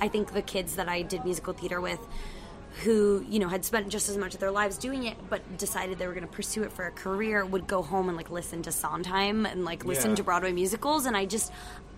I 0.00 0.08
think 0.08 0.32
the 0.32 0.42
kids 0.42 0.76
that 0.76 0.88
I 0.88 1.02
did 1.02 1.24
musical 1.24 1.52
theater 1.52 1.80
with 1.80 2.00
who 2.84 3.24
you 3.28 3.38
know 3.38 3.48
had 3.48 3.64
spent 3.64 3.88
just 3.90 4.08
as 4.08 4.16
much 4.16 4.32
of 4.34 4.40
their 4.40 4.50
lives 4.50 4.78
doing 4.78 5.04
it 5.04 5.14
but 5.28 5.58
decided 5.58 5.98
they 5.98 6.06
were 6.06 6.14
going 6.14 6.26
to 6.26 6.32
pursue 6.32 6.62
it 6.62 6.72
for 6.72 6.86
a 6.86 6.90
career 6.90 7.44
would 7.44 7.66
go 7.66 7.82
home 7.82 8.08
and 8.08 8.16
like 8.16 8.30
listen 8.30 8.62
to 8.62 8.72
Sondheim 8.72 9.44
and 9.44 9.64
like 9.64 9.84
listen 9.84 10.10
Yeah. 10.12 10.16
to 10.16 10.22
Broadway 10.22 10.52
musicals 10.52 11.04
and 11.04 11.16
I 11.16 11.26
just 11.26 11.52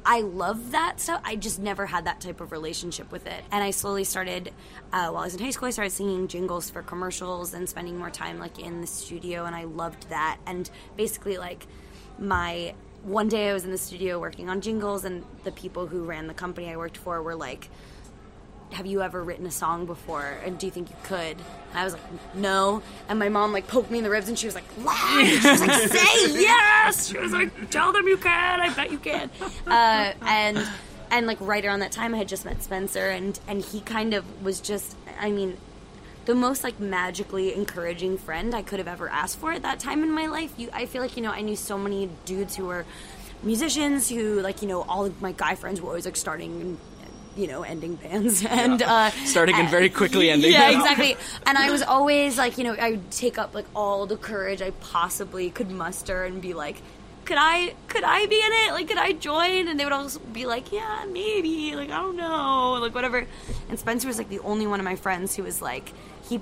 I 0.06 0.20
love 0.20 0.72
that 0.72 1.00
stuff. 1.00 1.22
I 1.24 1.36
just 1.36 1.58
never 1.60 1.86
had 1.86 2.04
that 2.04 2.20
type 2.20 2.42
of 2.42 2.52
relationship 2.52 3.10
with 3.10 3.26
it. 3.26 3.42
And 3.50 3.64
I 3.64 3.70
slowly 3.70 4.04
started 4.04 4.48
uh, 4.92 5.08
while 5.08 5.22
I 5.22 5.24
was 5.24 5.34
in 5.34 5.40
high 5.42 5.48
school 5.50 5.68
I 5.68 5.70
started 5.70 5.92
singing 5.92 6.28
jingles 6.28 6.68
for 6.68 6.82
commercials 6.82 7.54
and 7.54 7.66
spending 7.68 7.96
more 7.96 8.10
time 8.10 8.38
like 8.38 8.58
in 8.58 8.80
the 8.80 8.86
studio 8.86 9.44
and 9.44 9.54
I 9.54 9.64
loved 9.64 10.10
that 10.10 10.38
and 10.46 10.68
basically 10.96 11.38
like 11.38 11.66
my 12.18 12.74
one 13.02 13.28
day 13.28 13.48
I 13.50 13.52
was 13.52 13.64
in 13.64 13.70
the 13.70 13.78
studio 13.78 14.18
working 14.18 14.48
on 14.48 14.60
jingles 14.60 15.04
and 15.04 15.24
the 15.44 15.52
people 15.52 15.86
who 15.86 16.04
ran 16.04 16.26
the 16.26 16.34
company 16.34 16.70
I 16.70 16.76
worked 16.76 16.96
for 16.96 17.22
were 17.22 17.34
like 17.36 17.68
have 18.72 18.86
you 18.86 19.02
ever 19.02 19.22
written 19.22 19.46
a 19.46 19.50
song 19.50 19.86
before? 19.86 20.38
And 20.44 20.58
do 20.58 20.66
you 20.66 20.72
think 20.72 20.90
you 20.90 20.96
could? 21.04 21.36
And 21.36 21.78
i 21.78 21.84
was 21.84 21.92
like 21.92 22.34
no. 22.34 22.82
And 23.08 23.18
my 23.18 23.28
mom 23.28 23.52
like 23.52 23.68
poked 23.68 23.90
me 23.90 23.98
in 23.98 24.04
the 24.04 24.10
ribs 24.10 24.28
and 24.28 24.38
she 24.38 24.46
was 24.46 24.54
like 24.54 24.64
lie 24.78 25.38
she 25.40 25.50
was 25.50 25.60
like 25.60 25.70
say 25.90 26.40
yes. 26.40 27.08
She 27.08 27.18
was 27.18 27.32
like 27.32 27.70
tell 27.70 27.92
them 27.92 28.06
you 28.08 28.16
can. 28.16 28.60
I 28.60 28.72
bet 28.74 28.90
you 28.90 28.98
can. 28.98 29.30
Uh, 29.66 30.12
and 30.22 30.66
and 31.10 31.26
like 31.26 31.38
right 31.40 31.64
around 31.64 31.80
that 31.80 31.92
time 31.92 32.14
i 32.14 32.18
had 32.18 32.26
just 32.26 32.44
met 32.44 32.62
spencer 32.62 33.10
and 33.10 33.38
and 33.46 33.62
he 33.62 33.80
kind 33.82 34.14
of 34.14 34.24
was 34.42 34.58
just 34.58 34.96
i 35.20 35.30
mean 35.30 35.56
the 36.24 36.34
most 36.34 36.64
like 36.64 36.80
magically 36.80 37.54
encouraging 37.54 38.16
friend 38.16 38.54
I 38.54 38.62
could 38.62 38.78
have 38.78 38.88
ever 38.88 39.08
asked 39.08 39.38
for 39.38 39.52
at 39.52 39.62
that 39.62 39.78
time 39.78 40.02
in 40.02 40.10
my 40.10 40.26
life. 40.26 40.52
You, 40.56 40.70
I 40.72 40.86
feel 40.86 41.02
like 41.02 41.16
you 41.16 41.22
know 41.22 41.30
I 41.30 41.42
knew 41.42 41.56
so 41.56 41.78
many 41.78 42.08
dudes 42.24 42.56
who 42.56 42.66
were 42.66 42.84
musicians 43.42 44.08
who 44.08 44.40
like 44.40 44.62
you 44.62 44.68
know 44.68 44.82
all 44.82 45.04
of 45.04 45.20
my 45.20 45.32
guy 45.32 45.54
friends 45.54 45.80
were 45.80 45.88
always 45.88 46.06
like 46.06 46.16
starting 46.16 46.60
and 46.60 46.78
you 47.36 47.46
know 47.46 47.62
ending 47.62 47.96
bands 47.96 48.44
and 48.48 48.82
uh, 48.82 49.10
Starting 49.24 49.56
and 49.56 49.68
very 49.68 49.88
quickly 49.88 50.30
ending 50.34 50.52
bands. 50.52 50.74
Yeah, 50.74 50.80
them. 50.80 50.80
exactly. 50.80 51.16
And 51.46 51.58
I 51.58 51.70
was 51.70 51.82
always 51.82 52.38
like 52.38 52.58
you 52.58 52.64
know 52.64 52.74
I 52.74 52.92
would 52.92 53.10
take 53.10 53.38
up 53.38 53.54
like 53.54 53.66
all 53.74 54.06
the 54.06 54.16
courage 54.16 54.62
I 54.62 54.70
possibly 54.80 55.50
could 55.50 55.70
muster 55.70 56.24
and 56.24 56.40
be 56.40 56.54
like. 56.54 56.82
Could 57.24 57.38
I 57.40 57.72
could 57.88 58.04
I 58.04 58.26
be 58.26 58.36
in 58.36 58.52
it? 58.52 58.72
Like 58.72 58.86
could 58.86 58.98
I 58.98 59.12
join? 59.12 59.66
And 59.68 59.80
they 59.80 59.84
would 59.84 59.94
always 59.94 60.18
be 60.18 60.44
like, 60.44 60.70
Yeah, 60.72 61.06
maybe. 61.10 61.74
Like 61.74 61.88
I 61.88 61.96
don't 62.02 62.18
know. 62.18 62.74
Like 62.74 62.94
whatever. 62.94 63.26
And 63.70 63.78
Spencer 63.78 64.06
was 64.06 64.18
like 64.18 64.28
the 64.28 64.40
only 64.40 64.66
one 64.66 64.78
of 64.78 64.84
my 64.84 64.96
friends 64.96 65.34
who 65.34 65.42
was 65.42 65.62
like 65.62 65.90
he 66.28 66.38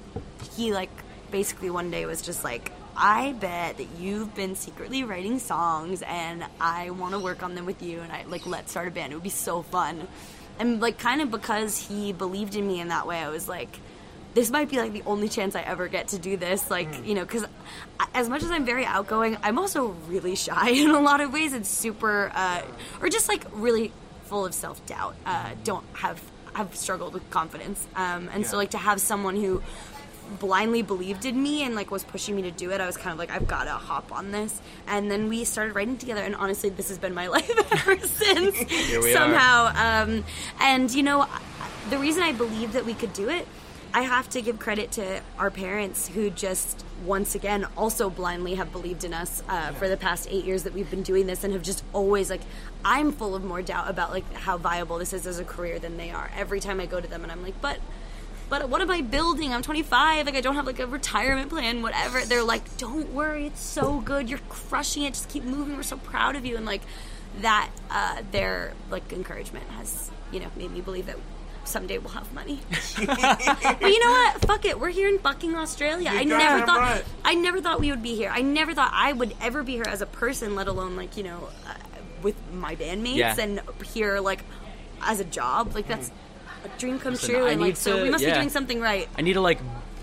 he 0.57 0.73
like 0.73 0.91
basically 1.31 1.71
one 1.71 1.93
day 1.93 2.05
was 2.05 2.21
just 2.21 2.43
like 2.43 2.73
I 2.97 3.33
bet 3.33 3.79
that 3.79 3.87
you've 3.99 4.35
been 4.35 4.55
secretly 4.57 5.05
writing 5.05 5.39
songs 5.39 6.03
and 6.03 6.45
I 6.61 6.91
want 6.91 7.15
to 7.15 7.21
work 7.21 7.45
on 7.45 7.55
them 7.55 7.65
with 7.65 7.81
you 7.81 8.01
and 8.01 8.11
I 8.11 8.25
like 8.25 8.45
let's 8.45 8.73
start 8.73 8.89
a 8.89 8.91
band. 8.91 9.13
It 9.13 9.17
would 9.17 9.23
be 9.23 9.31
so 9.31 9.63
fun. 9.63 10.09
And 10.59 10.81
like 10.81 10.99
kind 10.99 11.21
of 11.21 11.31
because 11.31 11.79
he 11.79 12.13
believed 12.13 12.55
in 12.55 12.67
me 12.67 12.81
in 12.81 12.89
that 12.89 13.07
way, 13.07 13.19
I 13.19 13.29
was 13.29 13.49
like 13.49 13.79
this 14.35 14.51
might 14.51 14.71
be 14.71 14.79
like 14.79 14.93
the 14.93 15.03
only 15.03 15.29
chance 15.29 15.55
I 15.55 15.63
ever 15.63 15.89
get 15.89 16.09
to 16.09 16.19
do 16.19 16.37
this. 16.37 16.71
Like, 16.71 17.07
you 17.07 17.15
know, 17.15 17.23
because 17.23 17.45
as 18.15 18.29
much 18.29 18.43
as 18.43 18.51
I'm 18.51 18.65
very 18.65 18.85
outgoing, 18.85 19.37
I'm 19.43 19.59
also 19.59 19.89
really 20.09 20.37
shy 20.37 20.71
in 20.71 20.91
a 20.91 21.01
lot 21.01 21.21
of 21.21 21.33
ways 21.33 21.53
and 21.53 21.67
super, 21.67 22.33
uh, 22.35 22.63
or 23.01 23.09
just 23.09 23.29
like 23.29 23.45
really 23.53 23.93
full 24.25 24.47
of 24.47 24.55
self 24.55 24.85
doubt. 24.87 25.15
Uh, 25.27 25.51
don't 25.65 25.85
have, 25.95 26.23
have 26.55 26.75
struggled 26.75 27.15
with 27.15 27.29
confidence. 27.31 27.87
Um, 27.95 28.29
and 28.33 28.47
so, 28.47 28.57
like, 28.57 28.71
to 28.71 28.79
have 28.79 29.01
someone 29.01 29.37
who 29.37 29.63
blindly 30.39 30.83
believed 30.83 31.25
in 31.25 31.43
me 31.43 31.63
and 31.63 31.75
like 31.75 31.91
was 31.91 32.05
pushing 32.05 32.35
me 32.37 32.43
to 32.43 32.51
do 32.51 32.71
it 32.71 32.81
i 32.81 32.87
was 32.87 32.97
kind 32.97 33.13
of 33.13 33.19
like 33.19 33.31
i've 33.31 33.47
gotta 33.47 33.71
hop 33.71 34.13
on 34.13 34.31
this. 34.33 34.61
And 34.87 35.11
then 35.11 35.29
we 35.29 35.45
started 35.45 35.75
writing 35.75 35.97
together 35.97 36.23
and 36.23 36.35
honestly 36.35 36.71
this 36.71 36.89
has 36.89 36.99
been 36.99 37.15
my 37.15 37.27
life 37.37 37.51
ever 37.73 37.99
since. 37.99 38.57
Somehow 39.13 39.73
um, 39.77 40.25
and 40.61 40.91
you 40.93 41.03
know 41.03 41.27
the 41.91 41.99
reason 41.99 42.23
i 42.23 42.33
believe 42.33 42.73
that 42.73 42.85
we 42.85 42.95
could 42.95 43.13
do 43.13 43.29
it 43.29 43.47
i 43.93 44.03
have 44.03 44.29
to 44.31 44.41
give 44.41 44.59
credit 44.59 44.93
to 44.93 45.21
our 45.39 45.51
parents 45.51 46.09
who 46.09 46.31
just 46.31 46.85
once 47.05 47.35
again 47.35 47.67
also 47.77 48.09
blindly 48.09 48.55
have 48.55 48.71
believed 48.71 49.05
in 49.05 49.13
us 49.13 49.43
uh, 49.49 49.73
for 49.73 49.89
the 49.89 49.97
past 49.97 50.29
eight 50.31 50.45
years 50.45 50.63
that 50.63 50.73
we've 50.73 50.91
been 50.91 51.03
doing 51.03 51.27
this 51.27 51.43
and 51.43 51.53
have 51.53 51.63
just 51.63 51.85
always 51.93 52.31
like 52.31 52.41
i'm 52.85 53.13
full 53.13 53.35
of 53.35 53.43
more 53.45 53.63
doubt 53.63 53.91
about 53.91 54.11
like 54.11 54.33
how 54.35 54.57
viable 54.57 54.99
this 54.99 55.13
is 55.13 55.27
as 55.27 55.39
a 55.39 55.45
career 55.45 55.79
than 55.79 55.97
they 55.97 56.11
are. 56.11 56.31
Every 56.37 56.61
time 56.61 56.81
i 56.81 56.87
go 56.87 57.01
to 57.01 57.09
them 57.09 57.23
and 57.23 57.33
i'm 57.33 57.43
like 57.43 57.61
but 57.61 57.79
but 58.53 58.69
what 58.69 58.83
am 58.83 58.91
I 58.91 59.01
building? 59.01 59.55
I'm 59.55 59.63
25. 59.63 60.27
Like 60.27 60.35
I 60.35 60.43
don't 60.43 60.57
have 60.57 60.67
like 60.67 60.79
a 60.79 60.87
retirement 60.87 61.49
plan. 61.49 61.81
Whatever. 61.81 62.21
They're 62.21 62.43
like, 62.43 62.77
don't 62.77 63.15
worry. 63.15 63.47
It's 63.47 63.63
so 63.63 64.01
good. 64.01 64.29
You're 64.29 64.41
crushing 64.51 65.05
it. 65.05 65.15
Just 65.15 65.31
keep 65.31 65.43
moving. 65.43 65.75
We're 65.75 65.83
so 65.83 65.97
proud 65.97 66.37
of 66.37 66.45
you. 66.45 66.59
And 66.59 66.67
like 66.67 66.83
that, 67.41 67.71
uh, 67.91 68.21
their 68.31 68.75
like 68.91 69.11
encouragement 69.11 69.65
has 69.71 70.11
you 70.33 70.41
know 70.41 70.49
made 70.55 70.71
me 70.71 70.83
believe 70.83 71.07
that 71.07 71.17
someday 71.65 71.97
we'll 71.97 72.11
have 72.11 72.31
money. 72.35 72.61
but 73.07 73.81
you 73.81 74.01
know 74.01 74.11
what? 74.11 74.43
Fuck 74.43 74.67
it. 74.67 74.79
We're 74.79 74.91
here 74.91 75.09
in 75.09 75.19
fucking 75.19 75.57
Australia. 75.57 76.11
I 76.13 76.21
You're 76.21 76.37
never 76.37 76.67
thought. 76.67 76.79
right. 76.79 77.05
I 77.25 77.35
never 77.35 77.63
thought 77.63 77.81
we 77.81 77.89
would 77.89 78.03
be 78.03 78.17
here. 78.17 78.31
I 78.31 78.43
never 78.43 78.75
thought 78.75 78.91
I 78.93 79.15
would 79.15 79.35
ever 79.41 79.63
be 79.63 79.73
here 79.73 79.87
as 79.89 80.03
a 80.03 80.07
person, 80.07 80.55
let 80.57 80.69
alone 80.69 80.95
like 80.95 81.17
you 81.17 81.23
know, 81.23 81.49
uh, 81.67 81.73
with 82.23 82.37
my 82.53 82.77
bandmates 82.77 83.17
Yeah. 83.17 83.35
and 83.39 83.63
here 83.83 84.21
like 84.21 84.45
as 85.01 85.21
a 85.21 85.25
job. 85.25 85.75
Like 85.75 85.89
that's 85.89 86.11
a 86.65 86.69
dream 86.79 86.99
come 86.99 87.13
Listen, 87.15 87.31
true. 87.35 87.47
I 87.47 87.51
and 87.53 87.61
like 87.61 87.69
need 87.69 87.77
so, 87.77 87.97
to- 87.97 88.03
we 88.03 88.11
must 88.11 88.23
yeah. 88.25 88.31
be 88.31 88.35
doing 88.37 88.51
something 88.51 88.81
right. 88.81 89.09
I 89.17 89.23
need 89.23 89.35
to 89.35 89.41
like 89.41 89.59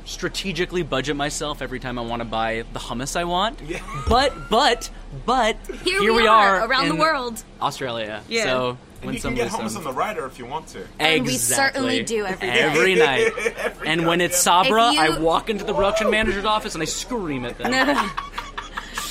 strategically 0.06 0.82
budget 0.84 1.16
myself 1.16 1.62
every 1.62 1.80
time 1.80 2.00
I 2.00 2.02
want 2.02 2.22
to 2.22 2.26
buy 2.28 2.64
the 2.74 2.80
hummus 2.80 3.16
I 3.16 3.26
want. 3.26 3.60
Yeah. 3.62 3.80
But 4.10 4.50
but 4.50 4.90
but 5.26 5.58
Here 5.84 6.14
we 6.14 6.28
are, 6.28 6.66
around 6.68 6.90
the 6.90 6.96
world. 6.96 7.44
Australia. 7.62 8.24
Yeah. 8.28 8.44
So 8.44 8.78
And 9.02 9.06
when 9.06 9.16
you 9.16 9.22
can 9.22 9.36
get 9.36 9.52
somebody 9.52 9.74
hummus 9.74 9.78
on 9.78 9.84
the 9.84 9.94
rider 9.94 10.26
if 10.26 10.40
you 10.40 10.46
want 10.46 10.68
to. 10.70 10.86
And 11.00 11.26
we 11.26 11.34
certainly 11.34 12.04
do 12.04 12.26
every 12.26 12.48
day. 12.48 12.60
Every 12.60 12.96
night. 12.96 13.32
Every 13.58 13.88
and 13.88 14.08
when 14.08 14.20
it's 14.22 14.38
Sabra, 14.40 14.92
you- 14.94 15.00
I 15.00 15.20
walk 15.20 15.50
into 15.50 15.64
the 15.64 15.74
production 15.74 16.10
manager's 16.10 16.46
office 16.46 16.74
and 16.74 16.82
I 16.82 16.86
scream 16.86 17.46
at 17.46 17.58
them. 17.58 17.72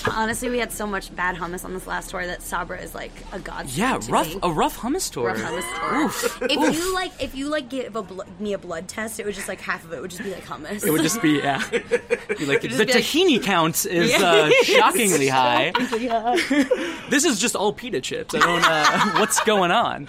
Honestly, 0.06 0.48
we 0.48 0.58
had 0.58 0.70
so 0.72 0.86
much 0.86 1.14
bad 1.14 1.36
hummus 1.36 1.64
on 1.64 1.74
this 1.74 1.86
last 1.86 2.10
tour 2.10 2.26
that 2.26 2.42
Sabra 2.42 2.78
is 2.80 2.94
like 2.94 3.12
a 3.32 3.38
god. 3.38 3.66
Yeah, 3.70 3.98
to 3.98 4.12
rough 4.12 4.28
me. 4.34 4.40
a 4.42 4.50
rough 4.52 4.78
hummus 4.78 5.10
tour. 5.10 5.26
rough 5.28 5.38
hummus 5.38 6.38
tour. 6.38 6.48
If 6.48 6.74
you 6.78 6.94
like, 6.94 7.12
if 7.22 7.34
you 7.34 7.48
like 7.48 7.68
give 7.68 7.96
a 7.96 8.02
blo- 8.02 8.24
me 8.38 8.52
a 8.52 8.58
blood 8.58 8.88
test, 8.88 9.18
it 9.20 9.26
would 9.26 9.34
just 9.34 9.48
like 9.48 9.60
half 9.60 9.84
of 9.84 9.92
it 9.92 10.00
would 10.00 10.10
just 10.10 10.22
be 10.22 10.32
like 10.32 10.44
hummus. 10.44 10.84
It 10.86 10.90
would 10.90 11.02
just 11.02 11.20
be 11.22 11.38
yeah. 11.38 11.62
Be 11.70 12.46
like, 12.46 12.60
the 12.62 12.68
just 12.68 12.78
be 12.78 12.84
like- 12.84 12.88
tahini 12.88 13.42
count 13.42 13.84
is 13.86 14.14
uh, 14.14 14.50
shockingly 14.62 15.28
high. 15.28 15.72
this 17.10 17.24
is 17.24 17.38
just 17.40 17.56
all 17.56 17.72
pita 17.72 18.00
chips. 18.00 18.34
I 18.34 18.38
don't. 18.40 18.64
Uh, 18.64 19.18
what's 19.20 19.40
going 19.44 19.70
on? 19.70 20.08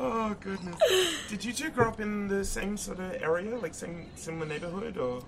Oh 0.00 0.34
goodness! 0.40 0.78
Did 1.28 1.44
you 1.44 1.52
two 1.52 1.70
grow 1.70 1.88
up 1.88 2.00
in 2.00 2.28
the 2.28 2.44
same 2.44 2.76
sort 2.76 3.00
of 3.00 3.14
area, 3.20 3.56
like 3.58 3.74
same 3.74 4.06
similar 4.14 4.46
neighborhood, 4.46 4.96
or? 4.96 5.22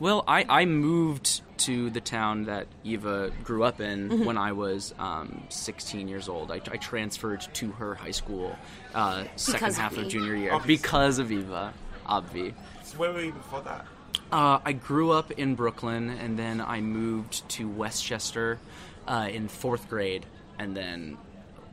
Well, 0.00 0.24
I, 0.26 0.44
I 0.48 0.64
moved 0.64 1.42
to 1.58 1.88
the 1.90 2.00
town 2.00 2.44
that 2.44 2.66
Eva 2.82 3.30
grew 3.44 3.62
up 3.64 3.80
in 3.80 4.08
Mm-hmm. 4.08 4.24
when 4.24 4.36
I 4.36 4.52
was 4.52 4.92
um, 4.98 5.44
16 5.48 6.08
years 6.08 6.28
old. 6.28 6.50
I, 6.50 6.56
I 6.56 6.76
transferred 6.78 7.40
to 7.54 7.70
her 7.72 7.94
high 7.94 8.10
school 8.10 8.56
uh, 8.94 9.24
second 9.36 9.68
of 9.68 9.76
half 9.76 9.96
of 9.96 10.08
junior 10.08 10.34
year 10.34 10.52
Obviously. 10.52 10.82
because 10.82 11.18
of 11.18 11.30
Eva, 11.32 11.72
obvi. 12.06 12.52
So 12.82 12.98
where 12.98 13.12
were 13.12 13.20
you 13.22 13.32
before 13.32 13.60
that? 13.62 13.86
Uh, 14.32 14.58
I 14.64 14.72
grew 14.72 15.12
up 15.12 15.30
in 15.32 15.54
Brooklyn, 15.54 16.10
and 16.10 16.36
then 16.38 16.60
I 16.60 16.80
moved 16.80 17.48
to 17.50 17.68
Westchester 17.68 18.58
uh, 19.06 19.28
in 19.30 19.46
fourth 19.48 19.88
grade, 19.88 20.26
and 20.58 20.76
then, 20.76 21.16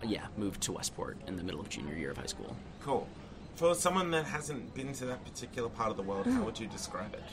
yeah, 0.06 0.26
moved 0.38 0.62
to 0.64 0.74
Westport 0.74 1.18
in 1.28 1.38
the 1.38 1.44
middle 1.44 1.60
of 1.60 1.70
junior 1.70 1.96
year 1.96 2.12
of 2.12 2.18
high 2.18 2.26
school. 2.28 2.56
Cool. 2.84 3.08
For 3.56 3.74
someone 3.74 4.12
that 4.12 4.26
hasn't 4.26 4.74
been 4.76 4.94
to 4.94 5.06
that 5.06 5.24
particular 5.26 5.70
part 5.70 5.90
of 5.92 5.98
the 5.98 6.04
world, 6.04 6.26
Mm. 6.28 6.34
how 6.36 6.44
would 6.44 6.60
you 6.60 6.68
describe 6.68 7.14
it? 7.14 7.24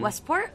Westport, 0.00 0.52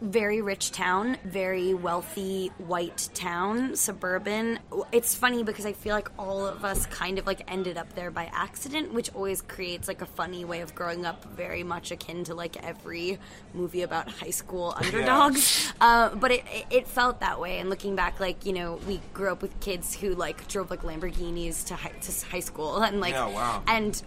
very 0.00 0.42
rich 0.42 0.72
town, 0.72 1.16
very 1.24 1.74
wealthy 1.74 2.48
white 2.58 3.08
town, 3.14 3.76
suburban. 3.76 4.58
It's 4.90 5.14
funny 5.14 5.44
because 5.44 5.64
I 5.64 5.74
feel 5.74 5.94
like 5.94 6.08
all 6.18 6.44
of 6.44 6.64
us 6.64 6.86
kind 6.86 7.20
of 7.20 7.26
like 7.26 7.44
ended 7.46 7.78
up 7.78 7.94
there 7.94 8.10
by 8.10 8.28
accident, 8.32 8.92
which 8.92 9.14
always 9.14 9.42
creates 9.42 9.86
like 9.86 10.02
a 10.02 10.06
funny 10.06 10.44
way 10.44 10.60
of 10.60 10.74
growing 10.74 11.06
up, 11.06 11.24
very 11.36 11.62
much 11.62 11.92
akin 11.92 12.24
to 12.24 12.34
like 12.34 12.56
every 12.64 13.20
movie 13.54 13.82
about 13.82 14.08
high 14.10 14.30
school 14.30 14.74
underdogs. 14.82 15.72
Uh, 15.80 16.12
but 16.16 16.32
it, 16.32 16.44
it, 16.52 16.66
it 16.70 16.88
felt 16.88 17.20
that 17.20 17.38
way. 17.38 17.58
And 17.58 17.70
looking 17.70 17.94
back, 17.94 18.18
like 18.18 18.44
you 18.44 18.54
know, 18.54 18.80
we 18.88 19.00
grew 19.14 19.30
up 19.30 19.40
with 19.40 19.58
kids 19.60 19.94
who 19.94 20.16
like 20.16 20.48
drove 20.48 20.68
like 20.68 20.82
Lamborghinis 20.82 21.64
to 21.68 21.76
high, 21.76 21.90
to 21.90 22.26
high 22.26 22.40
school, 22.40 22.78
and 22.82 23.00
like 23.00 23.12
Yeah, 23.14 23.28
wow. 23.28 23.62
and 23.68 24.02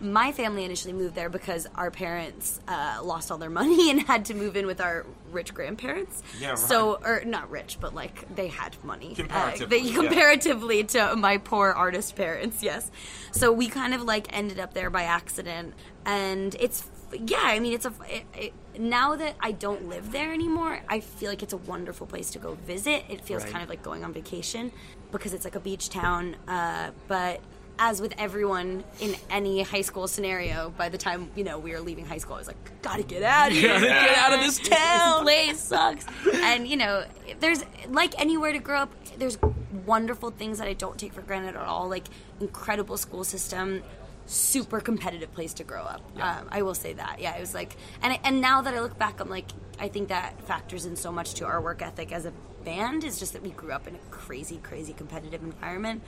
my 0.00 0.32
family 0.32 0.64
initially 0.64 0.92
moved 0.92 1.14
there 1.14 1.28
because 1.28 1.66
our 1.74 1.90
parents 1.90 2.60
uh, 2.68 3.00
lost 3.02 3.30
all 3.30 3.38
their 3.38 3.50
money 3.50 3.90
and 3.92 4.00
had 4.02 4.24
to 4.26 4.34
move 4.34 4.56
in 4.56 4.66
with 4.66 4.80
our 4.80 5.04
rich 5.32 5.52
grandparents. 5.54 6.22
Yeah, 6.40 6.50
right. 6.50 6.58
So, 6.58 6.98
or 7.04 7.22
not 7.24 7.50
rich, 7.50 7.78
but 7.80 7.94
like 7.94 8.34
they 8.34 8.48
had 8.48 8.76
money. 8.84 9.14
Comparatively, 9.14 9.64
Uh, 9.66 9.68
they- 9.68 9.88
yeah. 9.88 9.94
comparatively 9.96 10.84
to 10.84 11.16
my 11.16 11.38
poor 11.38 11.70
artist 11.72 12.16
parents, 12.16 12.62
yes. 12.62 12.90
So 13.32 13.52
we 13.52 13.68
kind 13.68 13.94
of 13.94 14.02
like 14.02 14.26
ended 14.36 14.58
up 14.60 14.74
there 14.74 14.90
by 14.90 15.02
accident, 15.04 15.74
and 16.06 16.54
it's 16.60 16.88
yeah. 17.12 17.38
I 17.42 17.58
mean, 17.58 17.72
it's 17.72 17.86
a 17.86 17.92
it, 18.08 18.24
it, 18.34 18.52
now 18.78 19.16
that 19.16 19.34
I 19.40 19.52
don't 19.52 19.88
live 19.88 20.12
there 20.12 20.32
anymore. 20.32 20.80
I 20.88 21.00
feel 21.00 21.28
like 21.30 21.42
it's 21.42 21.52
a 21.52 21.56
wonderful 21.58 22.06
place 22.06 22.30
to 22.30 22.38
go 22.38 22.54
visit. 22.54 23.04
It 23.08 23.22
feels 23.22 23.42
Right. 23.44 23.52
kind 23.52 23.62
of 23.64 23.68
like 23.70 23.82
going 23.82 24.04
on 24.04 24.12
vacation 24.12 24.72
because 25.12 25.32
it's 25.34 25.44
like 25.44 25.54
a 25.56 25.60
beach 25.60 25.88
town, 25.88 26.36
uh, 26.46 26.90
but 27.08 27.40
as 27.78 28.00
with 28.00 28.14
everyone 28.18 28.84
in 29.00 29.14
any 29.30 29.62
high 29.62 29.82
school 29.82 30.08
scenario, 30.08 30.70
by 30.70 30.88
the 30.88 30.98
time 30.98 31.30
you 31.36 31.44
know 31.44 31.58
we 31.58 31.72
were 31.72 31.80
leaving 31.80 32.04
high 32.04 32.18
school, 32.18 32.34
I 32.34 32.38
was 32.38 32.46
like, 32.46 32.82
"Gotta 32.82 33.02
get 33.02 33.22
out 33.22 33.50
of 33.50 33.56
here! 33.56 33.78
Get 33.80 34.18
out 34.18 34.34
of 34.34 34.40
this 34.40 34.58
town. 34.68 35.24
This 35.24 35.46
place 35.46 35.60
sucks." 35.60 36.06
And 36.34 36.66
you 36.66 36.76
know, 36.76 37.04
there's 37.40 37.64
like 37.88 38.18
anywhere 38.20 38.52
to 38.52 38.58
grow 38.58 38.80
up. 38.80 38.92
There's 39.16 39.38
wonderful 39.86 40.30
things 40.30 40.58
that 40.58 40.68
I 40.68 40.72
don't 40.72 40.98
take 40.98 41.12
for 41.12 41.22
granted 41.22 41.56
at 41.56 41.66
all. 41.66 41.88
Like 41.88 42.04
incredible 42.40 42.96
school 42.96 43.24
system, 43.24 43.82
super 44.26 44.80
competitive 44.80 45.32
place 45.32 45.54
to 45.54 45.64
grow 45.64 45.82
up. 45.82 46.02
Um, 46.20 46.48
I 46.50 46.62
will 46.62 46.74
say 46.74 46.92
that. 46.94 47.20
Yeah, 47.20 47.36
it 47.36 47.40
was 47.40 47.54
like, 47.54 47.76
and 48.02 48.12
I, 48.12 48.20
and 48.24 48.40
now 48.40 48.62
that 48.62 48.74
I 48.74 48.80
look 48.80 48.98
back, 48.98 49.20
I'm 49.20 49.30
like, 49.30 49.50
I 49.78 49.88
think 49.88 50.08
that 50.08 50.40
factors 50.42 50.84
in 50.84 50.96
so 50.96 51.12
much 51.12 51.34
to 51.34 51.46
our 51.46 51.60
work 51.60 51.82
ethic 51.82 52.12
as 52.12 52.26
a 52.26 52.32
band. 52.64 53.04
Is 53.04 53.18
just 53.18 53.32
that 53.32 53.42
we 53.42 53.50
grew 53.50 53.72
up 53.72 53.86
in 53.86 53.94
a 53.94 53.98
crazy, 54.10 54.58
crazy 54.62 54.92
competitive 54.92 55.42
environment. 55.42 56.02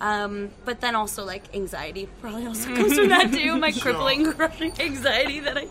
Um, 0.00 0.50
but 0.64 0.80
then 0.80 0.94
also 0.94 1.24
like 1.24 1.54
anxiety 1.54 2.08
probably 2.20 2.46
also 2.46 2.74
comes 2.74 2.94
from 2.94 3.08
that 3.08 3.32
too. 3.32 3.56
My 3.56 3.72
crippling, 3.72 4.32
crushing 4.34 4.72
anxiety 4.80 5.40
that 5.40 5.56
I 5.56 5.66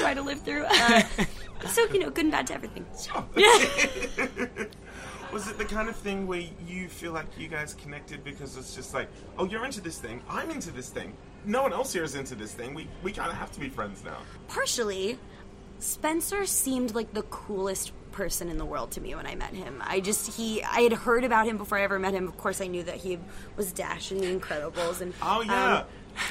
try 0.00 0.14
to 0.14 0.22
live 0.22 0.40
through. 0.40 0.64
Uh, 0.64 1.02
so 1.66 1.84
you 1.92 2.00
know, 2.00 2.10
good 2.10 2.24
and 2.24 2.32
bad 2.32 2.46
to 2.48 2.54
everything. 2.54 2.86
Yeah. 3.36 4.66
Was 5.32 5.48
it 5.48 5.58
the 5.58 5.64
kind 5.64 5.88
of 5.88 5.96
thing 5.96 6.28
where 6.28 6.44
you 6.64 6.88
feel 6.88 7.12
like 7.12 7.26
you 7.36 7.48
guys 7.48 7.74
connected 7.74 8.22
because 8.22 8.56
it's 8.56 8.74
just 8.76 8.94
like, 8.94 9.08
oh, 9.36 9.44
you're 9.46 9.64
into 9.64 9.80
this 9.80 9.98
thing, 9.98 10.22
I'm 10.28 10.48
into 10.50 10.70
this 10.70 10.90
thing, 10.90 11.12
no 11.44 11.62
one 11.62 11.72
else 11.72 11.92
here 11.92 12.04
is 12.04 12.14
into 12.14 12.36
this 12.36 12.52
thing. 12.52 12.72
We 12.72 12.86
we 13.02 13.12
kind 13.12 13.30
of 13.30 13.36
have 13.36 13.50
to 13.52 13.60
be 13.60 13.68
friends 13.68 14.04
now. 14.04 14.18
partially 14.48 15.18
spencer 15.80 16.46
seemed 16.46 16.94
like 16.94 17.12
the 17.12 17.22
coolest 17.24 17.92
person 18.14 18.48
in 18.48 18.56
the 18.58 18.64
world 18.64 18.90
to 18.92 19.00
me 19.00 19.12
when 19.14 19.26
i 19.26 19.34
met 19.34 19.52
him 19.52 19.82
i 19.84 19.98
just 19.98 20.36
he 20.36 20.62
i 20.62 20.80
had 20.82 20.92
heard 20.92 21.24
about 21.24 21.46
him 21.46 21.58
before 21.58 21.76
i 21.78 21.82
ever 21.82 21.98
met 21.98 22.14
him 22.14 22.28
of 22.28 22.36
course 22.38 22.60
i 22.60 22.66
knew 22.68 22.82
that 22.84 22.94
he 22.96 23.18
was 23.56 23.72
dash 23.72 24.12
in 24.12 24.18
the 24.18 24.26
incredibles 24.26 25.00
and 25.00 25.12
Oh 25.20 25.40
yeah, 25.42 25.78
um, 25.78 25.84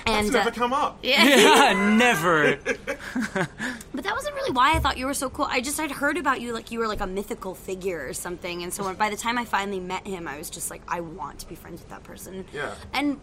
that's 0.06 0.24
and 0.26 0.32
never 0.32 0.50
uh, 0.50 0.54
come 0.54 0.72
up. 0.72 0.98
yeah. 1.04 1.74
Never. 1.98 2.56
but 2.66 4.04
that 4.06 4.16
wasn't 4.16 4.34
really 4.36 4.52
why 4.54 4.74
i 4.74 4.80
thought 4.80 4.98
you 4.98 5.06
were 5.06 5.14
so 5.14 5.30
cool 5.30 5.46
i 5.50 5.60
just 5.60 5.78
i'd 5.82 5.92
heard 5.92 6.18
about 6.18 6.40
you 6.40 6.54
like 6.54 6.72
you 6.72 6.80
were 6.80 6.88
like 6.88 7.02
a 7.02 7.08
mythical 7.08 7.54
figure 7.54 8.08
or 8.08 8.14
something 8.14 8.64
and 8.64 8.74
so 8.74 8.94
by 8.94 9.10
the 9.10 9.18
time 9.18 9.38
i 9.38 9.44
finally 9.44 9.82
met 9.82 10.08
him 10.08 10.26
i 10.28 10.38
was 10.38 10.50
just 10.50 10.70
like 10.72 10.82
i 10.88 11.02
want 11.02 11.38
to 11.40 11.48
be 11.50 11.56
friends 11.56 11.82
with 11.82 11.90
that 11.90 12.04
person 12.04 12.46
Yeah. 12.54 12.74
and 12.94 13.20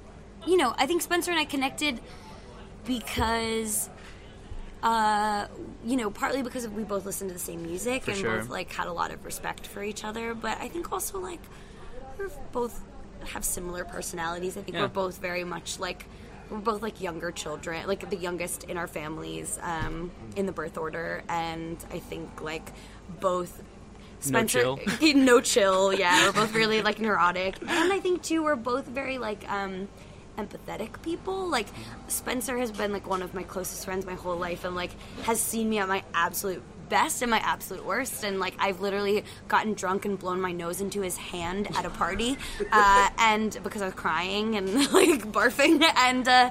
you 0.46 0.56
know 0.58 0.74
i 0.76 0.84
think 0.86 1.00
spencer 1.00 1.30
and 1.30 1.40
i 1.40 1.44
connected 1.46 1.98
because 2.86 3.88
uh, 4.82 5.46
you 5.84 5.96
know, 5.96 6.10
partly 6.10 6.42
because 6.42 6.66
we 6.68 6.84
both 6.84 7.04
listened 7.04 7.30
to 7.30 7.34
the 7.34 7.40
same 7.40 7.62
music 7.62 8.08
and 8.08 8.16
sure. 8.16 8.38
both 8.38 8.48
like 8.48 8.72
had 8.72 8.86
a 8.86 8.92
lot 8.92 9.10
of 9.10 9.24
respect 9.24 9.66
for 9.66 9.82
each 9.82 10.04
other, 10.04 10.34
but 10.34 10.58
I 10.60 10.68
think 10.68 10.92
also 10.92 11.18
like 11.18 11.40
we're 12.18 12.30
both 12.52 12.82
have 13.28 13.44
similar 13.44 13.84
personalities. 13.84 14.56
I 14.56 14.62
think 14.62 14.76
Yeah. 14.76 14.82
we're 14.82 14.88
both 14.88 15.18
very 15.18 15.44
much 15.44 15.78
like 15.78 16.06
we're 16.50 16.58
both 16.58 16.82
like 16.82 17.00
younger 17.00 17.30
children, 17.30 17.86
like 17.86 18.08
the 18.10 18.16
youngest 18.16 18.64
in 18.64 18.76
our 18.76 18.86
families 18.86 19.58
um, 19.62 20.10
in 20.34 20.46
the 20.46 20.52
birth 20.52 20.76
order, 20.78 21.22
and 21.28 21.76
I 21.92 21.98
think 21.98 22.40
like 22.40 22.72
both. 23.20 23.62
Spencer, 24.22 24.60
chill. 24.60 24.78
no 25.14 25.40
chill. 25.40 25.94
Yeah, 25.94 26.26
we're 26.26 26.32
both 26.32 26.54
really 26.54 26.82
like 26.82 27.00
neurotic, 27.00 27.56
and 27.62 27.90
I 27.92 28.00
think 28.00 28.22
too 28.22 28.42
we're 28.42 28.56
both 28.56 28.86
very 28.86 29.16
like 29.16 29.50
um, 29.50 29.88
empathetic 30.36 31.02
people. 31.02 31.48
Like 31.48 31.66
Spencer 32.08 32.56
has 32.58 32.70
been 32.72 32.92
like 32.92 33.08
one 33.08 33.22
of 33.22 33.34
my 33.34 33.42
closest 33.42 33.84
friends 33.84 34.06
my 34.06 34.14
whole 34.14 34.36
life, 34.36 34.64
and 34.64 34.74
like 34.74 34.90
has 35.22 35.40
seen 35.40 35.68
me 35.68 35.78
at 35.78 35.88
my 35.88 36.02
absolute 36.14 36.62
best 36.88 37.22
and 37.22 37.30
my 37.30 37.38
absolute 37.38 37.84
worst. 37.84 38.24
And 38.24 38.40
like 38.40 38.54
I've 38.58 38.80
literally 38.80 39.24
gotten 39.48 39.74
drunk 39.74 40.04
and 40.04 40.18
blown 40.18 40.40
my 40.40 40.52
nose 40.52 40.80
into 40.80 41.00
his 41.00 41.16
hand 41.16 41.68
at 41.76 41.84
a 41.84 41.90
party, 41.90 42.36
uh, 42.72 43.08
and 43.18 43.58
because 43.62 43.82
I 43.82 43.86
was 43.86 43.94
crying 43.94 44.56
and 44.56 44.74
like 44.92 45.32
barfing, 45.32 45.82
and 45.96 46.28
uh, 46.28 46.50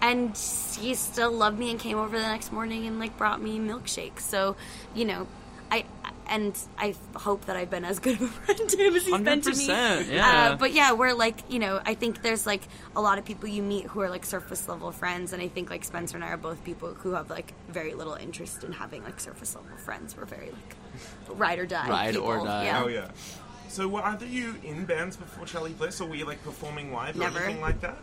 and 0.00 0.30
he 0.78 0.94
still 0.94 1.32
loved 1.32 1.58
me 1.58 1.70
and 1.70 1.78
came 1.78 1.98
over 1.98 2.18
the 2.18 2.26
next 2.26 2.52
morning 2.52 2.86
and 2.86 2.98
like 2.98 3.16
brought 3.18 3.42
me 3.42 3.58
milkshakes. 3.58 4.20
So 4.20 4.56
you 4.94 5.04
know. 5.04 5.26
I 6.30 6.34
and 6.34 6.58
I 6.78 6.94
hope 7.16 7.46
that 7.46 7.56
I've 7.56 7.70
been 7.70 7.84
as 7.84 7.98
good 7.98 8.14
of 8.14 8.22
a 8.22 8.26
friend 8.54 8.70
to 8.70 8.76
him 8.76 8.94
as 8.94 9.04
he's 9.04 9.20
been 9.20 9.40
to 9.40 9.54
me. 9.54 9.66
yeah. 10.14 10.50
Uh, 10.52 10.56
but 10.56 10.72
yeah, 10.72 10.92
we're 10.92 11.12
like, 11.12 11.50
you 11.50 11.58
know, 11.58 11.80
I 11.84 11.94
think 11.94 12.22
there's 12.22 12.46
like 12.46 12.62
a 12.96 13.00
lot 13.00 13.18
of 13.18 13.24
people 13.24 13.48
you 13.48 13.62
meet 13.62 13.86
who 13.86 14.00
are 14.00 14.08
like 14.10 14.24
surface 14.24 14.68
level 14.68 14.92
friends, 14.92 15.32
and 15.32 15.42
I 15.42 15.48
think 15.48 15.70
like 15.70 15.84
Spencer 15.84 16.16
and 16.16 16.24
I 16.24 16.28
are 16.28 16.36
both 16.36 16.62
people 16.64 16.94
who 16.94 17.12
have 17.12 17.30
like 17.30 17.52
very 17.68 17.94
little 17.94 18.14
interest 18.14 18.64
in 18.64 18.72
having 18.72 19.02
like 19.04 19.20
surface 19.20 19.54
level 19.54 19.76
friends. 19.76 20.16
We're 20.16 20.24
very 20.24 20.50
like 20.50 20.76
ride 21.38 21.58
or 21.58 21.66
die. 21.66 21.88
Ride 21.88 22.16
or 22.16 22.44
die. 22.44 22.64
Yeah. 22.64 22.82
Oh 22.84 22.88
yeah. 22.88 23.10
So 23.68 23.86
were 23.86 24.02
either 24.02 24.26
you 24.26 24.56
in 24.64 24.84
bands 24.84 25.16
before 25.16 25.46
Charly 25.46 25.72
Bliss, 25.72 26.00
or 26.00 26.08
were 26.08 26.16
you 26.16 26.26
like 26.26 26.42
performing 26.42 26.92
live 26.92 27.18
or 27.20 27.24
anything 27.24 27.60
like 27.60 27.80
that? 27.82 27.98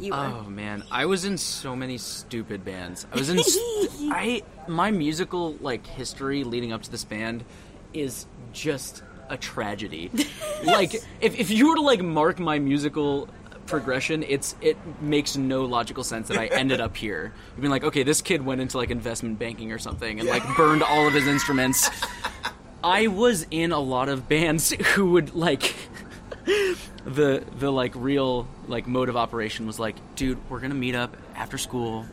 You 0.00 0.12
were. 0.12 0.18
Oh 0.18 0.44
man, 0.48 0.82
I 0.90 1.06
was 1.06 1.24
in 1.24 1.36
so 1.38 1.76
many 1.76 1.98
stupid 1.98 2.64
bands. 2.64 3.06
I 3.12 3.16
was 3.18 3.28
in. 3.30 3.38
s- 3.38 3.56
I 4.10 4.42
my 4.68 4.90
musical 4.90 5.54
like 5.60 5.86
history 5.86 6.44
leading 6.44 6.72
up 6.72 6.82
to 6.82 6.90
this 6.90 7.04
band 7.04 7.44
is 7.92 8.26
just 8.52 9.02
a 9.28 9.36
tragedy. 9.36 10.10
like 10.64 10.94
if 11.20 11.38
if 11.38 11.50
you 11.50 11.68
were 11.68 11.76
to 11.76 11.82
like 11.82 12.02
mark 12.02 12.38
my 12.38 12.58
musical 12.58 13.28
progression, 13.66 14.22
it's 14.24 14.56
it 14.60 14.76
makes 15.00 15.36
no 15.36 15.64
logical 15.64 16.02
sense 16.02 16.28
that 16.28 16.36
I 16.36 16.46
ended 16.46 16.80
up 16.80 16.96
here. 16.96 17.32
You've 17.54 17.62
been 17.62 17.70
like, 17.70 17.84
okay, 17.84 18.02
this 18.02 18.20
kid 18.22 18.44
went 18.44 18.60
into 18.60 18.76
like 18.78 18.90
investment 18.90 19.38
banking 19.38 19.70
or 19.72 19.78
something 19.78 20.18
and 20.18 20.28
like 20.28 20.42
burned 20.56 20.82
all 20.82 21.06
of 21.06 21.12
his 21.14 21.26
instruments. 21.26 21.88
I 22.82 23.08
was 23.08 23.46
in 23.50 23.72
a 23.72 23.78
lot 23.78 24.08
of 24.08 24.26
bands 24.28 24.70
who 24.94 25.10
would 25.12 25.34
like 25.34 25.74
the 27.04 27.44
the 27.58 27.70
like 27.70 27.92
real 27.94 28.46
like 28.66 28.86
mode 28.86 29.08
of 29.08 29.16
operation 29.16 29.66
was 29.66 29.78
like, 29.78 29.96
dude, 30.16 30.38
we're 30.48 30.60
gonna 30.60 30.74
meet 30.74 30.94
up 30.94 31.16
after 31.34 31.58
school. 31.58 32.06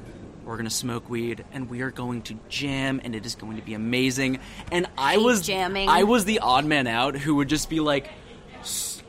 We're 0.45 0.58
gonna 0.58 0.69
smoke 0.69 1.10
weed 1.10 1.43
and 1.52 1.69
we 1.69 1.82
are 1.82 1.91
going 1.91 2.21
to 2.23 2.39
jam 2.47 3.02
and 3.04 3.15
it 3.15 3.26
is 3.26 3.36
going 3.36 3.58
to 3.58 3.63
be 3.63 3.73
amazing. 3.73 4.39
And 4.71 4.88
I 4.97 5.17
was 5.17 5.45
jamming. 5.45 5.89
I 5.89 6.04
was 6.04 6.26
the 6.26 6.39
odd 6.39 6.65
man 6.65 6.88
out 6.88 7.15
who 7.15 7.36
would 7.36 7.50
just 7.50 7.69
be 7.69 7.80
like 7.80 8.10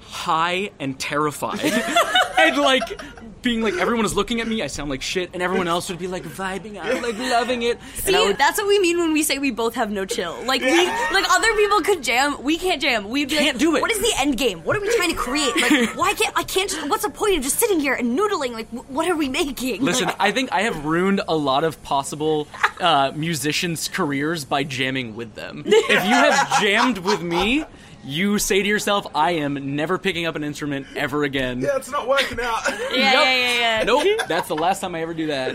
high 0.09 0.71
and 0.81 0.99
terrified 0.99 1.61
and 2.39 2.57
like 2.57 3.01
being 3.43 3.63
like 3.63 3.75
everyone 3.75 4.05
is 4.05 4.15
looking 4.15 4.41
at 4.41 4.49
me. 4.49 4.63
I 4.63 4.67
sound 4.67 4.91
like 4.91 5.03
shit, 5.03 5.31
and 5.33 5.43
everyone 5.43 5.69
else 5.69 5.89
would 5.89 5.99
be 5.99 6.07
like 6.09 6.25
vibing 6.25 6.77
out, 6.77 7.03
like 7.03 7.17
loving 7.19 7.63
it. 7.63 7.79
See, 7.95 8.15
and 8.15 8.29
would, 8.29 8.39
that's 8.39 8.59
what 8.59 8.67
we 8.67 8.79
mean 8.79 8.99
when 8.99 9.13
we 9.13 9.23
say 9.23 9.39
we 9.39 9.51
both 9.51 9.75
have 9.75 9.91
no 9.91 10.05
chill. 10.05 10.37
Like 10.45 10.61
we, 10.61 10.87
like 10.87 11.25
other 11.31 11.55
people 11.55 11.81
could 11.83 12.03
jam, 12.03 12.43
we 12.43 12.59
can't 12.59 12.81
jam. 12.81 13.09
We'd 13.09 13.31
Can't 13.31 13.55
like, 13.55 13.59
do 13.59 13.77
it. 13.77 13.83
What 13.83 13.91
is 13.91 14.01
the 14.01 14.13
end 14.19 14.37
game? 14.37 14.65
What 14.65 14.77
are 14.77 14.81
we 14.81 14.95
trying 14.97 15.11
to 15.11 15.17
create? 15.17 15.55
Like, 15.57 15.95
why 15.97 16.15
can't 16.15 16.37
I 16.37 16.43
can't? 16.43 16.69
Just, 16.71 16.89
what's 16.89 17.05
the 17.05 17.11
point 17.11 17.37
of 17.37 17.43
just 17.43 17.59
sitting 17.59 17.81
here 17.81 17.95
and 17.95 18.19
noodling? 18.19 18.53
Like, 18.53 18.69
what 18.71 19.09
are 19.09 19.17
we 19.17 19.29
making? 19.29 19.83
Listen, 19.83 20.07
Like, 20.07 20.17
I 20.19 20.33
think 20.33 20.53
I 20.53 20.63
have 20.63 20.85
ruined 20.85 21.21
a 21.29 21.37
lot 21.37 21.65
of 21.65 21.83
possible 21.83 22.49
uh, 22.81 23.13
musicians' 23.15 23.89
careers 23.89 24.45
by 24.45 24.65
jamming 24.65 25.17
with 25.17 25.35
them. 25.35 25.65
If 25.91 26.05
you 26.05 26.15
have 26.15 26.61
jammed 26.61 26.99
with 26.99 27.23
me, 27.23 27.65
you 28.05 28.39
say 28.39 28.63
to 28.63 28.69
yourself, 28.69 29.07
"I 29.15 29.33
am 29.33 29.77
never 29.77 29.99
picking 29.99 30.27
up 30.27 30.37
an 30.37 30.45
instrument 30.45 30.87
ever 30.97 31.25
again." 31.25 31.61
Yeah, 31.61 31.77
it's 31.77 31.91
not 31.91 32.09
working 32.09 32.39
out. 32.41 32.63
yeah, 32.69 32.97
yeah, 32.97 33.23
yeah, 33.23 33.59
yeah. 33.79 33.85
Nope, 33.85 34.07
that's 34.29 34.49
the 34.49 34.57
last 34.57 34.81
time 34.81 34.95
I 34.95 35.03
ever 35.03 35.15
do 35.15 35.27
that. 35.29 35.55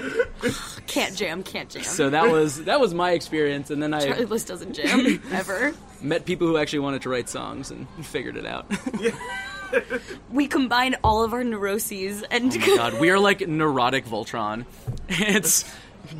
Can't 0.87 1.15
jam, 1.15 1.41
can't 1.43 1.69
jam. 1.69 1.83
So 1.83 2.09
that 2.11 2.29
was 2.29 2.65
that 2.65 2.79
was 2.79 2.93
my 2.93 3.11
experience, 3.11 3.71
and 3.71 3.81
then 3.81 3.93
I 3.93 4.05
Charlie 4.05 4.23
I 4.23 4.25
Bliss 4.25 4.43
doesn't 4.43 4.73
jam 4.75 5.21
ever. 5.31 5.73
met 6.01 6.25
people 6.25 6.45
who 6.47 6.57
actually 6.57 6.79
wanted 6.79 7.01
to 7.03 7.09
write 7.09 7.29
songs 7.29 7.71
and 7.71 7.87
figured 8.05 8.37
it 8.37 8.45
out. 8.45 8.65
yeah. 8.99 9.11
We 10.31 10.45
combine 10.47 10.95
all 11.03 11.23
of 11.23 11.33
our 11.33 11.43
neuroses 11.43 12.23
and 12.29 12.55
oh 12.55 12.75
God, 12.75 12.99
we 12.99 13.09
are 13.09 13.17
like 13.17 13.47
neurotic 13.47 14.05
Voltron. 14.05 14.65
It's 15.09 15.65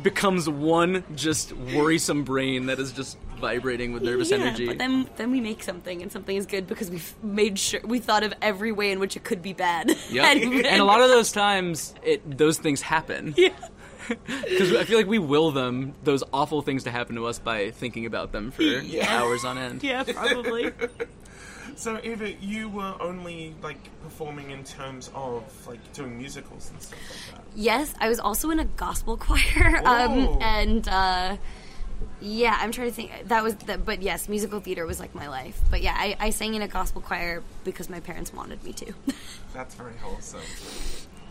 becomes 0.02 0.48
one 0.48 1.04
just 1.14 1.52
worrisome 1.52 2.24
brain 2.24 2.66
that 2.66 2.80
is 2.80 2.90
just 2.90 3.16
vibrating 3.38 3.92
with 3.92 4.02
nervous 4.02 4.30
yeah, 4.30 4.38
energy. 4.38 4.66
But 4.66 4.78
then, 4.78 5.08
then 5.16 5.30
we 5.30 5.40
make 5.40 5.62
something, 5.62 6.02
and 6.02 6.10
something 6.10 6.36
is 6.36 6.46
good 6.46 6.66
because 6.66 6.90
we've 6.90 7.14
made 7.22 7.58
sure 7.58 7.80
we 7.84 7.98
thought 7.98 8.22
of 8.22 8.34
every 8.42 8.72
way 8.72 8.90
in 8.92 8.98
which 9.00 9.16
it 9.16 9.24
could 9.24 9.42
be 9.42 9.52
bad. 9.52 9.90
Yep. 10.10 10.24
and, 10.36 10.66
and 10.66 10.80
a 10.80 10.84
lot 10.84 11.00
of 11.00 11.08
those 11.08 11.32
times, 11.32 11.94
it 12.02 12.38
those 12.38 12.58
things 12.58 12.80
happen. 12.82 13.34
yeah. 13.36 13.50
Because 14.26 14.74
I 14.74 14.84
feel 14.84 14.98
like 14.98 15.06
we 15.06 15.18
will 15.18 15.50
them 15.50 15.94
those 16.04 16.22
awful 16.30 16.60
things 16.60 16.84
to 16.84 16.90
happen 16.90 17.16
to 17.16 17.24
us 17.24 17.38
by 17.38 17.70
thinking 17.70 18.04
about 18.04 18.32
them 18.32 18.50
for 18.50 18.62
hours 19.08 19.46
on 19.46 19.56
end. 19.56 19.82
Yeah, 19.82 20.02
probably. 20.02 20.72
So, 21.76 21.98
Eva, 22.04 22.32
you 22.34 22.68
were 22.68 22.94
only 23.00 23.54
like 23.62 23.78
performing 24.02 24.50
in 24.52 24.62
terms 24.62 25.10
of 25.12 25.42
like 25.66 25.80
doing 25.92 26.16
musicals 26.18 26.70
and 26.70 26.80
stuff 26.80 27.00
like 27.10 27.34
that. 27.40 27.44
yes, 27.56 27.94
I 28.00 28.08
was 28.08 28.20
also 28.20 28.50
in 28.50 28.60
a 28.60 28.64
gospel 28.64 29.16
choir, 29.16 29.78
um, 29.84 30.28
Oh. 30.28 30.38
and 30.40 30.86
uh, 30.86 31.36
yeah, 32.20 32.56
I'm 32.60 32.72
trying 32.72 32.88
to 32.88 32.94
think. 32.94 33.10
That 33.28 33.42
was, 33.42 33.54
the, 33.56 33.78
but 33.78 34.02
yes, 34.02 34.28
musical 34.28 34.60
theater 34.60 34.86
was 34.86 34.98
like 35.00 35.14
my 35.14 35.28
life. 35.28 35.60
But 35.70 35.82
yeah, 35.82 35.94
I, 35.96 36.16
I 36.18 36.30
sang 36.30 36.54
in 36.54 36.62
a 36.62 36.68
gospel 36.68 37.00
choir 37.00 37.42
because 37.64 37.88
my 37.90 38.00
parents 38.00 38.32
wanted 38.32 38.62
me 38.64 38.72
to. 38.74 38.92
That's 39.54 39.74
very 39.74 39.94
wholesome. 40.00 40.40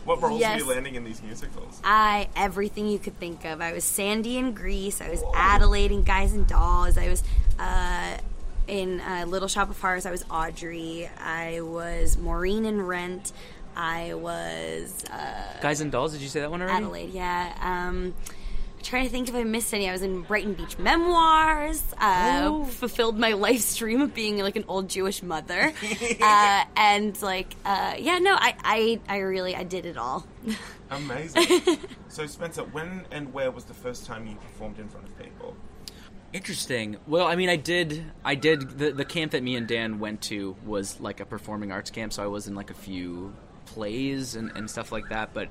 What 0.04 0.20
roles 0.20 0.38
Yes. 0.40 0.60
were 0.60 0.66
you 0.66 0.74
landing 0.74 0.94
in 0.96 1.04
these 1.04 1.22
musicals? 1.22 1.80
I 1.82 2.28
everything 2.36 2.88
you 2.88 2.98
could 2.98 3.18
think 3.18 3.44
of. 3.46 3.60
I 3.62 3.72
was 3.72 3.84
Sandy 3.84 4.36
in 4.36 4.52
Grease. 4.52 5.00
I 5.00 5.08
was 5.08 5.22
Adelaide 5.34 5.92
in 5.92 6.02
Guys 6.02 6.34
and 6.34 6.46
Dolls. 6.46 6.98
I 6.98 7.08
was 7.08 7.22
uh, 7.58 8.18
in 8.68 9.00
uh, 9.00 9.24
Little 9.26 9.48
Shop 9.48 9.70
of 9.70 9.80
Horrors. 9.80 10.04
I 10.04 10.10
was 10.10 10.22
Audrey. 10.30 11.08
I 11.18 11.60
was 11.62 12.18
Maureen 12.18 12.66
in 12.66 12.82
Rent. 12.82 13.32
I 13.76 14.12
was 14.14 15.04
uh, 15.10 15.58
Guys 15.62 15.80
and 15.80 15.90
Dolls. 15.90 16.12
Did 16.12 16.20
you 16.20 16.28
say 16.28 16.40
that 16.40 16.50
one 16.50 16.60
already? 16.60 16.84
Adelaide. 16.84 17.10
Yeah. 17.10 17.56
Um, 17.62 18.14
trying 18.84 19.04
to 19.04 19.10
think 19.10 19.28
if 19.28 19.34
I 19.34 19.42
missed 19.42 19.74
any. 19.74 19.88
I 19.88 19.92
was 19.92 20.02
in 20.02 20.22
Brighton 20.22 20.54
Beach 20.54 20.78
Memoirs. 20.78 21.82
Uh, 21.98 22.42
Oh. 22.44 22.64
Fulfilled 22.64 23.18
my 23.18 23.32
life 23.46 23.76
dream 23.76 24.00
of 24.00 24.14
being 24.14 24.38
like 24.38 24.56
an 24.56 24.64
old 24.68 24.88
Jewish 24.88 25.22
mother. 25.22 25.72
uh, 26.20 26.64
and 26.76 27.20
like, 27.22 27.54
uh, 27.64 27.94
yeah, 27.98 28.18
no, 28.18 28.34
I, 28.34 28.54
I, 28.62 29.00
I 29.08 29.18
really, 29.18 29.56
I 29.56 29.64
did 29.64 29.86
it 29.86 29.96
all. 29.96 30.26
Amazing. 30.90 31.78
so, 32.08 32.26
Spencer, 32.26 32.62
when 32.64 33.06
and 33.10 33.32
where 33.32 33.50
was 33.50 33.64
the 33.64 33.74
first 33.74 34.06
time 34.06 34.26
you 34.26 34.36
performed 34.36 34.78
in 34.78 34.88
front 34.88 35.08
of 35.08 35.18
people? 35.18 35.56
Interesting. 36.32 36.96
Well, 37.06 37.26
I 37.26 37.36
mean, 37.36 37.48
I 37.48 37.56
did. 37.56 38.04
I 38.24 38.34
did. 38.34 38.78
The 38.78 38.90
the 38.90 39.04
camp 39.04 39.32
that 39.32 39.42
me 39.42 39.54
and 39.54 39.68
Dan 39.68 40.00
went 40.00 40.20
to 40.22 40.56
was 40.66 40.98
like 41.00 41.20
a 41.20 41.24
performing 41.24 41.70
arts 41.72 41.90
camp, 41.90 42.12
so 42.12 42.22
I 42.24 42.26
was 42.26 42.48
in 42.48 42.54
like 42.56 42.70
a 42.70 42.74
few 42.74 43.32
plays 43.66 44.34
and, 44.34 44.50
and 44.56 44.68
stuff 44.68 44.90
like 44.92 45.08
that. 45.10 45.32
But 45.32 45.48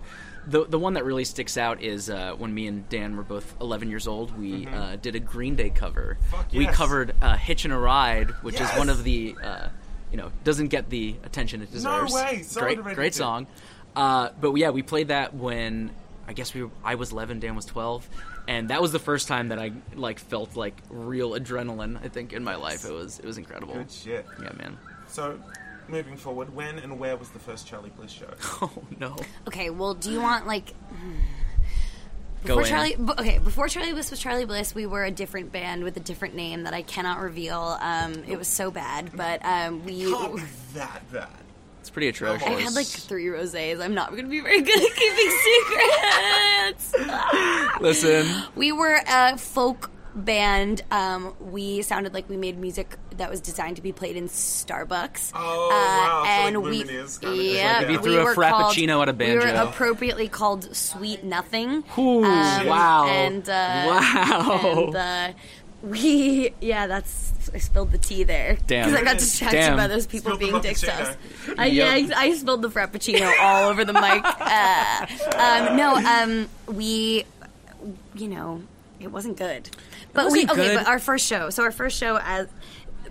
the 0.48 0.66
the 0.66 0.80
one 0.80 0.94
that 0.94 1.06
really 1.06 1.26
sticks 1.26 1.58
out 1.58 1.82
is 1.82 2.10
uh, 2.10 2.34
when 2.38 2.54
me 2.54 2.68
and 2.68 2.88
Dan 2.90 3.16
were 3.16 3.24
both 3.24 3.54
11 3.62 3.90
years 3.90 4.08
old. 4.08 4.38
We 4.38 4.68
uh, 4.68 4.98
did 4.98 5.16
a 5.16 5.20
Green 5.20 5.56
Day 5.56 5.70
cover. 5.70 6.18
Mm-hmm. 6.20 6.36
Fuck 6.36 6.52
We 6.54 6.66
yes. 6.66 6.76
covered 6.76 7.16
uh, 7.22 7.38
"Hitchin' 7.38 7.72
a 7.72 7.80
Ride," 7.80 8.32
which 8.42 8.60
is 8.60 8.70
one 8.72 8.90
of 8.90 9.04
the 9.04 9.36
uh, 9.42 9.70
you 10.12 10.18
know 10.18 10.32
doesn't 10.44 10.68
get 10.68 10.90
the 10.90 11.16
attention 11.24 11.62
it 11.62 11.72
deserves. 11.72 12.14
No 12.14 12.22
way, 12.22 12.42
so 12.44 12.62
great 12.62 12.82
great 12.84 13.16
song. 13.16 13.48
Uh, 13.96 14.30
but 14.40 14.54
yeah, 14.56 14.72
we 14.72 14.82
played 14.82 15.10
that 15.10 15.36
when 15.36 15.92
I 16.28 16.34
guess 16.34 16.54
we 16.54 16.64
were, 16.64 16.72
I 16.84 16.96
was 16.96 17.12
11, 17.12 17.40
Dan 17.40 17.56
was 17.56 17.66
12, 17.66 18.08
and 18.48 18.70
that 18.70 18.82
was 18.82 18.92
the 18.92 19.00
first 19.00 19.28
time 19.28 19.50
that 19.50 19.60
I 19.60 19.72
like 19.96 20.20
felt 20.20 20.56
like 20.56 20.76
real 20.90 21.32
adrenaline. 21.32 22.04
I 22.04 22.08
think 22.08 22.34
in 22.34 22.44
my 22.44 22.56
life, 22.56 22.86
it 22.86 22.92
was 22.92 23.20
it 23.20 23.26
was 23.26 23.38
incredible. 23.38 23.74
Good 23.76 23.92
shit. 23.92 24.26
Yeah, 24.42 24.52
man. 24.58 24.78
So, 25.08 25.40
moving 25.90 26.18
forward, 26.18 26.54
when 26.56 26.80
and 26.80 27.00
where 27.00 27.16
was 27.18 27.30
the 27.30 27.40
first 27.40 27.68
Charly 27.68 27.90
Bliss 27.92 28.12
show? 28.12 28.30
Oh 28.62 28.72
no. 29.00 29.16
Okay, 29.48 29.70
well, 29.70 29.94
do 29.94 30.12
you 30.12 30.22
want 30.22 30.48
like 30.48 30.74
Go 32.46 32.58
before 32.58 32.62
in. 32.64 32.68
Charlie? 32.68 32.96
b- 32.98 33.14
Okay, 33.20 33.38
before 33.40 33.68
Charly 33.68 33.94
Bliss 33.94 34.12
was 34.12 34.20
Charly 34.20 34.46
Bliss, 34.46 34.76
we 34.76 34.86
were 34.86 35.04
a 35.06 35.12
different 35.12 35.52
band 35.54 35.84
with 35.84 35.96
a 35.98 36.02
different 36.02 36.36
name 36.36 36.64
that 36.64 36.74
I 36.74 36.82
cannot 36.82 37.20
reveal. 37.22 37.78
Um, 37.80 38.24
it 38.28 38.38
was 38.38 38.48
so 38.50 38.70
bad, 38.72 39.12
but 39.16 39.44
um, 39.46 39.86
we. 39.86 40.12
Can't 40.12 40.42
that 40.74 41.10
bad. 41.12 41.30
It's 41.80 41.90
pretty 41.90 42.08
atrocious. 42.10 42.48
I 42.48 42.52
had 42.62 42.74
like 42.76 42.86
three 42.88 43.26
rosés. 43.26 43.82
I'm 43.82 43.94
not 43.94 44.12
going 44.12 44.24
to 44.24 44.30
be 44.30 44.40
very 44.40 44.62
good 44.62 44.82
at 44.82 44.96
keeping 44.96 45.32
secrets. 46.94 47.82
Listen, 47.82 48.44
we 48.56 48.72
were 48.72 49.00
a 49.08 49.38
folk 49.38 49.92
band. 50.16 50.82
Um, 50.92 51.34
we 51.42 51.82
sounded 51.82 52.14
like 52.14 52.30
we 52.30 52.38
made 52.38 52.58
music 52.58 52.96
that 53.18 53.30
was 53.30 53.42
designed 53.42 53.78
to 53.78 53.82
be 53.82 53.92
played 53.92 54.16
in 54.16 54.28
Starbucks. 54.28 55.32
Oh, 55.34 55.70
wow. 55.70 56.22
So, 56.24 56.30
like, 56.30 56.30
and 56.30 56.64
we, 56.64 56.84
kind 56.84 56.90
of 56.90 57.36
yeah, 57.36 57.80
thing. 57.80 57.84
If 57.86 57.92
you 57.92 58.00
threw 58.02 58.12
we 58.14 58.18
a 58.20 58.24
were 58.24 58.36
Frappuccino 58.36 58.94
called, 58.96 59.10
at 59.10 59.22
a 59.22 59.26
We 59.26 59.36
were 59.38 59.48
appropriately 59.48 60.28
called 60.28 60.76
Sweet 60.76 61.24
Nothing. 61.24 61.84
Ooh, 61.98 62.24
Um, 62.24 62.68
wow. 62.68 63.06
And 63.08 63.48
uh, 63.48 63.84
Wow. 63.88 64.84
And 64.88 64.96
uh, 64.96 65.34
we, 65.82 66.54
yeah, 66.62 66.88
that's 66.88 67.34
I 67.54 67.58
spilled 67.58 67.92
the 67.92 67.98
tea 67.98 68.24
there 68.24 68.58
Damn. 68.68 68.90
because 68.90 69.02
I 69.02 69.04
got 69.04 69.18
distracted 69.20 69.58
Damn. 69.58 69.78
by 69.78 69.88
those 69.88 70.08
people 70.08 70.36
Spilled 70.36 70.40
being 70.40 70.62
dicks 70.62 70.82
to 70.82 70.94
us. 70.94 71.18
I, 71.58 71.68
yeah, 71.68 71.92
I, 71.92 72.10
I 72.16 72.34
spilled 72.34 72.62
the 72.62 72.70
frappuccino 72.70 73.32
all 73.40 73.70
over 73.70 73.86
the 73.86 73.94
mic. 73.94 74.24
Uh, 74.44 75.08
um, 75.36 75.78
no, 75.78 75.96
um, 75.96 76.50
we, 76.68 77.26
you 78.16 78.28
know, 78.28 78.62
it 79.00 79.12
wasn't 79.12 79.38
good. 79.38 79.70
But 80.14 80.32
we 80.32 80.46
wasn't 80.46 80.52
okay. 80.52 80.68
good. 80.70 80.78
But 80.80 80.88
our 80.88 81.00
first 81.00 81.26
show. 81.26 81.50
So 81.50 81.64
our 81.64 81.72
first 81.72 81.98
show 81.98 82.20
as 82.22 82.48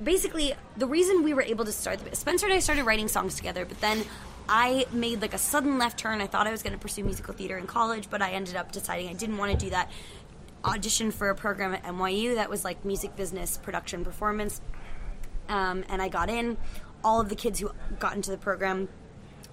basically 0.02 0.54
the 0.76 0.86
reason 0.86 1.22
we 1.22 1.34
were 1.34 1.42
able 1.42 1.64
to 1.64 1.72
start 1.72 1.98
the 1.98 2.14
Spencer 2.16 2.46
and 2.46 2.54
I 2.54 2.58
started 2.60 2.84
writing 2.84 3.08
songs 3.08 3.34
together, 3.34 3.64
but 3.64 3.80
then 3.80 4.04
I 4.48 4.86
made 4.92 5.22
like 5.22 5.34
a 5.34 5.38
sudden 5.38 5.78
left 5.78 5.98
turn. 5.98 6.20
I 6.20 6.26
thought 6.26 6.46
I 6.46 6.50
was 6.50 6.62
going 6.62 6.72
to 6.72 6.78
pursue 6.78 7.04
musical 7.04 7.34
theater 7.34 7.56
in 7.58 7.66
college, 7.66 8.08
but 8.10 8.20
I 8.22 8.32
ended 8.32 8.56
up 8.56 8.72
deciding 8.72 9.08
I 9.08 9.12
didn't 9.14 9.38
want 9.38 9.52
to 9.52 9.58
do 9.66 9.70
that. 9.70 9.90
Auditioned 10.64 11.12
for 11.12 11.28
a 11.28 11.34
program 11.34 11.74
at 11.74 11.82
NYU 11.84 12.36
that 12.36 12.48
was 12.48 12.64
like 12.64 12.84
music 12.84 13.16
business 13.16 13.56
production 13.56 14.04
performance, 14.04 14.60
um, 15.48 15.84
and 15.88 16.00
I 16.00 16.08
got 16.08 16.28
in. 16.30 16.56
All 17.04 17.20
of 17.20 17.28
the 17.28 17.34
kids 17.34 17.58
who 17.58 17.72
got 17.98 18.14
into 18.14 18.30
the 18.30 18.36
program 18.38 18.88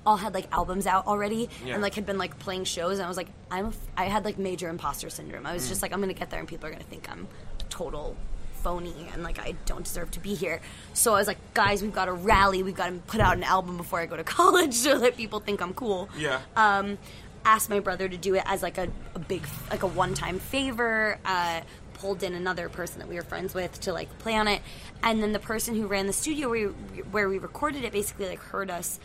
all 0.05 0.17
had 0.17 0.35
like 0.35 0.47
albums 0.51 0.85
out 0.85 1.07
already 1.07 1.49
Yeah. 1.65 1.73
and 1.73 1.81
like 1.81 1.95
had 1.95 2.05
been 2.05 2.19
like 2.19 2.37
playing 2.37 2.63
shows 2.65 2.99
and 2.99 3.05
I 3.05 3.07
was 3.07 3.17
like 3.17 3.27
I'm 3.51 3.65
a 3.65 3.69
f- 3.69 3.77
I 3.97 4.05
had 4.05 4.23
like 4.23 4.37
major 4.37 4.69
imposter 4.69 5.09
syndrome. 5.09 5.47
I 5.47 5.53
was 5.53 5.67
just 5.67 5.81
like 5.81 5.91
I'm 5.91 5.99
going 5.99 6.13
to 6.13 6.17
get 6.17 6.29
there 6.29 6.39
and 6.39 6.47
people 6.47 6.67
are 6.67 6.69
going 6.71 6.81
to 6.83 6.87
think 6.87 7.09
I'm 7.11 7.27
total 7.69 8.15
phony 8.59 9.09
and 9.13 9.23
like 9.23 9.39
I 9.39 9.55
don't 9.65 9.83
deserve 9.83 10.11
to 10.11 10.19
be 10.19 10.35
here. 10.35 10.61
So 10.93 11.13
I 11.15 11.17
was 11.17 11.27
like 11.27 11.39
guys, 11.53 11.81
we've 11.81 11.93
got 11.93 12.05
to 12.05 12.13
rally. 12.13 12.63
We've 12.63 12.75
got 12.75 12.87
to 12.89 12.99
put 13.07 13.21
out 13.21 13.37
an 13.37 13.43
album 13.43 13.77
before 13.77 13.99
I 13.99 14.05
go 14.05 14.17
to 14.17 14.23
college 14.39 14.73
so 14.73 14.99
that 14.99 15.17
people 15.17 15.39
think 15.39 15.61
I'm 15.61 15.73
cool. 15.73 16.09
Yeah. 16.17 16.41
Um 16.55 16.97
asked 17.45 17.69
my 17.69 17.79
brother 17.79 18.07
to 18.09 18.17
do 18.17 18.35
it 18.35 18.43
as 18.45 18.61
like 18.61 18.77
a, 18.77 18.89
a 19.15 19.19
big 19.19 19.41
like 19.71 19.83
a 19.83 19.87
one-time 19.87 20.39
favor 20.39 21.17
uh 21.23 21.61
pulled 21.93 22.23
in 22.23 22.33
another 22.33 22.69
person 22.69 22.99
that 22.99 23.07
we 23.09 23.15
were 23.15 23.21
friends 23.21 23.53
with 23.53 23.79
to 23.81 23.91
like 23.93 24.09
play 24.19 24.35
on 24.35 24.47
it 24.47 24.61
and 25.03 25.21
then 25.21 25.33
the 25.33 25.39
person 25.39 25.75
who 25.75 25.85
ran 25.87 26.07
the 26.07 26.13
studio 26.13 26.49
where 26.49 26.69
we, 26.69 27.01
where 27.11 27.29
we 27.29 27.37
recorded 27.37 27.83
it 27.83 27.91
basically 27.91 28.27
like 28.27 28.39
heard 28.39 28.69
us 28.69 28.99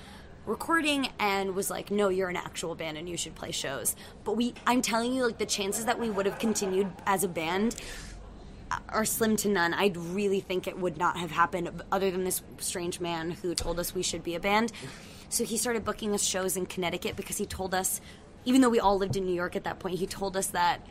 recording 0.47 1.09
and 1.19 1.55
was 1.55 1.71
like 1.71 1.90
no 1.90 2.09
you're 2.09 2.29
an 2.29 2.37
actual 2.37 2.75
band 2.75 2.97
and 2.97 3.09
you 3.09 3.17
should 3.17 3.35
play 3.35 3.51
shows 3.51 3.97
but 4.25 4.37
we 4.37 4.55
i'm 4.67 4.83
telling 4.83 5.12
you 5.14 5.25
like 5.25 5.38
the 5.38 5.47
chances 5.47 5.87
that 5.87 5.99
we 5.99 6.11
would 6.11 6.27
have 6.27 6.38
continued 6.38 6.87
as 7.07 7.25
a 7.25 7.29
band 7.29 7.75
are 8.89 9.05
slim 9.05 9.37
to 9.39 9.49
none. 9.49 9.75
I 9.75 9.93
really 9.95 10.41
think 10.41 10.67
it 10.67 10.79
would 10.79 10.97
not 10.99 11.17
have 11.17 11.31
happened 11.31 11.83
other 11.91 12.11
than 12.11 12.25
this 12.25 12.43
strange 12.59 13.01
man 13.01 13.31
who 13.31 13.55
told 13.55 13.79
us 13.79 13.95
we 13.95 14.03
should 14.03 14.23
be 14.23 14.35
a 14.35 14.41
band. 14.41 14.73
So 15.29 15.45
he 15.45 15.57
started 15.57 15.85
booking 15.85 16.15
us 16.15 16.23
shows 16.23 16.57
in 16.57 16.67
Connecticut 16.67 17.17
because 17.17 17.37
he 17.37 17.47
told 17.47 17.75
us, 17.75 18.01
even 18.45 18.61
though 18.61 18.69
we 18.69 18.81
all 18.81 18.99
lived 18.99 19.17
in 19.17 19.25
New 19.25 19.35
York 19.35 19.57
at 19.57 19.65
that 19.65 19.79
point, 19.79 19.99
he 19.99 20.07
told 20.07 20.37
us 20.37 20.49
that 20.49 20.87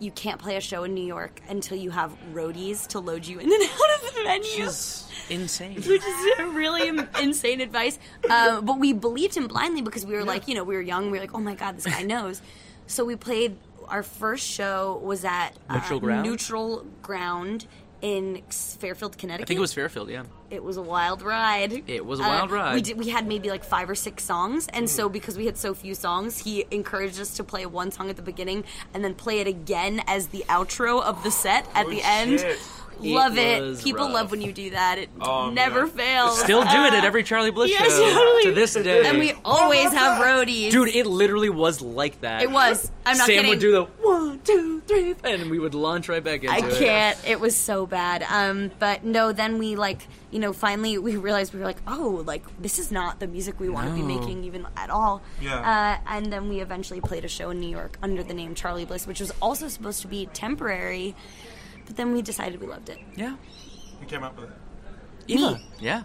you 0.00 0.10
can't 0.10 0.40
play 0.40 0.56
a 0.56 0.60
show 0.60 0.84
in 0.84 0.94
New 0.94 1.04
York 1.04 1.40
until 1.48 1.76
you 1.76 1.90
have 1.90 2.16
roadies 2.32 2.86
to 2.88 3.00
load 3.00 3.26
you 3.26 3.38
in 3.38 3.52
and 3.52 3.62
out 3.62 4.02
of 4.02 4.14
the 4.14 4.22
venue. 4.22 4.64
Is 4.64 5.08
insane. 5.28 5.76
Which 5.76 5.86
is 5.86 6.38
really 6.38 6.88
insane 7.20 7.60
advice. 7.60 7.98
Um, 8.30 8.64
but 8.64 8.78
we 8.78 8.92
believed 8.92 9.36
him 9.36 9.48
blindly 9.48 9.82
because 9.82 10.06
we 10.06 10.14
were 10.14 10.24
like, 10.24 10.48
you 10.48 10.54
know, 10.54 10.64
we 10.64 10.74
were 10.74 10.82
young. 10.82 11.10
We 11.10 11.18
were 11.18 11.24
like, 11.24 11.34
oh 11.34 11.40
my 11.40 11.54
God, 11.54 11.76
this 11.76 11.86
guy 11.86 12.02
knows. 12.02 12.40
So 12.86 13.04
we 13.04 13.16
played, 13.16 13.56
our 13.90 14.02
first 14.02 14.46
show 14.46 15.00
was 15.02 15.24
at 15.24 15.50
uh, 15.68 15.74
Neutral 15.74 16.00
Ground? 16.00 16.26
Neutral 16.26 16.86
Ground 17.02 17.66
in 18.00 18.42
Fairfield, 18.50 19.18
Connecticut. 19.18 19.46
I 19.46 19.48
think 19.48 19.58
it 19.58 19.60
was 19.60 19.72
Fairfield. 19.74 20.08
Yeah. 20.08 20.22
It 20.50 20.62
was 20.62 20.76
a 20.76 20.82
wild 20.82 21.20
ride. 21.20 21.82
It 21.88 22.06
was 22.06 22.20
a 22.20 22.22
wild 22.22 22.50
ride. 22.52 22.74
We 22.74 22.80
did. 22.80 22.96
We 22.96 23.08
had 23.08 23.26
maybe 23.26 23.50
like 23.50 23.64
five 23.64 23.90
or 23.90 23.96
six 23.96 24.22
songs, 24.22 24.68
and 24.68 24.84
Hmm. 24.84 24.86
so 24.86 25.08
because 25.08 25.36
we 25.36 25.46
had 25.46 25.58
so 25.58 25.74
few 25.74 25.94
songs, 25.96 26.38
he 26.38 26.64
encouraged 26.70 27.20
us 27.20 27.36
to 27.38 27.44
play 27.44 27.66
one 27.66 27.90
song 27.90 28.08
at 28.08 28.14
the 28.16 28.22
beginning 28.22 28.62
and 28.94 29.04
then 29.04 29.14
play 29.14 29.40
it 29.40 29.46
again 29.48 30.00
as 30.06 30.28
the 30.28 30.44
outro 30.48 31.02
of 31.02 31.22
the 31.24 31.30
set 31.32 31.66
at 31.74 31.84
Holy 31.84 31.96
the 31.96 32.02
end. 32.06 32.46
Shit. 33.02 33.12
Love 33.12 33.38
It 33.38 33.62
it. 33.62 33.82
People 33.84 34.04
rough. 34.06 34.14
love 34.14 34.30
when 34.30 34.42
you 34.42 34.52
do 34.52 34.70
that. 34.70 34.98
It 34.98 35.08
Oh, 35.20 35.50
never 35.50 35.86
man. 35.86 35.90
fails. 35.96 36.40
Still 36.40 36.62
do 36.62 36.84
it 36.84 36.94
at 36.94 37.04
every 37.04 37.22
Charly 37.22 37.50
Bliss 37.52 37.70
yes, 37.70 37.90
show 37.92 38.10
totally. 38.10 38.42
to 38.44 38.52
this 38.52 38.74
day. 38.74 39.06
And 39.06 39.18
we 39.18 39.32
always 39.44 39.92
have 39.92 40.22
roadies. 40.22 40.70
Dude, 40.70 40.88
it 40.88 41.06
literally 41.06 41.50
was 41.50 41.80
like 41.80 42.20
that. 42.22 42.42
It 42.42 42.50
was. 42.50 42.90
I'm 43.06 43.16
not 43.16 43.26
Sam 43.26 43.36
kidding. 43.36 43.50
would 43.50 43.60
do 43.60 43.72
the 43.72 43.84
one, 43.84 44.40
two, 44.44 44.80
three, 44.86 45.14
and 45.24 45.50
we 45.50 45.58
would 45.58 45.74
launch 45.74 46.08
right 46.08 46.22
back 46.22 46.42
into 46.44 46.52
I 46.52 46.58
it. 46.58 46.64
I 46.64 46.78
can't. 46.78 47.18
It 47.26 47.40
was 47.40 47.56
so 47.56 47.86
bad. 47.86 48.22
Um, 48.28 48.70
but 48.78 49.02
no, 49.04 49.32
then 49.32 49.56
we 49.58 49.76
like, 49.76 50.06
you 50.30 50.38
know, 50.40 50.52
finally 50.52 50.98
we 50.98 51.16
realized 51.16 51.54
we 51.54 51.60
were 51.60 51.64
like, 51.66 51.80
oh, 51.86 52.22
like 52.26 52.44
this 52.60 52.78
is 52.78 52.92
not 52.92 53.18
the 53.20 53.26
music 53.26 53.58
we 53.60 53.68
want 53.70 53.88
to 53.88 53.94
be 53.94 54.02
making 54.02 54.44
even 54.44 54.66
at 54.76 54.90
all. 54.90 55.22
Yeah. 55.40 55.98
Uh, 56.06 56.14
and 56.14 56.30
then 56.32 56.48
we 56.50 56.60
eventually 56.60 57.00
played 57.00 57.24
a 57.24 57.28
show 57.28 57.48
in 57.50 57.60
New 57.60 57.70
York 57.70 57.96
under 58.02 58.22
the 58.22 58.34
name 58.34 58.54
Charly 58.54 58.84
Bliss, 58.84 59.06
which 59.06 59.20
was 59.20 59.32
also 59.40 59.68
supposed 59.68 60.02
to 60.02 60.08
be 60.08 60.26
temporary. 60.26 61.14
But 61.88 61.96
then 61.96 62.12
we 62.12 62.20
decided 62.20 62.60
we 62.60 62.66
loved 62.66 62.90
it. 62.90 62.98
Yeah. 63.16 63.36
Who 63.98 64.06
came 64.06 64.22
up 64.22 64.36
with 64.38 64.50
it? 64.50 64.56
Eva. 65.26 65.58
Yeah. 65.80 66.02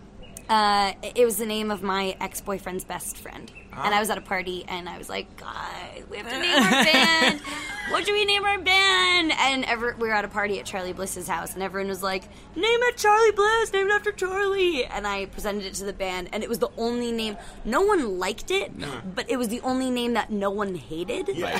Uh, 0.49 0.93
it- 1.03 1.11
it 1.19 1.25
was 1.25 1.35
the 1.37 1.45
name 1.45 1.69
of 1.71 1.83
my 1.83 2.15
ex 2.21 2.39
boyfriend's 2.39 2.85
best 2.85 3.17
friend. 3.17 3.51
Ah. 3.75 3.85
And 3.85 3.93
I 3.95 3.99
was 3.99 4.09
at 4.09 4.17
a 4.17 4.21
party 4.21 4.65
and 4.67 4.87
I 4.87 4.97
was 4.97 5.09
like, 5.09 5.35
God, 5.37 6.03
we 6.09 6.17
have 6.17 6.29
to 6.29 6.39
name 6.39 6.63
our 6.63 6.69
band. 6.83 7.41
What 7.89 8.05
should 8.05 8.13
we 8.13 8.23
name 8.23 8.45
our 8.45 8.57
band? 8.59 9.33
And 9.37 9.65
ever, 9.65 9.93
we 9.99 10.07
were 10.07 10.13
at 10.13 10.23
a 10.23 10.29
party 10.29 10.57
at 10.57 10.65
Charlie 10.65 10.93
Bliss's 10.93 11.27
house 11.27 11.53
and 11.53 11.61
everyone 11.61 11.89
was 11.89 12.01
like, 12.01 12.23
name 12.55 12.79
it 12.83 12.95
Charlie 12.95 13.31
Bliss, 13.31 13.73
name 13.73 13.87
it 13.87 13.91
after 13.93 14.13
Charlie. 14.13 14.85
And 14.85 15.05
I 15.05 15.25
presented 15.25 15.65
it 15.65 15.73
to 15.75 15.83
the 15.83 15.91
band 15.91 16.29
and 16.31 16.43
it 16.43 16.49
was 16.49 16.59
the 16.59 16.69
only 16.77 17.11
name, 17.11 17.35
no 17.65 17.81
one 17.81 18.19
liked 18.19 18.51
it, 18.51 18.71
but 19.13 19.29
it 19.29 19.35
was 19.35 19.49
the 19.49 19.59
only 19.61 19.89
name 19.91 20.13
that 20.13 20.31
no 20.31 20.49
one 20.49 20.75
hated. 20.75 21.27
Yeah. 21.33 21.59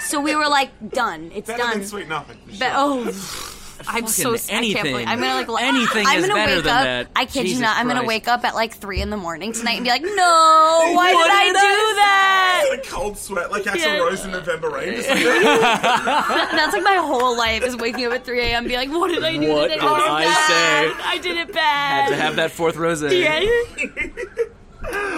So 0.00 0.20
we 0.20 0.36
were 0.36 0.48
like, 0.48 0.70
done, 0.90 1.30
it's 1.34 1.46
Better 1.46 1.62
done. 1.62 1.78
than 1.78 1.86
Sweet 1.88 2.08
Nothing. 2.08 2.36
for 2.44 2.50
But 2.50 2.58
sure. 2.58 2.70
oh, 2.74 3.57
I'm 3.86 4.06
so 4.06 4.36
Fucking 4.36 4.56
I 4.56 4.60
can't 4.60 4.74
believe 4.74 4.86
anything. 4.96 5.08
I'm 5.08 5.20
gonna 5.20 5.34
like 5.34 5.48
li- 5.48 5.56
Anything 5.68 6.06
I'm 6.06 6.18
is 6.18 6.26
gonna 6.26 6.34
better 6.34 6.54
wake 6.56 6.64
than 6.64 6.76
up. 6.76 6.84
that. 6.84 7.08
I 7.14 7.24
kid 7.26 7.42
you 7.42 7.42
Jesus 7.50 7.60
not. 7.62 7.76
I'm 7.76 7.86
gonna 7.86 8.04
wake 8.04 8.26
up 8.28 8.44
at 8.44 8.54
like 8.54 8.74
three 8.74 9.00
in 9.00 9.10
the 9.10 9.16
morning 9.16 9.52
tonight 9.52 9.74
and 9.76 9.84
be 9.84 9.90
like, 9.90 10.02
no, 10.04 10.08
why 10.94 11.12
What 11.14 11.24
did 11.28 11.36
I 11.36 11.44
did 11.46 11.52
do 11.52 11.58
I 11.60 11.94
that? 11.96 12.78
a 12.84 12.90
cold 12.90 13.16
sweat 13.18 13.50
like 13.50 13.62
Axl 13.64 13.76
Yeah. 13.76 13.98
Rose 13.98 14.24
in 14.24 14.32
November 14.32 14.70
Rain. 14.70 14.94
Just 14.96 15.08
like, 15.08 15.18
That's 16.52 16.72
like 16.74 16.82
my 16.82 16.96
whole 16.96 17.36
life 17.36 17.62
is 17.62 17.76
waking 17.76 18.06
up 18.06 18.12
at 18.12 18.24
3 18.24 18.40
a.m. 18.40 18.58
and 18.64 18.68
be 18.68 18.76
like, 18.76 18.90
what 18.90 19.08
did 19.10 19.22
I 19.24 19.36
do 19.36 19.52
What 19.52 19.62
today? 19.64 19.74
did 19.76 19.84
Oh, 19.84 19.94
I 19.94 20.24
say? 20.24 21.02
I 21.04 21.18
did 21.18 21.36
it 21.36 21.52
bad. 21.52 22.02
Had 22.04 22.08
to 22.10 22.16
have 22.16 22.36
that 22.36 22.50
fourth 22.50 22.76
rose. 22.76 23.02
Yeah. 23.02 23.40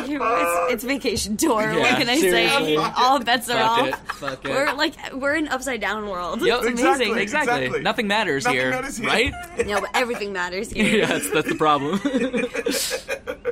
It's, 0.09 0.73
it's 0.75 0.85
vacation 0.85 1.37
tour. 1.37 1.61
Yeah, 1.63 1.79
what 1.79 1.99
can 1.99 2.09
I 2.09 2.19
seriously. 2.19 2.77
say? 2.77 2.93
All 2.97 3.19
bets 3.21 3.49
are 3.49 3.59
Fuck 3.59 3.71
off. 3.79 3.89
it. 3.89 3.95
Fuck 4.15 4.45
it. 4.45 4.51
We're 4.51 4.73
like 4.75 4.95
we're 5.15 5.35
in 5.37 5.49
upside 5.49 5.81
down 5.81 6.09
world. 6.09 6.41
Yep, 6.43 6.59
It's 6.65 6.67
amazing. 6.81 7.17
Exactly. 7.17 7.23
Exactly. 7.23 7.55
exactly. 7.65 7.81
Nothing 7.83 8.07
matters 8.09 8.45
Nothing 8.45 8.61
here, 8.61 8.71
matters 8.71 8.97
here. 8.99 9.09
right? 9.09 9.33
No, 9.67 9.81
but 9.81 9.91
everything 9.95 10.33
matters 10.33 10.71
here. 10.73 10.85
yeah, 11.01 11.07
that's, 11.07 11.31
that's 11.31 11.49
the 11.49 11.55
problem. 11.55 11.99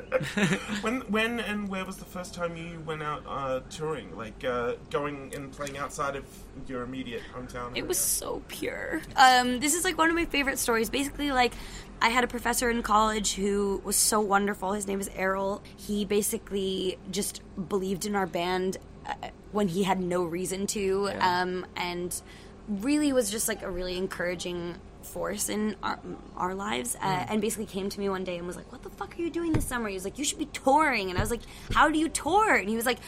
When, 0.81 1.01
when, 1.03 1.41
and 1.41 1.69
where 1.69 1.85
was 1.85 1.97
the 1.97 2.05
first 2.05 2.35
time 2.35 2.57
you 2.57 2.81
went 2.81 3.03
out 3.03 3.23
uh, 3.27 3.61
touring? 3.71 4.17
Like 4.17 4.45
uh, 4.45 4.73
going 4.91 5.33
and 5.35 5.51
playing 5.53 5.79
outside 5.79 6.17
of 6.17 6.25
your 6.67 6.83
immediate 6.83 7.23
hometown? 7.35 7.77
It 7.77 7.87
was 7.87 7.99
so 7.99 8.43
pure. 8.49 9.01
Um, 9.17 9.61
this 9.61 9.75
is 9.75 9.85
like 9.85 9.97
one 9.97 10.09
of 10.09 10.17
my 10.17 10.25
favorite 10.25 10.59
stories. 10.59 10.91
Basically, 10.91 11.31
like 11.31 11.53
I 12.01 12.11
had 12.11 12.23
a 12.25 12.29
professor 12.29 12.71
in 12.71 12.83
college 12.83 13.35
who 13.35 13.81
was 13.85 13.97
so 13.97 14.21
wonderful. 14.21 14.73
His 14.73 14.87
name 14.87 15.01
is 15.01 15.11
Errol. 15.17 15.63
He 15.77 16.05
basically 16.05 16.99
just 17.11 17.41
believed 17.69 18.07
in 18.07 18.15
our 18.15 18.27
band 18.27 18.77
uh, 19.07 19.15
when 19.53 19.69
he 19.69 19.83
had 19.83 20.01
no 20.01 20.23
reason 20.25 20.67
to, 20.69 21.09
Yeah. 21.13 21.41
um, 21.43 21.67
and 21.77 22.21
really 22.69 23.13
was 23.13 23.31
just 23.31 23.49
like 23.49 23.63
a 23.63 23.71
really 23.71 23.97
encouraging 23.97 24.77
force 25.03 25.49
in 25.49 25.75
our, 25.83 25.99
our 26.37 26.55
lives 26.55 26.95
uh, 26.97 27.25
and 27.31 27.41
basically 27.41 27.65
came 27.65 27.89
to 27.89 27.99
me 27.99 28.11
one 28.11 28.25
day 28.25 28.37
and 28.37 28.47
was 28.47 28.57
like 28.57 28.71
what 28.71 28.83
the 28.83 28.91
fuck 28.91 29.19
are 29.19 29.23
you 29.23 29.31
doing 29.31 29.55
this 29.55 29.65
summer 29.65 29.89
he 29.89 29.95
was 29.95 30.05
like 30.05 30.19
you 30.19 30.25
should 30.25 30.39
be 30.39 30.45
touring 30.45 31.09
and 31.09 31.17
i 31.19 31.23
was 31.23 31.31
like 31.31 31.41
how 31.73 31.89
do 31.89 31.99
you 31.99 32.11
tour 32.11 32.57
and 32.57 32.69
he 32.69 32.77
was 32.77 32.85
like 32.85 32.99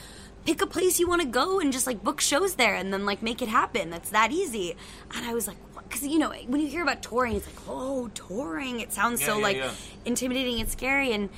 pick 0.47 0.63
a 0.63 0.67
place 0.67 0.99
you 0.99 1.07
want 1.07 1.21
to 1.21 1.29
go 1.29 1.61
and 1.61 1.75
just 1.75 1.87
like 1.87 2.03
book 2.03 2.19
shows 2.19 2.55
there 2.55 2.75
and 2.75 2.91
then 2.91 3.05
like 3.05 3.21
make 3.23 3.43
it 3.43 3.49
happen 3.51 3.91
that's 3.91 4.09
that 4.09 4.33
easy 4.33 4.75
and 5.15 5.27
i 5.27 5.35
was 5.35 5.47
like 5.47 5.59
because 5.91 6.07
you 6.07 6.19
know 6.19 6.33
when 6.47 6.61
you 6.61 6.69
hear 6.69 6.83
about 6.83 7.03
touring 7.03 7.37
it's 7.37 7.47
like 7.47 7.69
oh 7.69 8.09
touring 8.15 8.81
it 8.81 8.93
sounds 8.93 9.23
so 9.23 9.37
yeah, 9.37 9.43
like 9.43 9.57
yeah. 9.57 9.71
intimidating 10.05 10.61
and 10.61 10.71
scary 10.71 11.13
and 11.13 11.29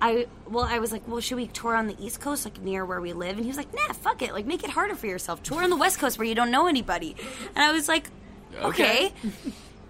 I 0.00 0.26
well, 0.48 0.64
I 0.64 0.78
was 0.78 0.92
like, 0.92 1.06
well, 1.08 1.20
should 1.20 1.36
we 1.36 1.48
tour 1.48 1.74
on 1.74 1.86
the 1.88 1.96
East 2.04 2.20
Coast, 2.20 2.44
like 2.44 2.60
near 2.60 2.84
where 2.84 3.00
we 3.00 3.12
live? 3.12 3.36
And 3.36 3.40
he 3.40 3.48
was 3.48 3.56
like, 3.56 3.72
nah, 3.74 3.92
fuck 3.92 4.22
it, 4.22 4.32
like 4.32 4.46
make 4.46 4.62
it 4.62 4.70
harder 4.70 4.94
for 4.94 5.06
yourself. 5.06 5.42
Tour 5.42 5.62
on 5.62 5.70
the 5.70 5.76
West 5.76 5.98
Coast 5.98 6.18
where 6.18 6.26
you 6.26 6.34
don't 6.34 6.50
know 6.50 6.66
anybody. 6.66 7.16
And 7.54 7.64
I 7.64 7.72
was 7.72 7.88
like, 7.88 8.08
okay. 8.62 9.12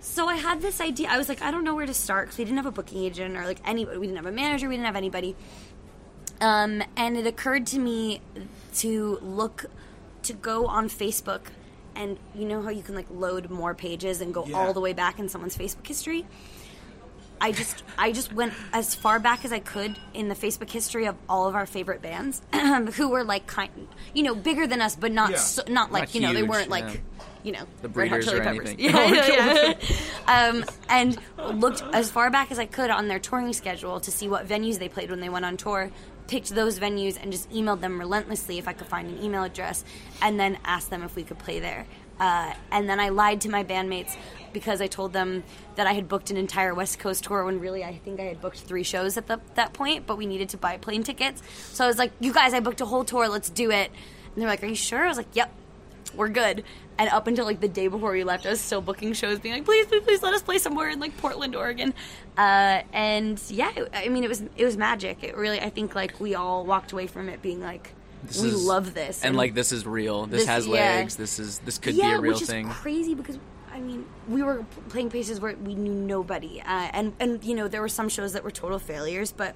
so 0.00 0.26
I 0.26 0.36
had 0.36 0.62
this 0.62 0.80
idea. 0.80 1.08
I 1.08 1.18
was 1.18 1.28
like, 1.28 1.42
I 1.42 1.50
don't 1.50 1.64
know 1.64 1.74
where 1.74 1.86
to 1.86 1.94
start 1.94 2.26
because 2.26 2.38
we 2.38 2.44
didn't 2.44 2.56
have 2.56 2.66
a 2.66 2.72
booking 2.72 3.04
agent 3.04 3.36
or 3.36 3.44
like 3.44 3.60
anybody. 3.66 3.98
We 3.98 4.06
didn't 4.06 4.16
have 4.16 4.26
a 4.26 4.32
manager. 4.32 4.68
We 4.68 4.76
didn't 4.76 4.86
have 4.86 4.96
anybody. 4.96 5.36
Um, 6.40 6.82
and 6.96 7.16
it 7.16 7.26
occurred 7.26 7.66
to 7.68 7.78
me 7.78 8.22
to 8.76 9.18
look 9.20 9.66
to 10.22 10.32
go 10.32 10.66
on 10.66 10.88
Facebook. 10.88 11.48
And 11.98 12.16
you 12.34 12.46
know 12.46 12.62
how 12.62 12.70
you 12.70 12.82
can 12.82 12.94
like 12.94 13.06
load 13.10 13.50
more 13.50 13.74
pages 13.74 14.20
and 14.20 14.32
go 14.32 14.46
Yeah. 14.46 14.56
all 14.56 14.72
the 14.72 14.80
way 14.80 14.92
back 14.92 15.18
in 15.18 15.28
someone's 15.28 15.56
Facebook 15.58 15.86
history. 15.86 16.24
I 17.40 17.52
just 17.52 17.82
I 17.96 18.10
just 18.12 18.32
went 18.32 18.52
as 18.72 18.94
far 18.94 19.18
back 19.20 19.44
as 19.44 19.52
I 19.52 19.58
could 19.60 19.96
in 20.14 20.28
the 20.28 20.34
Facebook 20.34 20.70
history 20.70 21.06
of 21.06 21.14
all 21.28 21.46
of 21.48 21.54
our 21.54 21.66
favorite 21.66 22.02
bands 22.02 22.40
who 22.94 23.08
were 23.10 23.22
like 23.22 23.46
kind 23.46 23.70
you 24.14 24.22
know 24.24 24.34
bigger 24.34 24.66
than 24.66 24.80
us 24.80 24.96
but 24.96 25.12
not 25.12 25.30
Yeah. 25.30 25.36
so, 25.36 25.62
not 25.68 25.92
like 25.92 26.02
Not 26.08 26.14
you 26.16 26.20
know 26.20 26.32
they 26.34 26.42
weren't 26.42 26.68
like 26.68 26.84
yeah. 26.84 26.96
you 27.44 27.52
know 27.52 27.64
The 27.82 27.88
Red 27.90 28.08
Hot 28.08 28.22
Chili 28.22 28.38
or 28.40 28.42
Peppers. 28.42 28.68
anything. 28.70 28.80
Yeah, 28.92 29.06
yeah, 29.12 29.74
yeah. 30.26 30.48
um, 30.48 30.64
and 30.88 31.16
looked 31.60 31.82
as 31.92 32.10
far 32.10 32.28
back 32.30 32.50
as 32.50 32.58
I 32.58 32.66
could 32.66 32.90
on 32.90 33.06
their 33.06 33.20
touring 33.20 33.52
schedule 33.52 34.00
to 34.00 34.10
see 34.10 34.26
what 34.28 34.48
venues 34.48 34.78
they 34.80 34.88
played 34.88 35.08
when 35.10 35.20
they 35.20 35.28
went 35.28 35.44
on 35.44 35.56
tour. 35.56 35.90
Picked 36.28 36.50
those 36.50 36.78
venues 36.78 37.20
and 37.20 37.32
just 37.32 37.50
emailed 37.50 37.80
them 37.80 37.98
relentlessly 37.98 38.58
if 38.58 38.68
I 38.68 38.72
could 38.72 38.86
find 38.86 39.08
an 39.08 39.22
email 39.22 39.42
address, 39.42 39.84
and 40.22 40.38
then 40.38 40.58
asked 40.64 40.90
them 40.90 41.02
if 41.02 41.16
we 41.16 41.24
could 41.24 41.38
play 41.38 41.58
there. 41.58 41.86
Uh, 42.20 42.52
and 42.70 42.88
then 42.88 43.00
I 43.00 43.08
lied 43.10 43.40
to 43.42 43.48
my 43.48 43.64
bandmates 43.64 44.16
because 44.52 44.80
I 44.80 44.86
told 44.86 45.12
them 45.12 45.44
that 45.76 45.86
I 45.86 45.92
had 45.92 46.08
booked 46.08 46.30
an 46.30 46.36
entire 46.36 46.74
West 46.74 46.98
Coast 46.98 47.24
tour 47.24 47.44
when 47.44 47.60
really 47.60 47.84
I 47.84 47.94
think 48.04 48.20
I 48.20 48.24
had 48.24 48.40
booked 48.40 48.60
three 48.60 48.82
shows 48.82 49.16
at 49.16 49.26
the, 49.26 49.40
that 49.54 49.72
point, 49.72 50.06
but 50.06 50.16
we 50.16 50.26
needed 50.26 50.48
to 50.50 50.56
buy 50.56 50.76
plane 50.76 51.02
tickets. 51.02 51.42
So 51.72 51.84
I 51.84 51.86
was 51.86 51.98
like, 51.98 52.12
"You 52.20 52.32
guys, 52.32 52.54
I 52.54 52.60
booked 52.60 52.80
a 52.80 52.86
whole 52.86 53.04
tour. 53.04 53.28
Let's 53.28 53.50
do 53.50 53.70
it." 53.70 53.90
And 54.34 54.42
they're 54.42 54.48
like, 54.48 54.62
"Are 54.62 54.66
you 54.66 54.74
sure?" 54.74 55.04
I 55.04 55.08
was 55.08 55.16
like, 55.16 55.34
"Yep." 55.34 55.52
we're 56.14 56.28
good. 56.28 56.64
And 56.98 57.08
up 57.10 57.28
until 57.28 57.44
like 57.44 57.60
the 57.60 57.68
day 57.68 57.86
before 57.86 58.10
we 58.12 58.24
left, 58.24 58.44
I 58.44 58.50
was 58.50 58.60
still 58.60 58.80
booking 58.80 59.12
shows, 59.12 59.38
being 59.38 59.54
like, 59.54 59.64
please, 59.64 59.86
please, 59.86 60.02
please 60.02 60.22
let 60.22 60.34
us 60.34 60.42
play 60.42 60.58
somewhere 60.58 60.90
in 60.90 60.98
like 60.98 61.16
Portland, 61.18 61.54
Oregon. 61.54 61.94
Uh, 62.36 62.82
and 62.92 63.40
yeah, 63.48 63.70
I 63.94 64.08
mean, 64.08 64.24
it 64.24 64.28
was 64.28 64.42
it 64.56 64.64
was 64.64 64.76
magic. 64.76 65.22
It 65.22 65.36
really, 65.36 65.60
I 65.60 65.70
think 65.70 65.94
like 65.94 66.18
we 66.18 66.34
all 66.34 66.66
walked 66.66 66.90
away 66.92 67.06
from 67.06 67.28
it 67.28 67.40
being 67.40 67.60
like, 67.60 67.92
This 68.24 68.42
we 68.42 68.48
is- 68.48 68.64
love 68.64 68.94
this, 68.94 69.24
and 69.24 69.36
like 69.36 69.54
this 69.54 69.70
is 69.70 69.86
real. 69.86 70.26
This, 70.26 70.40
This- 70.40 70.48
has 70.48 70.66
yeah. 70.66 70.72
legs. 70.72 71.14
This 71.16 71.38
is 71.38 71.60
this 71.60 71.78
could 71.78 71.94
yeah, 71.94 72.08
be 72.10 72.14
a 72.14 72.20
real 72.20 72.32
which 72.32 72.42
is 72.42 72.48
thing. 72.50 72.68
crazy 72.68 73.14
because. 73.14 73.38
I 73.70 73.80
mean, 73.80 74.06
we 74.28 74.42
were 74.42 74.64
playing 74.88 75.08
places 75.08 75.38
where 75.40 75.54
we 75.54 75.76
knew 75.76 75.92
nobody, 75.92 76.60
uh, 76.62 76.88
and 76.92 77.12
and 77.20 77.44
you 77.44 77.54
know 77.54 77.68
there 77.68 77.80
were 77.80 77.88
some 77.88 78.08
shows 78.08 78.32
that 78.32 78.42
were 78.42 78.50
total 78.50 78.80
failures, 78.80 79.30
but 79.30 79.54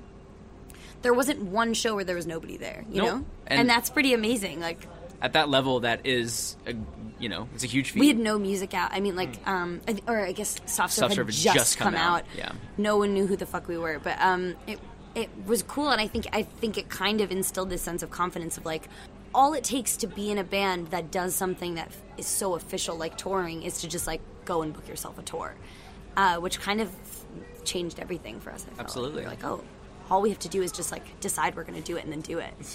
there 1.00 1.12
wasn't 1.12 1.42
one 1.42 1.74
show 1.74 1.96
where 1.96 2.04
there 2.04 2.14
was 2.14 2.26
nobody 2.26 2.56
there, 2.56 2.84
you 2.88 3.02
Nope. 3.02 3.06
know, 3.08 3.24
And- 3.48 3.60
and 3.60 3.68
that's 3.68 3.90
pretty 3.90 4.14
amazing. 4.14 4.60
Like 4.60 4.86
At 5.22 5.32
that 5.34 5.48
level, 5.48 5.80
that 5.80 6.04
is, 6.04 6.56
a, 6.66 6.74
you 7.18 7.28
know, 7.30 7.48
it's 7.54 7.64
a 7.64 7.68
huge 7.68 7.92
feat. 7.92 8.00
we 8.00 8.08
had 8.08 8.18
no 8.18 8.38
music 8.38 8.74
out. 8.74 8.90
I 8.92 9.00
mean, 9.00 9.16
like, 9.16 9.38
um, 9.46 9.80
or 10.06 10.26
I 10.26 10.32
guess 10.32 10.56
Soft 10.66 10.92
Serve 10.92 10.92
Soft 10.92 11.00
had 11.00 11.12
Serve 11.14 11.26
had 11.28 11.34
just, 11.34 11.56
just 11.56 11.78
come 11.78 11.92
come 11.92 12.02
out, 12.02 12.22
out. 12.22 12.24
yeah. 12.36 12.52
no 12.76 12.96
one 12.98 13.14
knew 13.14 13.26
who 13.26 13.36
the 13.36 13.46
fuck 13.46 13.68
we 13.68 13.78
were, 13.78 13.98
but 13.98 14.20
um, 14.20 14.56
it 14.66 14.80
it 15.14 15.30
was 15.46 15.62
cool, 15.62 15.90
and 15.90 16.00
I 16.00 16.08
think 16.08 16.26
I 16.32 16.42
think 16.42 16.76
it 16.76 16.88
kind 16.88 17.20
of 17.20 17.30
instilled 17.30 17.70
this 17.70 17.82
sense 17.82 18.02
of 18.02 18.10
confidence 18.10 18.58
of 18.58 18.64
like, 18.64 18.88
all 19.34 19.54
it 19.54 19.62
takes 19.64 19.96
to 19.98 20.06
be 20.06 20.30
in 20.30 20.38
a 20.38 20.44
band 20.44 20.88
that 20.88 21.10
does 21.10 21.34
something 21.34 21.74
that 21.76 21.92
is 22.18 22.26
so 22.26 22.54
official, 22.54 22.96
like 22.96 23.16
touring, 23.16 23.62
is 23.62 23.80
to 23.82 23.88
just 23.88 24.06
like 24.06 24.20
go 24.44 24.62
and 24.62 24.72
book 24.72 24.88
yourself 24.88 25.18
a 25.18 25.22
tour, 25.22 25.54
uh, 26.16 26.36
which 26.38 26.60
kind 26.60 26.80
of 26.80 26.90
changed 27.64 28.00
everything 28.00 28.40
for 28.40 28.50
us. 28.50 28.66
Absolutely. 28.78 29.20
We 29.20 29.24
were 29.24 29.30
like, 29.30 29.44
oh, 29.44 29.62
all 30.10 30.20
we 30.20 30.30
have 30.30 30.40
to 30.40 30.48
do 30.48 30.62
is 30.62 30.72
just 30.72 30.90
like 30.92 31.20
decide 31.20 31.54
we're 31.56 31.64
going 31.64 31.80
to 31.80 31.86
do 31.86 31.96
it 31.96 32.04
and 32.04 32.12
then 32.12 32.20
do 32.20 32.38
it. 32.38 32.52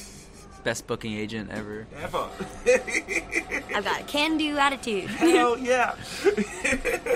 Best 0.67 0.85
booking 0.85 1.13
agent 1.13 1.49
ever. 1.49 1.87
Ever. 1.97 2.27
I've 3.73 3.85
got 3.85 4.01
a 4.01 4.03
can-do 4.03 4.57
attitude. 4.57 5.05
Hell 5.05 5.57
yeah. 5.57 5.95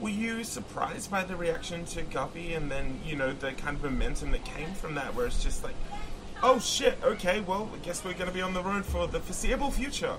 Were 0.00 0.08
you 0.08 0.42
surprised 0.42 1.10
by 1.10 1.24
the 1.24 1.36
reaction 1.36 1.84
to 1.84 2.00
Guppy 2.00 2.54
and 2.54 2.70
then, 2.70 2.98
you 3.04 3.16
know, 3.16 3.34
the 3.34 3.52
kind 3.52 3.76
of 3.76 3.82
momentum 3.82 4.30
that 4.30 4.46
came 4.46 4.72
from 4.72 4.94
that 4.94 5.14
where 5.14 5.26
it's 5.26 5.42
just 5.42 5.62
like, 5.62 5.74
oh 6.42 6.58
shit, 6.58 6.98
okay, 7.04 7.40
well, 7.40 7.68
I 7.74 7.84
guess 7.84 8.02
we're 8.02 8.14
going 8.14 8.28
to 8.28 8.32
be 8.32 8.40
on 8.40 8.54
the 8.54 8.62
road 8.62 8.86
for 8.86 9.06
the 9.06 9.20
foreseeable 9.20 9.70
future. 9.70 10.14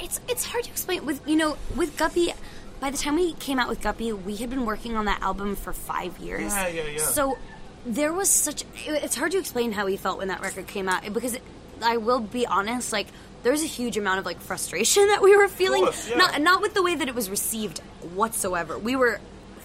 it's 0.00 0.22
it's 0.26 0.46
hard 0.46 0.64
to 0.64 0.70
explain 0.70 1.04
with 1.04 1.20
you 1.28 1.36
know 1.36 1.58
with 1.76 1.98
Guppy. 1.98 2.32
By 2.80 2.90
the 2.90 2.96
time 2.96 3.16
we 3.16 3.34
came 3.34 3.58
out 3.58 3.68
with 3.68 3.82
Guppy, 3.82 4.14
we 4.14 4.36
had 4.36 4.48
been 4.48 4.64
working 4.64 4.96
on 4.96 5.04
that 5.04 5.20
album 5.20 5.54
for 5.54 5.74
five 5.74 6.18
years. 6.18 6.54
Yeah, 6.54 6.68
yeah, 6.68 6.82
yeah. 6.92 6.98
So 6.98 7.36
there 7.84 8.12
was 8.12 8.30
such. 8.30 8.64
It's 8.86 9.16
hard 9.16 9.32
to 9.32 9.38
explain 9.38 9.72
how 9.72 9.86
we 9.86 9.96
felt 9.96 10.18
when 10.18 10.28
that 10.28 10.40
record 10.40 10.66
came 10.66 10.88
out 10.88 11.12
because 11.12 11.38
I 11.82 11.96
will 11.96 12.20
be 12.20 12.46
honest, 12.46 12.92
like 12.92 13.08
there 13.42 13.52
was 13.52 13.62
a 13.62 13.66
huge 13.66 13.96
amount 13.96 14.20
of 14.20 14.24
like 14.24 14.40
frustration 14.40 15.06
that 15.08 15.22
we 15.22 15.36
were 15.36 15.48
feeling. 15.48 15.84
course, 15.84 16.08
yeah. 16.08 16.16
Not 16.16 16.40
not 16.40 16.62
with 16.62 16.74
the 16.74 16.82
way 16.82 16.94
that 16.94 17.08
it 17.08 17.14
was 17.14 17.28
received 17.28 17.80
whatsoever. 18.14 18.78
We 18.78 18.96
were 18.96 19.20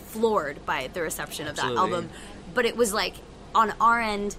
floored 0.07 0.65
by 0.65 0.89
the 0.91 1.01
reception 1.01 1.47
of 1.47 1.55
that 1.57 1.75
album, 1.75 2.09
but 2.53 2.65
it 2.65 2.75
was 2.75 2.93
like 2.93 3.15
on 3.53 3.73
our 3.79 4.01
end 4.01 4.35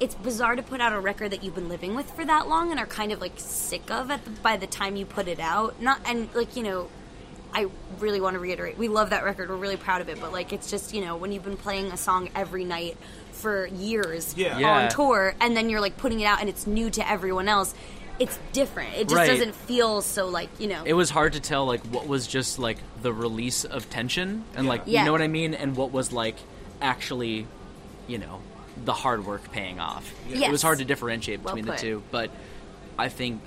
it's 0.00 0.14
bizarre 0.14 0.56
to 0.56 0.62
put 0.62 0.80
out 0.80 0.92
a 0.92 1.00
record 1.00 1.30
that 1.30 1.42
you've 1.42 1.54
been 1.54 1.68
living 1.68 1.94
with 1.94 2.10
for 2.10 2.24
that 2.24 2.48
long 2.48 2.70
and 2.70 2.78
are 2.78 2.86
kind 2.86 3.12
of 3.12 3.20
like 3.20 3.32
sick 3.36 3.90
of 3.90 4.10
at 4.10 4.24
the, 4.24 4.30
by 4.30 4.56
the 4.56 4.66
time 4.66 4.96
you 4.96 5.06
put 5.06 5.28
it 5.28 5.40
out. 5.40 5.80
Not 5.80 6.00
and 6.04 6.28
like 6.34 6.56
you 6.56 6.62
know, 6.62 6.88
I 7.56 7.66
really 8.00 8.20
want 8.20 8.34
to 8.34 8.38
reiterate, 8.40 8.76
we 8.76 8.88
love 8.88 9.10
that 9.10 9.24
record. 9.24 9.48
We're 9.48 9.56
really 9.56 9.78
proud 9.78 10.02
of 10.02 10.08
it. 10.10 10.20
But 10.20 10.30
like, 10.32 10.52
it's 10.52 10.70
just 10.70 10.92
you 10.92 11.00
know, 11.00 11.16
when 11.16 11.32
you've 11.32 11.44
been 11.44 11.56
playing 11.56 11.86
a 11.90 11.96
song 11.96 12.28
every 12.34 12.64
night 12.64 12.98
for 13.32 13.66
years 13.66 14.34
Yeah. 14.36 14.58
Yeah. 14.58 14.70
on 14.84 14.90
tour, 14.90 15.34
and 15.40 15.56
then 15.56 15.70
you're 15.70 15.80
like 15.80 15.96
putting 15.96 16.20
it 16.20 16.26
out 16.26 16.40
and 16.40 16.48
it's 16.50 16.66
new 16.66 16.90
to 16.90 17.10
everyone 17.10 17.48
else. 17.48 17.74
It's 18.18 18.38
different. 18.52 18.94
It 18.94 19.04
just 19.04 19.14
Right. 19.14 19.26
doesn't 19.28 19.54
feel 19.54 20.02
so 20.02 20.26
like 20.28 20.48
you 20.58 20.68
know. 20.68 20.82
It 20.84 20.92
was 20.94 21.08
hard 21.10 21.32
to 21.34 21.40
tell 21.40 21.64
like 21.66 21.80
what 21.86 22.06
was 22.06 22.26
just 22.26 22.58
like 22.58 22.78
the 23.02 23.12
release 23.12 23.64
of 23.64 23.88
tension 23.90 24.44
and 24.54 24.66
like 24.66 24.82
Yeah. 24.84 25.00
you 25.00 25.06
know 25.06 25.12
what 25.12 25.22
I 25.22 25.28
mean, 25.28 25.54
and 25.54 25.76
what 25.76 25.92
was 25.92 26.12
like 26.12 26.36
actually, 26.82 27.46
you 28.06 28.18
know, 28.18 28.40
the 28.84 28.92
hard 28.92 29.24
work 29.26 29.50
paying 29.50 29.80
off. 29.80 30.12
It 30.30 30.36
Yes. 30.38 30.50
was 30.52 30.60
hard 30.62 30.78
to 30.78 30.84
differentiate 30.84 31.42
Well 31.42 31.54
between 31.54 31.72
the 31.74 31.78
two, 31.80 32.02
but 32.10 32.30
I 32.98 33.08
think 33.08 33.40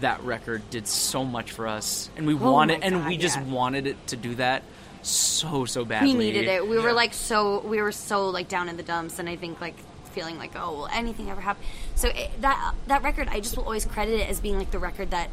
that 0.00 0.22
record 0.22 0.68
did 0.70 0.86
so 0.86 1.24
much 1.24 1.52
for 1.52 1.66
us, 1.66 2.10
and 2.16 2.26
we 2.26 2.34
Oh 2.34 2.52
wanted, 2.52 2.80
my 2.80 2.86
and 2.86 2.94
God, 2.96 3.08
we 3.08 3.16
just 3.16 3.40
wanted 3.40 3.86
it 3.86 4.06
to 4.08 4.16
do 4.16 4.34
that 4.36 4.62
so 5.02 5.64
so 5.64 5.84
badly. 5.84 6.12
we 6.12 6.18
needed 6.18 6.46
it. 6.46 6.66
We 6.66 6.76
Yeah. 6.76 6.82
were 6.82 6.92
like 6.92 7.12
so 7.14 7.60
we 7.60 7.80
were 7.82 7.92
so 7.92 8.28
like 8.28 8.48
down 8.48 8.68
in 8.68 8.76
the 8.76 8.82
dumps, 8.82 9.18
and 9.18 9.28
I 9.28 9.36
think 9.36 9.60
like 9.60 9.76
feeling 10.12 10.38
like 10.38 10.52
oh 10.56 10.72
will 10.72 10.86
anything 10.88 11.30
ever 11.30 11.40
happen? 11.40 11.62
So 11.94 12.08
it, 12.08 12.40
that 12.40 12.74
that 12.86 13.02
record, 13.02 13.28
I 13.30 13.40
just 13.40 13.56
will 13.56 13.64
always 13.64 13.84
credit 13.84 14.20
it 14.20 14.28
as 14.28 14.40
being 14.40 14.58
like 14.58 14.70
the 14.70 14.78
record 14.78 15.10
that 15.10 15.30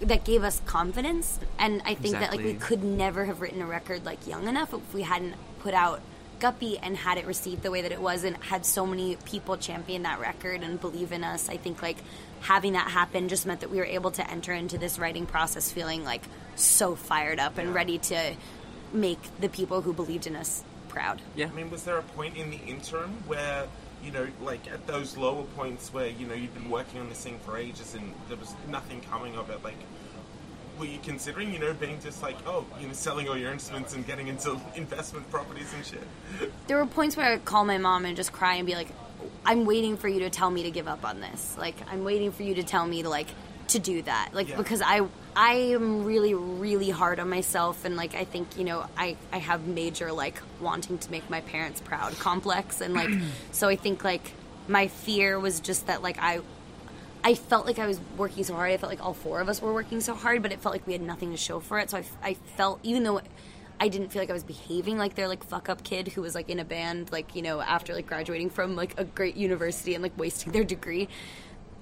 that 0.00 0.24
gave 0.24 0.42
us 0.44 0.60
confidence, 0.66 1.38
and 1.58 1.80
I 1.86 1.94
think 1.94 2.14
that 2.14 2.30
like 2.30 2.44
we 2.44 2.54
could 2.54 2.84
never 2.84 3.24
have 3.24 3.40
written 3.40 3.62
a 3.62 3.66
record 3.66 4.04
like 4.04 4.26
young 4.26 4.46
enough 4.46 4.74
if 4.74 4.92
we 4.94 5.02
hadn't 5.02 5.34
put 5.60 5.74
out. 5.74 6.00
Guppy 6.38 6.76
and 6.76 6.98
had 6.98 7.16
it 7.16 7.24
received 7.24 7.62
the 7.62 7.70
way 7.70 7.80
that 7.80 7.90
it 7.92 7.98
was, 8.02 8.22
and 8.22 8.36
had 8.36 8.66
so 8.66 8.84
many 8.84 9.16
people 9.24 9.56
champion 9.56 10.02
that 10.02 10.20
record 10.20 10.62
and 10.62 10.78
believe 10.78 11.10
in 11.10 11.24
us. 11.24 11.48
I 11.48 11.56
think 11.56 11.80
like 11.80 11.96
having 12.46 12.74
that 12.74 12.88
happen 12.88 13.28
just 13.28 13.44
meant 13.44 13.60
that 13.60 13.70
we 13.70 13.78
were 13.78 13.84
able 13.84 14.12
to 14.12 14.30
enter 14.30 14.52
into 14.52 14.78
this 14.78 15.00
writing 15.00 15.26
process 15.26 15.72
feeling 15.72 16.04
like 16.04 16.22
so 16.54 16.94
fired 16.94 17.40
up 17.40 17.58
and 17.58 17.74
ready 17.74 17.98
to 17.98 18.34
make 18.92 19.18
the 19.40 19.48
people 19.48 19.82
who 19.82 19.92
believed 19.92 20.28
in 20.28 20.36
us 20.36 20.62
proud. 20.88 21.20
Yeah. 21.34 21.48
I 21.48 21.50
mean, 21.50 21.70
was 21.70 21.82
there 21.82 21.98
a 21.98 22.02
point 22.02 22.36
in 22.36 22.50
the 22.50 22.58
interim 22.58 23.10
where 23.26 23.66
you 24.04 24.12
know, 24.12 24.28
like 24.42 24.70
at 24.70 24.86
those 24.86 25.16
lower 25.16 25.42
points 25.56 25.92
where 25.92 26.06
you 26.06 26.26
know 26.26 26.34
you've 26.34 26.54
been 26.54 26.70
working 26.70 27.00
on 27.00 27.08
this 27.08 27.24
thing 27.24 27.40
for 27.44 27.58
ages 27.58 27.96
and 27.96 28.14
there 28.28 28.36
was 28.36 28.54
nothing 28.68 29.00
coming 29.00 29.36
of 29.36 29.50
it, 29.50 29.62
like. 29.64 29.76
Were 30.78 30.84
you 30.84 30.98
considering, 31.02 31.54
you 31.54 31.58
know, 31.58 31.72
being 31.72 31.98
just 32.02 32.22
like, 32.22 32.36
oh, 32.46 32.66
you 32.78 32.86
know, 32.86 32.92
selling 32.92 33.30
all 33.30 33.36
your 33.38 33.50
instruments 33.50 33.94
and 33.94 34.06
getting 34.06 34.28
into 34.28 34.60
investment 34.76 35.30
properties 35.30 35.72
and 35.74 35.86
shit? 35.86 36.52
there 36.66 36.76
were 36.76 36.84
points 36.84 37.16
where 37.16 37.32
I'd 37.32 37.46
call 37.46 37.64
my 37.64 37.78
mom 37.78 38.04
and 38.04 38.14
just 38.14 38.30
cry 38.30 38.56
and 38.56 38.66
be 38.66 38.74
like, 38.74 38.88
I'm 39.44 39.64
waiting 39.64 39.96
for 39.96 40.08
you 40.08 40.20
to 40.20 40.30
tell 40.30 40.50
me 40.50 40.64
to 40.64 40.70
give 40.70 40.88
up 40.88 41.04
on 41.04 41.20
this. 41.20 41.56
Like, 41.58 41.76
I'm 41.90 42.04
waiting 42.04 42.32
for 42.32 42.42
you 42.42 42.54
to 42.56 42.62
tell 42.62 42.86
me 42.86 43.02
to, 43.02 43.08
like, 43.08 43.28
to 43.68 43.78
do 43.78 44.02
that. 44.02 44.30
Like, 44.32 44.48
Yeah. 44.48 44.56
because 44.56 44.82
I, 44.82 45.02
I 45.34 45.52
am 45.54 46.04
really, 46.04 46.34
really 46.34 46.90
hard 46.90 47.20
on 47.20 47.28
myself. 47.28 47.84
And, 47.84 47.96
like, 47.96 48.14
I 48.14 48.24
think, 48.24 48.56
you 48.58 48.64
know, 48.64 48.86
I, 48.96 49.16
I 49.32 49.38
have 49.38 49.66
major, 49.66 50.12
like, 50.12 50.40
wanting 50.60 50.98
to 50.98 51.10
make 51.10 51.28
my 51.30 51.40
parents 51.42 51.80
proud 51.80 52.18
complex. 52.18 52.80
And, 52.80 52.94
like, 52.94 53.10
so 53.52 53.68
I 53.68 53.76
think, 53.76 54.02
like, 54.04 54.32
my 54.68 54.88
fear 54.88 55.38
was 55.38 55.60
just 55.60 55.86
that, 55.86 56.02
like, 56.02 56.18
I, 56.20 56.40
I 57.22 57.34
felt 57.34 57.66
like 57.66 57.78
I 57.78 57.86
was 57.86 58.00
working 58.16 58.44
so 58.44 58.54
hard. 58.54 58.70
I 58.70 58.76
felt 58.76 58.90
like 58.90 59.04
all 59.04 59.14
four 59.14 59.40
of 59.40 59.48
us 59.48 59.60
were 59.62 59.72
working 59.72 60.00
so 60.00 60.14
hard, 60.14 60.42
but 60.42 60.52
it 60.52 60.60
felt 60.60 60.72
like 60.74 60.86
we 60.86 60.92
had 60.92 61.02
nothing 61.02 61.30
to 61.32 61.36
show 61.36 61.58
for 61.60 61.78
it. 61.78 61.90
So 61.90 61.98
I, 61.98 62.04
I 62.22 62.34
felt, 62.56 62.78
even 62.84 63.02
though 63.02 63.20
I 63.78 63.88
didn't 63.88 64.08
feel 64.08 64.22
like 64.22 64.30
I 64.30 64.32
was 64.32 64.44
behaving 64.44 64.98
like 64.98 65.14
their 65.14 65.28
like 65.28 65.44
fuck 65.44 65.68
up 65.68 65.82
kid 65.84 66.08
who 66.08 66.22
was 66.22 66.34
like 66.34 66.48
in 66.48 66.58
a 66.58 66.64
band, 66.64 67.12
like 67.12 67.34
you 67.34 67.42
know, 67.42 67.60
after 67.60 67.94
like 67.94 68.06
graduating 68.06 68.50
from 68.50 68.76
like 68.76 68.98
a 68.98 69.04
great 69.04 69.36
university 69.36 69.94
and 69.94 70.02
like 70.02 70.16
wasting 70.18 70.52
their 70.52 70.64
degree. 70.64 71.08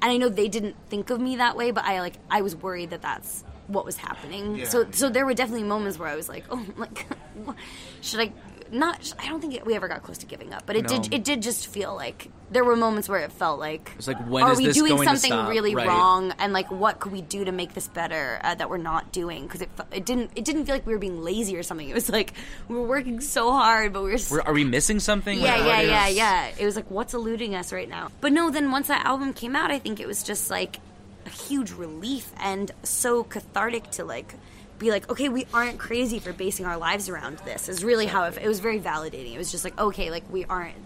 And 0.03 0.11
I 0.11 0.17
know 0.17 0.29
they 0.29 0.49
didn't 0.49 0.77
think 0.89 1.11
of 1.11 1.21
me 1.21 1.37
that 1.37 1.57
way, 1.57 1.71
but 1.71 1.85
I 1.85 2.01
like 2.01 2.15
I 2.31 2.43
was 2.43 2.57
worried 2.57 2.91
that 2.91 3.03
that's 3.03 3.45
what 3.69 3.85
was 3.85 3.97
happening. 3.97 4.57
Yeah. 4.57 4.65
So 4.67 4.91
so 4.91 5.09
there 5.09 5.25
were 5.25 5.35
definitely 5.35 5.65
moments 5.65 5.99
where 5.99 6.09
I 6.09 6.17
was 6.17 6.29
like, 6.29 6.45
oh, 6.51 6.65
like 6.77 7.07
should 8.01 8.21
I? 8.21 8.33
Not. 8.71 9.15
I 9.19 9.29
don't 9.29 9.41
think 9.41 9.65
we 9.65 9.75
ever 9.75 9.89
got 9.89 10.03
close 10.03 10.19
to 10.19 10.27
giving 10.27 10.53
up, 10.53 10.65
but 10.67 10.75
it 10.77 10.83
No. 10.91 10.99
did. 11.01 11.15
It 11.15 11.25
did 11.25 11.43
just 11.43 11.67
feel 11.67 11.95
like 11.95 12.29
there 12.51 12.65
were 12.65 12.77
moments 12.77 13.09
where 13.09 13.21
it 13.21 13.31
felt 13.33 13.59
like 13.61 13.93
It's 13.99 14.07
like, 14.09 14.19
when 14.29 14.43
are 14.45 14.53
is 14.53 14.59
we 14.59 14.67
this 14.67 14.77
doing 14.77 14.97
going 14.97 15.09
to 15.09 15.17
something 15.17 15.31
stop? 15.31 15.49
really 15.49 15.75
Right. 15.75 15.87
wrong 15.87 16.33
and 16.39 16.53
like 16.53 16.71
what 16.71 17.01
could 17.01 17.13
we 17.13 17.21
do 17.21 17.45
to 17.45 17.53
make 17.53 17.75
this 17.75 17.89
better 17.89 18.41
uh, 18.45 18.55
that 18.55 18.71
we're 18.71 18.77
not 18.79 19.13
doing 19.13 19.43
because 19.45 19.61
it, 19.63 19.71
fe- 19.77 19.97
it 19.97 20.05
didn't 20.07 20.31
it 20.37 20.45
didn't 20.45 20.67
feel 20.67 20.75
like 20.75 20.87
we 20.87 20.93
were 20.93 20.99
being 21.01 21.23
lazy 21.23 21.57
or 21.57 21.63
something 21.65 21.89
it 21.89 21.95
was 21.95 22.09
like 22.11 22.33
we 22.69 22.77
were 22.77 22.83
working 22.87 23.21
so 23.21 23.51
hard 23.51 23.93
but 23.93 24.03
we 24.05 24.11
were 24.13 24.19
We're- 24.31 24.43
are 24.47 24.53
we 24.53 24.63
missing 24.65 25.01
something? 25.01 25.39
yeah 25.41 25.57
Like, 25.57 25.61
yeah 25.65 25.77
what 25.77 25.87
yeah 25.87 26.07
is- 26.09 26.17
yeah 26.17 26.51
it 26.59 26.65
was 26.65 26.77
like 26.77 26.89
what's 26.91 27.13
eluding 27.15 27.55
us 27.57 27.73
right 27.73 27.89
now 27.89 28.11
but 28.21 28.33
no 28.33 28.51
then 28.51 28.71
once 28.71 28.87
that 28.89 29.05
album 29.05 29.33
came 29.33 29.57
out 29.57 29.71
i 29.73 29.79
think 29.81 29.99
it 29.99 30.07
was 30.07 30.23
just 30.23 30.49
like 30.51 30.79
a 31.27 31.31
huge 31.31 31.73
relief 31.73 32.31
and 32.39 32.71
so 32.85 33.25
cathartic 33.25 33.91
to 33.93 34.05
like 34.05 34.35
be 34.79 34.91
like 34.91 35.09
okay 35.11 35.29
we 35.29 35.47
aren't 35.55 35.79
crazy 35.79 36.19
for 36.19 36.33
basing 36.33 36.67
our 36.67 36.77
lives 36.77 37.09
around 37.09 37.39
this 37.39 37.69
is 37.69 37.85
really 37.85 38.07
how 38.07 38.25
it, 38.25 38.37
it 38.39 38.49
was 38.49 38.61
very 38.61 38.81
validating 38.81 39.35
it 39.35 39.39
was 39.39 39.51
just 39.51 39.65
like 39.65 39.79
okay 39.79 40.11
like 40.11 40.25
we 40.31 40.45
aren't 40.45 40.77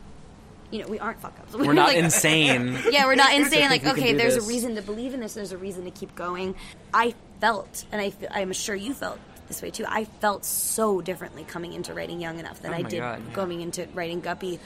you 0.71 0.83
know 0.83 0.89
we 0.89 0.99
aren't 0.99 1.21
fuck 1.21 1.39
ups 1.41 1.55
We're 1.55 1.73
not 1.73 1.89
like, 1.89 1.97
insane. 1.97 2.79
yeah, 2.91 3.07
we're 3.07 3.15
not 3.15 3.35
insane. 3.35 3.69
Like, 3.71 3.85
okay, 3.87 4.13
there's 4.13 4.35
this. 4.35 4.45
a 4.45 4.49
reason 4.49 4.75
to 4.75 4.83
believe 4.83 5.15
in 5.15 5.21
this. 5.21 5.35
There's 5.35 5.53
a 5.53 5.59
reason 5.59 5.85
to 5.85 5.91
keep 5.91 6.15
going. 6.15 6.55
I 6.93 7.15
felt, 7.41 7.85
and 7.91 8.01
I, 8.01 8.13
I'm 8.31 8.53
sure 8.53 8.75
you 8.75 8.93
felt 8.93 9.19
this 9.49 9.63
way 9.63 9.71
too. 9.71 9.85
I 9.89 10.05
felt 10.05 10.45
so 10.45 11.01
differently 11.01 11.45
coming 11.45 11.73
into 11.73 11.95
writing 11.95 12.21
Young 12.21 12.39
Enough 12.39 12.61
than 12.61 12.73
Oh 12.73 12.77
I 12.77 12.83
did 12.83 12.99
God, 12.99 13.23
yeah. 13.27 13.35
going 13.35 13.61
into 13.61 13.89
writing 13.95 14.21
Guppy, 14.21 14.61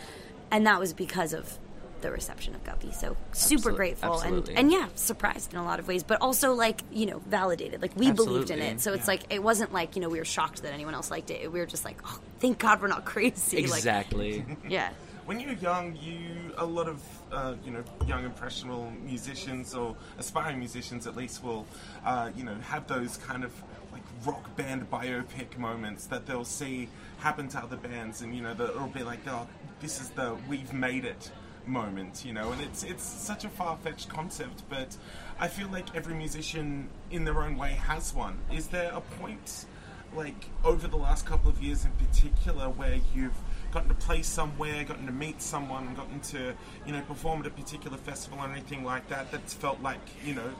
and 0.50 0.66
that 0.66 0.80
was 0.80 0.92
because 0.92 1.32
of 1.32 1.56
the 2.02 2.10
reception 2.10 2.54
of 2.54 2.62
Guppy. 2.64 2.92
So 2.92 3.16
super 3.32 3.54
Absolute- 3.70 3.76
grateful 3.76 4.14
absolutely. 4.14 4.54
and 4.54 4.58
and 4.58 4.72
yeah, 4.72 4.88
surprised 4.94 5.52
in 5.52 5.58
a 5.58 5.64
lot 5.64 5.78
of 5.78 5.88
ways, 5.88 6.02
but 6.02 6.20
also 6.20 6.52
like 6.52 6.82
you 6.90 7.06
know 7.06 7.18
validated. 7.20 7.80
Like 7.80 7.96
we 7.96 8.12
believed 8.12 8.50
in 8.50 8.60
it, 8.60 8.80
so 8.80 8.92
it's 8.92 9.08
like 9.08 9.22
it 9.30 9.42
wasn't 9.42 9.72
like 9.72 9.96
you 9.96 10.02
know 10.02 10.08
we 10.08 10.18
were 10.18 10.24
shocked 10.24 10.62
that 10.62 10.72
anyone 10.72 10.94
else 10.94 11.10
liked 11.10 11.30
it. 11.30 11.50
We 11.50 11.58
were 11.60 11.66
just 11.66 11.84
like, 11.84 11.98
oh, 12.04 12.18
thank 12.40 12.58
God 12.58 12.82
we're 12.82 12.88
not 12.88 13.04
crazy. 13.04 13.58
Exactly. 13.58 14.44
Like, 14.46 14.58
yeah. 14.68 14.90
When 15.24 15.38
you're 15.38 15.52
young, 15.52 15.96
you 16.02 16.52
a 16.58 16.66
lot 16.66 16.88
of 16.88 17.00
uh, 17.30 17.54
you 17.64 17.70
know 17.70 17.84
young 18.06 18.24
impressionable 18.24 18.90
musicians 19.04 19.74
or 19.74 19.96
aspiring 20.18 20.58
musicians 20.58 21.06
at 21.06 21.16
least 21.16 21.42
will 21.44 21.64
uh, 22.04 22.30
you 22.36 22.44
know 22.44 22.56
have 22.68 22.86
those 22.88 23.16
kind 23.18 23.44
of 23.44 23.52
like 23.92 24.02
rock 24.24 24.54
band 24.56 24.90
biopic 24.90 25.56
moments 25.58 26.06
that 26.06 26.26
they'll 26.26 26.44
see 26.44 26.88
happen 27.18 27.46
to 27.48 27.58
other 27.58 27.76
bands, 27.76 28.22
and 28.22 28.34
you 28.34 28.42
know 28.42 28.52
that 28.52 28.70
it'll 28.70 28.88
be 28.88 29.04
like, 29.04 29.20
oh, 29.28 29.46
this 29.80 30.00
is 30.00 30.10
the 30.10 30.36
we've 30.48 30.72
made 30.72 31.04
it 31.04 31.30
moment, 31.66 32.24
you 32.24 32.32
know, 32.32 32.52
and 32.52 32.60
it's 32.60 32.82
it's 32.82 33.04
such 33.04 33.44
a 33.44 33.48
far 33.48 33.76
fetched 33.78 34.08
concept, 34.08 34.62
but 34.68 34.96
I 35.38 35.48
feel 35.48 35.68
like 35.68 35.94
every 35.94 36.14
musician 36.14 36.88
in 37.10 37.24
their 37.24 37.42
own 37.42 37.56
way 37.56 37.72
has 37.72 38.14
one. 38.14 38.38
Is 38.50 38.68
there 38.68 38.92
a 38.92 39.00
point? 39.00 39.66
like 40.14 40.46
over 40.64 40.86
the 40.88 40.96
last 40.96 41.26
couple 41.26 41.50
of 41.50 41.62
years 41.62 41.84
in 41.84 41.90
particular 41.92 42.68
where 42.68 42.98
you've 43.14 43.36
gotten 43.72 43.88
to 43.88 43.94
play 43.94 44.22
somewhere, 44.22 44.84
gotten 44.84 45.06
to 45.06 45.12
meet 45.12 45.40
someone, 45.40 45.94
gotten 45.94 46.20
to, 46.20 46.54
you 46.84 46.92
know, 46.92 47.00
perform 47.02 47.40
at 47.40 47.46
a 47.46 47.50
particular 47.50 47.96
festival 47.96 48.38
or 48.40 48.48
anything 48.48 48.84
like 48.84 49.08
that 49.08 49.30
that's 49.30 49.54
felt 49.54 49.80
like, 49.80 50.00
you 50.24 50.34
know, 50.34 50.50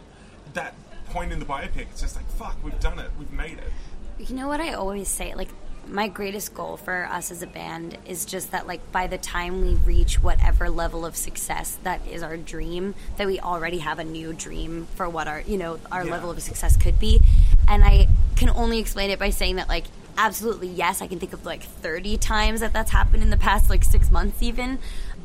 that 0.54 0.74
point 1.06 1.32
in 1.32 1.38
the 1.38 1.44
biopic, 1.44 1.88
it's 1.90 2.00
just 2.00 2.16
like, 2.16 2.28
fuck, 2.30 2.56
we've 2.64 2.78
done 2.80 2.98
it, 2.98 3.10
we've 3.18 3.32
made 3.32 3.58
it. 3.58 3.72
You 4.18 4.34
know 4.34 4.48
what 4.48 4.60
I 4.60 4.72
always 4.72 5.08
say? 5.08 5.34
Like, 5.34 5.50
my 5.88 6.08
greatest 6.08 6.54
goal 6.54 6.76
for 6.76 7.06
us 7.10 7.30
as 7.30 7.42
a 7.42 7.46
band 7.46 7.98
is 8.06 8.24
just 8.24 8.50
that, 8.52 8.66
like, 8.66 8.92
by 8.92 9.06
the 9.06 9.18
time 9.18 9.60
we 9.60 9.74
reach 9.74 10.22
whatever 10.22 10.70
level 10.70 11.04
of 11.04 11.16
success 11.16 11.78
that 11.82 12.00
is 12.06 12.22
our 12.22 12.36
dream, 12.36 12.94
that 13.16 13.26
we 13.26 13.40
already 13.40 13.78
have 13.78 13.98
a 13.98 14.04
new 14.04 14.32
dream 14.32 14.86
for 14.94 15.08
what 15.08 15.28
our, 15.28 15.40
you 15.42 15.58
know, 15.58 15.78
our 15.90 16.04
Yeah. 16.04 16.12
level 16.12 16.30
of 16.30 16.40
success 16.42 16.76
could 16.76 16.98
be. 16.98 17.20
And 17.68 17.84
I 17.84 18.08
can 18.36 18.48
only 18.50 18.78
explain 18.78 19.10
it 19.10 19.18
by 19.18 19.30
saying 19.30 19.56
that, 19.56 19.68
like, 19.68 19.84
absolutely 20.18 20.68
yes, 20.68 21.00
I 21.00 21.06
can 21.06 21.18
think 21.18 21.32
of 21.32 21.46
like 21.46 21.62
30 21.62 22.18
times 22.18 22.60
that 22.60 22.74
that's 22.74 22.90
happened 22.90 23.22
in 23.22 23.30
the 23.30 23.36
past, 23.36 23.70
like, 23.70 23.82
six 23.82 24.10
months 24.10 24.42
even. 24.42 24.78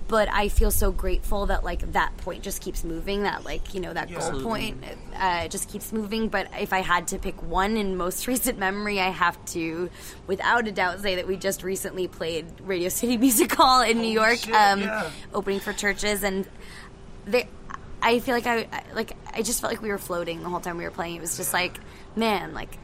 But 0.08 0.30
I 0.32 0.48
feel 0.48 0.72
so 0.72 0.92
grateful 0.92 1.48
that, 1.48 1.64
like, 1.66 1.92
that 1.92 2.16
point 2.18 2.42
just 2.42 2.62
keeps 2.62 2.84
moving, 2.86 3.24
that, 3.24 3.44
like, 3.44 3.74
you 3.74 3.82
know, 3.82 3.92
that 3.94 4.10
Yeah. 4.10 4.20
goal 4.32 4.42
point 4.42 4.82
uh, 5.16 5.42
it 5.46 5.52
just 5.52 5.70
keeps 5.70 5.92
moving. 5.92 6.30
But 6.30 6.48
if 6.60 6.72
I 6.72 6.80
had 6.80 7.08
to 7.10 7.18
pick 7.20 7.42
one 7.44 7.76
in 7.76 7.98
most 7.98 8.26
recent 8.34 8.58
memory, 8.58 9.02
I 9.02 9.10
have 9.10 9.44
to, 9.48 9.90
without 10.26 10.66
a 10.68 10.72
doubt, 10.72 11.02
say 11.02 11.16
that 11.16 11.28
we 11.28 11.36
just 11.36 11.62
recently 11.64 12.08
played 12.08 12.46
Radio 12.62 12.88
City 12.90 13.18
Music 13.28 13.52
Hall 13.54 13.82
in 13.82 14.00
New 14.00 14.08
York, 14.12 14.38
shit, 14.38 14.56
um, 14.56 14.80
yeah. 14.82 15.10
opening 15.34 15.60
for 15.60 15.74
CHVRCHES, 15.74 16.24
and 16.24 16.48
they. 17.26 17.50
I 18.00 18.20
feel 18.20 18.36
like 18.36 18.46
I- 18.46 18.68
like 18.94 19.14
I 19.34 19.42
just 19.42 19.60
felt 19.60 19.74
like 19.74 19.82
we 19.82 19.90
were 19.90 19.98
floating 19.98 20.44
the 20.44 20.50
whole 20.50 20.60
time 20.60 20.78
we 20.78 20.84
were 20.84 20.92
playing. 20.92 21.16
It 21.16 21.22
was 21.22 21.36
just 21.36 21.52
like, 21.52 21.80
man, 22.16 22.54
like 22.54 22.78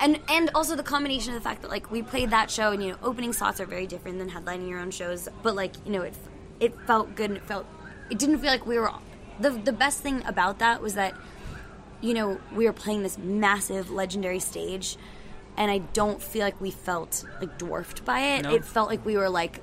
and 0.00 0.18
and 0.28 0.50
also 0.54 0.76
the 0.76 0.82
combination 0.82 1.34
of 1.34 1.42
the 1.42 1.48
fact 1.48 1.62
that 1.62 1.70
like 1.70 1.90
we 1.90 2.02
played 2.02 2.30
that 2.30 2.50
show 2.50 2.72
and 2.72 2.82
you 2.82 2.90
know 2.90 2.96
opening 3.02 3.32
slots 3.32 3.60
are 3.60 3.66
very 3.66 3.86
different 3.86 4.18
than 4.18 4.30
headlining 4.30 4.68
your 4.68 4.78
own 4.80 4.90
shows 4.90 5.28
but 5.42 5.54
like 5.54 5.72
you 5.84 5.92
know 5.92 6.02
it 6.02 6.14
it 6.60 6.74
felt 6.86 7.14
good 7.14 7.30
and 7.30 7.36
it 7.36 7.44
felt 7.44 7.66
it 8.10 8.18
didn't 8.18 8.38
feel 8.38 8.50
like 8.50 8.66
we 8.66 8.78
were 8.78 8.90
the 9.40 9.50
the 9.50 9.72
best 9.72 10.00
thing 10.00 10.22
about 10.26 10.58
that 10.58 10.80
was 10.80 10.94
that 10.94 11.14
you 12.00 12.14
know 12.14 12.40
we 12.54 12.64
were 12.64 12.72
playing 12.72 13.02
this 13.02 13.18
massive 13.18 13.90
legendary 13.90 14.40
stage 14.40 14.96
and 15.58 15.70
I 15.70 15.78
don't 15.78 16.22
feel 16.22 16.42
like 16.42 16.60
we 16.60 16.70
felt 16.70 17.24
like 17.40 17.58
dwarfed 17.58 18.04
by 18.04 18.20
it 18.20 18.42
No. 18.44 18.54
it 18.54 18.64
felt 18.64 18.88
like 18.88 19.04
we 19.04 19.16
were 19.16 19.28
like 19.30 19.60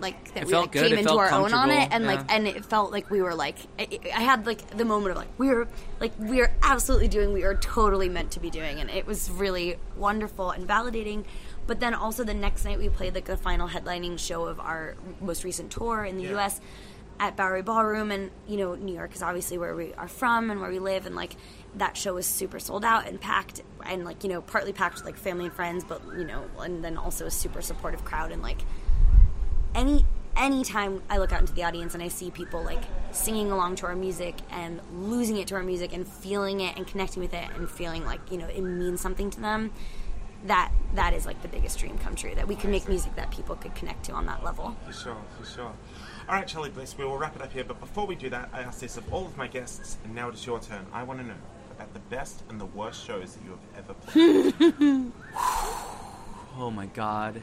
like 0.00 0.34
that 0.34 0.42
It 0.44 0.46
we 0.46 0.52
like 0.54 0.72
good, 0.72 0.84
came 0.84 0.92
it 0.92 0.98
into 1.00 1.16
our 1.16 1.30
own 1.30 1.52
on 1.52 1.70
it 1.70 1.88
and 1.90 2.06
like 2.06 2.20
and 2.28 2.46
it 2.46 2.64
felt 2.64 2.92
like 2.92 3.10
we 3.10 3.20
were 3.22 3.34
like 3.34 3.56
I, 3.78 3.88
I 4.14 4.20
had 4.22 4.46
like 4.46 4.76
the 4.76 4.84
moment 4.84 5.12
of 5.12 5.16
like 5.18 5.28
we 5.38 5.48
were 5.48 5.66
like 6.00 6.12
we 6.18 6.40
are 6.40 6.52
absolutely 6.62 7.08
doing 7.08 7.32
we 7.32 7.44
are 7.44 7.54
totally 7.56 8.08
meant 8.08 8.30
to 8.32 8.40
be 8.40 8.50
doing 8.50 8.80
and 8.80 8.90
it 8.90 9.06
was 9.06 9.30
really 9.30 9.76
wonderful 9.96 10.50
and 10.50 10.66
validating. 10.68 11.24
But 11.66 11.80
then 11.80 11.94
also 11.94 12.24
the 12.24 12.34
next 12.34 12.64
night 12.64 12.78
we 12.78 12.88
played 12.88 13.14
like 13.14 13.26
the 13.26 13.36
final 13.36 13.68
headlining 13.68 14.18
show 14.18 14.44
of 14.46 14.58
our 14.60 14.94
most 15.20 15.44
recent 15.44 15.70
tour 15.70 16.04
in 16.04 16.16
the 16.16 16.24
Yeah. 16.24 16.38
US 16.38 16.60
at 17.20 17.36
Bowery 17.36 17.62
Ballroom 17.62 18.12
and 18.12 18.30
you 18.46 18.56
know 18.56 18.76
New 18.76 18.94
York 18.94 19.14
is 19.14 19.22
obviously 19.22 19.58
where 19.58 19.74
we 19.74 19.92
are 19.94 20.06
from 20.08 20.50
and 20.50 20.60
where 20.60 20.70
we 20.70 20.78
live 20.78 21.04
and 21.04 21.16
like 21.16 21.34
that 21.74 21.96
show 21.96 22.14
was 22.14 22.26
super 22.26 22.60
sold 22.60 22.84
out 22.84 23.06
and 23.08 23.20
packed 23.20 23.60
and 23.84 24.04
like 24.04 24.22
you 24.22 24.30
know 24.30 24.40
partly 24.40 24.72
packed 24.72 24.94
with 24.96 25.04
like 25.04 25.16
family 25.16 25.46
and 25.46 25.52
friends 25.54 25.84
but 25.84 26.00
you 26.16 26.24
know 26.24 26.44
and 26.60 26.84
then 26.84 26.96
also 26.96 27.26
a 27.26 27.30
super 27.30 27.60
supportive 27.60 28.04
crowd 28.04 28.30
and 28.30 28.40
like 28.40 28.60
any 29.78 30.04
anytime 30.36 31.02
I 31.08 31.18
look 31.18 31.32
out 31.32 31.40
into 31.40 31.52
the 31.52 31.64
audience 31.64 31.94
and 31.94 32.02
I 32.02 32.08
see 32.08 32.30
people 32.30 32.62
like 32.62 32.82
singing 33.12 33.50
along 33.50 33.76
to 33.76 33.86
our 33.86 33.96
music 33.96 34.34
and 34.50 34.80
losing 34.92 35.36
it 35.36 35.48
to 35.48 35.54
our 35.54 35.62
music 35.62 35.92
and 35.92 36.06
feeling 36.06 36.60
it 36.60 36.76
and 36.76 36.86
connecting 36.86 37.22
with 37.22 37.32
it 37.32 37.48
and 37.56 37.70
feeling 37.70 38.04
like 38.04 38.20
you 38.30 38.38
know 38.38 38.46
it 38.46 38.60
means 38.60 39.00
something 39.00 39.30
to 39.30 39.40
them 39.40 39.72
that 40.46 40.70
that 40.94 41.14
is 41.14 41.26
like 41.26 41.40
the 41.42 41.48
biggest 41.48 41.78
dream 41.78 41.98
come 41.98 42.14
true 42.14 42.34
that 42.34 42.46
we 42.46 42.54
can 42.54 42.70
make 42.70 42.88
music 42.88 43.14
that 43.16 43.30
people 43.30 43.56
could 43.56 43.74
connect 43.74 44.04
to 44.04 44.12
on 44.12 44.26
that 44.26 44.44
level 44.44 44.76
For 44.86 44.92
sure, 44.92 45.16
for 45.38 45.46
sure. 45.46 45.72
All 46.28 46.34
right, 46.34 46.46
Charly 46.46 46.70
Bliss, 46.70 46.96
we 46.98 47.04
will 47.04 47.16
wrap 47.16 47.34
it 47.36 47.40
up 47.42 47.50
here. 47.50 47.64
But 47.64 47.80
before 47.80 48.06
we 48.06 48.14
do 48.14 48.28
that, 48.28 48.50
I 48.52 48.60
ask 48.60 48.80
this 48.80 48.98
of 48.98 49.10
all 49.10 49.24
of 49.24 49.38
my 49.38 49.46
guests, 49.46 49.96
and 50.04 50.14
now 50.14 50.28
it 50.28 50.34
is 50.34 50.44
your 50.44 50.60
turn. 50.60 50.84
I 50.92 51.02
want 51.02 51.20
to 51.20 51.26
know 51.26 51.40
about 51.70 51.94
the 51.94 52.00
best 52.00 52.42
and 52.50 52.60
the 52.60 52.66
worst 52.66 53.02
shows 53.02 53.34
that 53.34 53.44
you 53.44 53.58
have 53.74 53.84
ever 53.84 53.94
played. 53.94 55.12
Oh 56.60 56.72
my 56.72 56.86
god. 56.86 57.40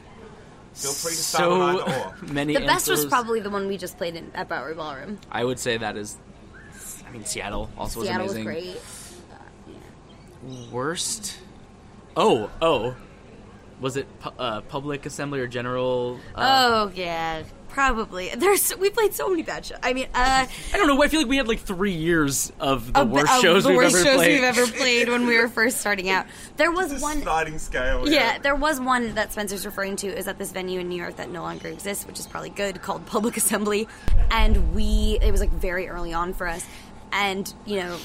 Feel 0.76 0.92
free 0.92 1.12
to 1.12 1.16
start 1.16 1.44
so 1.44 1.60
on 1.62 1.80
either 1.80 2.14
or. 2.22 2.26
many. 2.32 2.52
the 2.54 2.60
best 2.60 2.88
was 2.88 3.00
answers. 3.00 3.10
probably 3.10 3.40
the 3.40 3.50
one 3.50 3.66
we 3.66 3.76
just 3.78 3.96
played 3.96 4.14
in 4.16 4.30
at 4.34 4.48
Bowery 4.48 4.74
Ballroom 4.74 5.18
I 5.30 5.42
would 5.44 5.58
say 5.58 5.76
that 5.78 5.96
is. 5.96 6.16
I 7.06 7.10
mean, 7.12 7.24
Seattle 7.24 7.70
also 7.78 8.02
Seattle 8.02 8.26
was 8.26 8.34
was 8.36 8.44
amazing. 8.46 8.72
great 10.42 10.70
Worst. 10.70 11.38
Oh, 12.16 12.50
oh. 12.62 12.94
was 13.80 13.96
it 13.96 14.06
pu- 14.20 14.30
uh, 14.38 14.60
public 14.62 15.06
assembly 15.06 15.40
or 15.40 15.46
general? 15.46 16.18
Uh, 16.34 16.86
Oh 16.88 16.92
yeah, 16.94 17.42
probably. 17.76 18.30
There's 18.34 18.74
we 18.78 18.88
played 18.88 19.12
so 19.12 19.28
many 19.28 19.42
bad 19.42 19.66
shows. 19.66 19.76
I 19.82 19.92
mean, 19.92 20.06
uh, 20.14 20.46
I 20.46 20.76
don't 20.78 20.86
know. 20.86 21.02
I 21.02 21.08
feel 21.08 21.20
like 21.20 21.28
we 21.28 21.36
had 21.36 21.46
like 21.46 21.60
three 21.60 21.92
years 21.92 22.50
of 22.58 22.90
the 22.90 23.02
a- 23.02 23.04
worst 23.04 23.30
of 23.34 23.42
shows 23.42 23.64
the 23.64 23.68
we've 23.68 23.76
worst 23.76 23.96
ever 23.96 24.04
shows 24.06 24.16
played. 24.16 24.30
we've 24.34 24.44
ever 24.44 24.66
played 24.78 25.08
when 25.10 25.26
we 25.26 25.38
were 25.38 25.46
first 25.46 25.76
starting 25.78 26.08
out. 26.08 26.24
There 26.56 26.72
was 26.72 26.90
It's 26.90 27.02
one. 27.02 27.20
sliding 27.20 27.58
scale. 27.58 28.08
Yeah, 28.08 28.38
there 28.38 28.54
was 28.54 28.80
one 28.80 29.14
that 29.16 29.30
Spencer's 29.32 29.66
referring 29.66 29.96
to 29.96 30.06
is 30.06 30.26
at 30.26 30.38
this 30.38 30.52
venue 30.52 30.80
in 30.80 30.88
New 30.88 30.96
York 30.96 31.16
that 31.16 31.30
no 31.30 31.42
longer 31.42 31.68
exists, 31.68 32.06
which 32.06 32.18
is 32.18 32.26
probably 32.26 32.48
good, 32.48 32.80
called 32.80 33.04
Public 33.04 33.36
Assembly. 33.42 33.86
And 34.30 34.74
we, 34.74 35.18
it 35.20 35.30
was 35.30 35.40
like 35.42 35.52
very 35.52 35.86
early 35.86 36.14
on 36.14 36.32
for 36.32 36.48
us. 36.48 36.64
And, 37.12 37.52
you 37.66 37.76
know, 37.76 37.98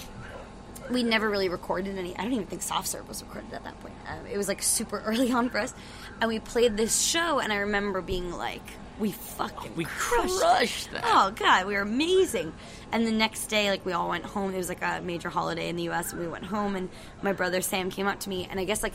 we 0.89 1.01
never 1.03 1.29
really 1.29 1.47
recorded 1.47 1.97
any, 1.97 2.13
I 2.17 2.23
don't 2.23 2.33
even 2.33 2.45
think 2.45 2.61
Soft 2.61 2.89
Serve 2.89 3.07
was 3.07 3.23
recorded 3.23 3.53
at 3.53 3.63
that 3.63 3.79
point. 3.79 3.93
Um, 4.09 4.25
it 4.29 4.37
was 4.37 4.49
like 4.49 4.61
super 4.61 4.99
early 5.05 5.31
on 5.31 5.49
for 5.49 5.59
us. 5.59 5.73
And 6.19 6.27
we 6.27 6.39
played 6.39 6.75
this 6.75 7.01
show, 7.01 7.39
and 7.39 7.53
I 7.53 7.57
remember 7.59 8.01
being 8.01 8.31
like, 8.33 8.61
we 9.01 9.11
fucking 9.11 9.75
We 9.75 9.83
crushed, 9.85 10.39
crushed 10.39 10.91
that. 10.91 11.01
Oh 11.05 11.31
god, 11.35 11.65
we 11.67 11.73
were 11.73 11.81
amazing. 11.81 12.53
And 12.93 13.05
the 13.05 13.11
next 13.11 13.47
day, 13.47 13.69
like 13.69 13.85
we 13.85 13.91
all 13.93 14.07
went 14.09 14.23
home. 14.25 14.53
It 14.53 14.57
was 14.57 14.69
like 14.69 14.81
a 14.81 15.01
major 15.01 15.29
holiday 15.29 15.67
in 15.69 15.75
the 15.75 15.83
U.S. 15.83 16.11
and 16.13 16.21
we 16.21 16.27
went 16.27 16.45
home. 16.45 16.75
And 16.75 16.87
my 17.21 17.33
brother 17.33 17.61
Sam 17.61 17.89
came 17.89 18.07
up 18.07 18.19
to 18.21 18.29
me, 18.29 18.47
and 18.49 18.59
I 18.59 18.63
guess 18.63 18.83
like 18.83 18.93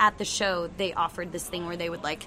at- 0.00 0.18
the 0.18 0.24
show 0.24 0.68
they 0.76 0.92
offered 0.94 1.30
this 1.30 1.46
thing 1.48 1.66
where 1.66 1.76
they 1.76 1.90
would 1.90 2.02
like 2.02 2.26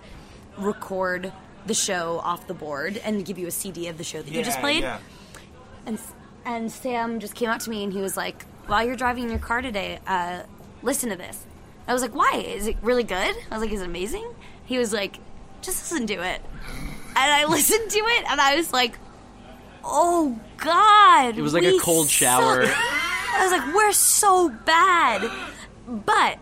record 0.57 1.32
the 1.65 1.74
show 1.74 2.20
off 2.24 2.47
the 2.47 2.53
board 2.53 2.97
and 3.03 3.26
give 3.26 3.38
you 3.38 3.47
a 3.47 3.51
CD 3.51 3.88
of 3.88 3.97
the 3.97 4.03
show 4.03 4.22
that 4.22 4.32
you 4.32 4.43
just 4.43 4.59
played. 4.59 4.84
yeah. 4.84 4.99
And 5.86 5.99
and 6.45 6.72
Sam 6.72 7.20
just 7.20 7.36
came 7.36 7.49
up 7.49 7.59
to 7.61 7.70
me 7.70 7.84
and 7.84 7.91
he 7.91 7.99
was 8.01 8.15
like, 8.15 8.45
"While 8.68 8.86
you're 8.86 8.95
driving 8.95 9.24
in 9.26 9.30
your 9.32 9.39
car 9.39 9.61
today, 9.61 9.99
uh, 10.07 10.43
listen 10.82 11.09
to 11.09 11.15
this." 11.15 11.45
I 11.88 11.93
was 11.93 12.01
like, 12.01 12.13
"Why? 12.15 12.43
Is 12.45 12.68
it 12.68 12.78
really 12.82 13.03
good?" 13.03 13.36
I 13.51 13.55
was 13.55 13.61
like, 13.61 13.72
"Is 13.72 13.82
it 13.82 13.86
amazing?" 13.86 14.30
He 14.65 14.78
was 14.78 14.91
like, 14.93 15.18
"Just 15.61 15.91
listen 15.91 16.05
to 16.07 16.15
it." 16.22 16.41
And 17.20 17.32
I 17.32 17.45
listened 17.49 17.89
to 17.89 17.97
it 17.99 18.26
and 18.30 18.39
I 18.39 18.55
was 18.55 18.72
like, 18.72 18.97
"Oh 19.84 20.39
God!" 20.57 21.38
It 21.38 21.41
was 21.41 21.53
like 21.53 21.63
a 21.63 21.72
we 21.72 21.80
cold 21.80 22.09
shower. 22.09 22.65
suck." 22.65 22.76
I 22.78 23.39
was 23.43 23.51
like, 23.51 23.76
"We're 23.76 23.91
so 23.91 24.49
bad," 24.65 25.30
but 25.88 26.39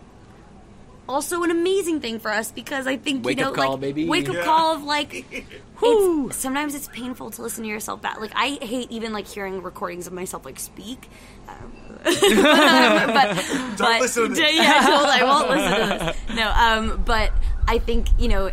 also 1.08 1.42
an 1.44 1.50
amazing 1.52 2.00
thing 2.00 2.18
for 2.18 2.30
us 2.32 2.50
because 2.50 2.86
I 2.86 2.96
think 2.96 3.24
Wake 3.24 3.38
you 3.38 3.44
know, 3.44 3.50
up 3.50 3.56
call, 3.56 3.72
like, 3.72 3.80
baby. 3.80 4.08
wake 4.08 4.28
up 4.28 4.34
Yeah. 4.36 4.44
call 4.44 4.74
of 4.74 4.82
like. 4.84 5.46
Whew. 5.78 6.28
It's, 6.28 6.36
sometimes 6.38 6.74
it's 6.74 6.88
painful 6.88 7.30
to 7.32 7.42
listen 7.42 7.62
to 7.64 7.68
yourself 7.68 8.00
back. 8.00 8.18
Like 8.18 8.32
I 8.34 8.58
hate 8.62 8.90
even 8.90 9.12
like 9.12 9.26
hearing 9.26 9.62
recordings 9.62 10.06
of 10.06 10.12
myself 10.14 10.44
like 10.46 10.58
speak. 10.58 11.08
Um, 11.48 11.72
but 12.02 13.44
but 13.78 14.00
listen 14.00 14.28
to 14.30 14.34
this. 14.34 14.54
yeah, 14.54 14.80
totally. 14.86 15.20
I 15.20 15.22
won't 15.22 15.50
listen 15.50 15.98
to 15.98 16.04
this. 16.26 16.36
No, 16.36 16.48
um, 16.50 17.02
but 17.04 17.30
I 17.68 17.78
think 17.78 18.08
you 18.18 18.28
know, 18.28 18.50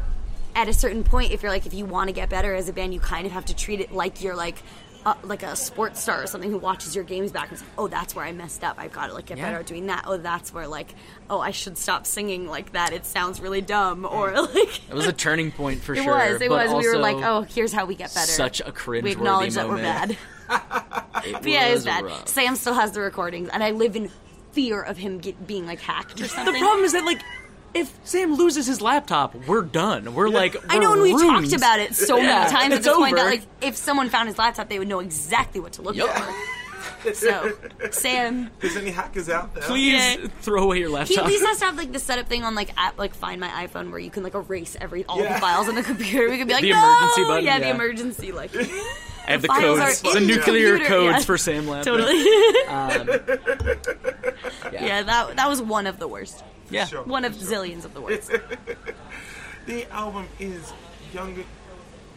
at 0.56 0.68
a 0.68 0.74
certain 0.74 1.04
point, 1.04 1.32
if 1.32 1.42
you're 1.44 1.52
like, 1.52 1.66
if 1.66 1.74
you 1.74 1.86
want 1.86 2.08
to 2.10 2.14
get 2.14 2.30
better 2.30 2.54
as 2.54 2.70
a 2.70 2.74
band, 2.74 2.94
you 2.94 3.00
kind 3.00 3.26
of 3.26 3.32
have 3.32 3.46
to 3.46 3.56
treat 3.56 3.80
it 3.80 3.92
like 3.92 4.22
you're 4.22 4.36
like. 4.36 4.58
Uh, 5.06 5.14
like 5.24 5.44
a 5.44 5.54
sports 5.54 6.00
star 6.02 6.24
or 6.24 6.28
something 6.28 6.50
who 6.50 6.58
watches 6.58 6.96
your 6.96 7.04
games 7.04 7.30
back 7.30 7.50
and 7.50 7.60
says, 7.60 7.68
"Oh, 7.78 7.90
that's 7.90 8.16
where 8.16 8.24
I 8.24 8.32
messed 8.32 8.64
up. 8.64 8.78
I've 8.80 8.94
got 8.94 9.08
to 9.08 9.14
like 9.14 9.26
get 9.26 9.38
Yeah. 9.38 9.48
better 9.48 9.60
at 9.60 9.66
doing 9.66 9.88
that. 9.88 10.06
Oh, 10.08 10.16
that's 10.16 10.54
where 10.54 10.66
like, 10.66 10.96
oh, 11.30 11.42
I 11.42 11.52
should 11.52 11.78
stop 11.78 12.06
singing 12.06 12.48
like 12.48 12.72
that. 12.72 12.94
It 12.94 13.06
sounds 13.06 13.42
really 13.42 13.60
dumb." 13.60 14.06
Or 14.10 14.32
like, 14.32 14.90
It 14.90 14.94
was 14.94 15.06
a 15.06 15.12
turning 15.12 15.52
point 15.52 15.82
for 15.82 15.94
it 15.98 16.04
sure. 16.04 16.16
was. 16.16 16.40
It 16.42 16.50
was. 16.50 16.72
We 16.72 16.88
were 16.90 17.00
like, 17.00 17.18
"Oh, 17.18 17.42
here's 17.42 17.74
how 17.74 17.84
we 17.84 17.96
get 17.96 18.14
better." 18.14 18.32
such 18.32 18.62
a 18.62 18.72
cringe. 18.72 19.04
we 19.04 19.12
acknowledge 19.12 19.56
that 19.56 19.68
moment. 19.68 19.84
we're 19.84 19.84
bad. 19.84 20.18
It 21.26 21.34
But 21.34 21.46
yeah, 21.48 21.66
it 21.68 21.74
was 21.74 21.84
bad. 21.84 22.06
rough. 22.06 22.30
Sam 22.30 22.56
still 22.56 22.74
has 22.74 22.94
the 22.94 23.02
recordings, 23.02 23.50
and 23.50 23.62
I 23.62 23.72
live 23.72 23.98
in 23.98 24.10
fear 24.54 24.82
of 24.82 24.96
him 24.96 25.18
get, 25.18 25.46
being 25.46 25.66
like 25.66 25.82
hacked 25.82 26.22
or 26.22 26.30
something. 26.30 26.54
The 26.54 26.60
problem 26.62 26.86
is 26.86 26.94
that 26.94 27.04
like, 27.04 27.22
if 27.74 27.92
Sam 28.04 28.36
loses 28.36 28.68
his 28.68 28.82
laptop, 28.82 29.36
we're 29.48 29.62
done. 29.64 30.14
We're 30.14 30.30
like, 30.30 30.56
I 30.70 30.78
know, 30.80 30.94
and 30.94 31.02
we're 31.02 31.18
talked 31.20 31.54
about 31.54 31.80
it 31.80 31.96
so 31.96 32.18
Yeah, 32.18 32.24
many 32.24 32.52
times 32.52 32.74
at 32.74 32.78
it's 32.80 32.86
this 32.88 32.96
point 32.96 33.16
that 33.16 33.22
over. 33.24 33.30
like 33.32 33.42
if 33.62 33.76
someone 33.78 34.10
found 34.10 34.28
his 34.28 34.38
laptop, 34.38 34.70
they 34.70 34.80
would 34.80 34.88
know 34.88 35.00
exactly 35.00 35.60
what 35.62 35.74
to 35.74 35.82
look 35.82 35.96
Yup. 35.96 36.10
for. 36.10 36.34
So, 37.14 37.52
Sam, 37.92 38.50
There's 38.62 38.78
any 38.78 38.92
hackers 38.92 39.28
out 39.30 39.54
there? 39.54 39.64
Please 39.64 39.94
Yeah. 39.94 40.28
throw 40.42 40.64
away 40.64 40.80
your 40.80 40.90
laptop. 40.90 41.10
he 41.10 41.18
at 41.18 41.26
least 41.26 41.46
has 41.46 41.60
to 41.60 41.66
have 41.66 41.76
like 41.78 41.92
the 41.92 42.00
setup 42.00 42.28
thing 42.28 42.44
on 42.44 42.56
like 42.56 42.72
app 42.78 42.98
like 42.98 43.14
Find 43.14 43.42
My 43.42 43.50
iPhone 43.68 43.90
where 43.92 44.00
you 44.00 44.10
can 44.10 44.24
like 44.24 44.36
erase 44.36 44.78
every 44.80 45.04
all 45.06 45.20
Yeah. 45.22 45.34
the 45.34 45.40
files 45.42 45.68
on 45.68 45.76
the 45.76 45.84
computer. 45.84 46.30
We 46.30 46.38
could 46.38 46.48
be 46.48 46.54
like 46.54 46.62
The 46.62 46.72
no! 46.72 46.78
emergency 46.98 47.24
button, 47.24 47.46
yeah, 47.46 47.60
the 47.60 47.70
emergency 47.72 48.32
like 48.32 48.52
I 49.28 49.32
have 49.32 49.42
the 49.42 49.48
files 49.50 49.80
codes, 49.80 50.02
the 50.02 50.10
in 50.18 50.28
the 50.28 50.36
nuclear 50.36 50.78
computer, 50.78 50.86
codes 50.86 51.12
yeah. 51.20 51.20
for 51.26 51.38
Sam 51.38 51.68
laptop. 51.68 51.94
totally. 51.98 52.20
Um, 52.68 53.08
yeah. 54.72 54.86
yeah, 54.86 55.04
that 55.04 55.36
that 55.36 55.50
was 55.50 55.62
one 55.62 55.88
of 55.88 56.00
the 56.00 56.08
worst. 56.08 56.42
Yeah. 56.74 56.86
Sure. 56.86 57.04
One 57.04 57.24
of 57.26 57.34
zillions 57.36 57.86
of 57.86 57.94
the 57.94 58.02
worst. 58.02 58.32
The 59.66 59.90
album 59.94 60.28
is 60.40 60.74
young, 61.14 61.42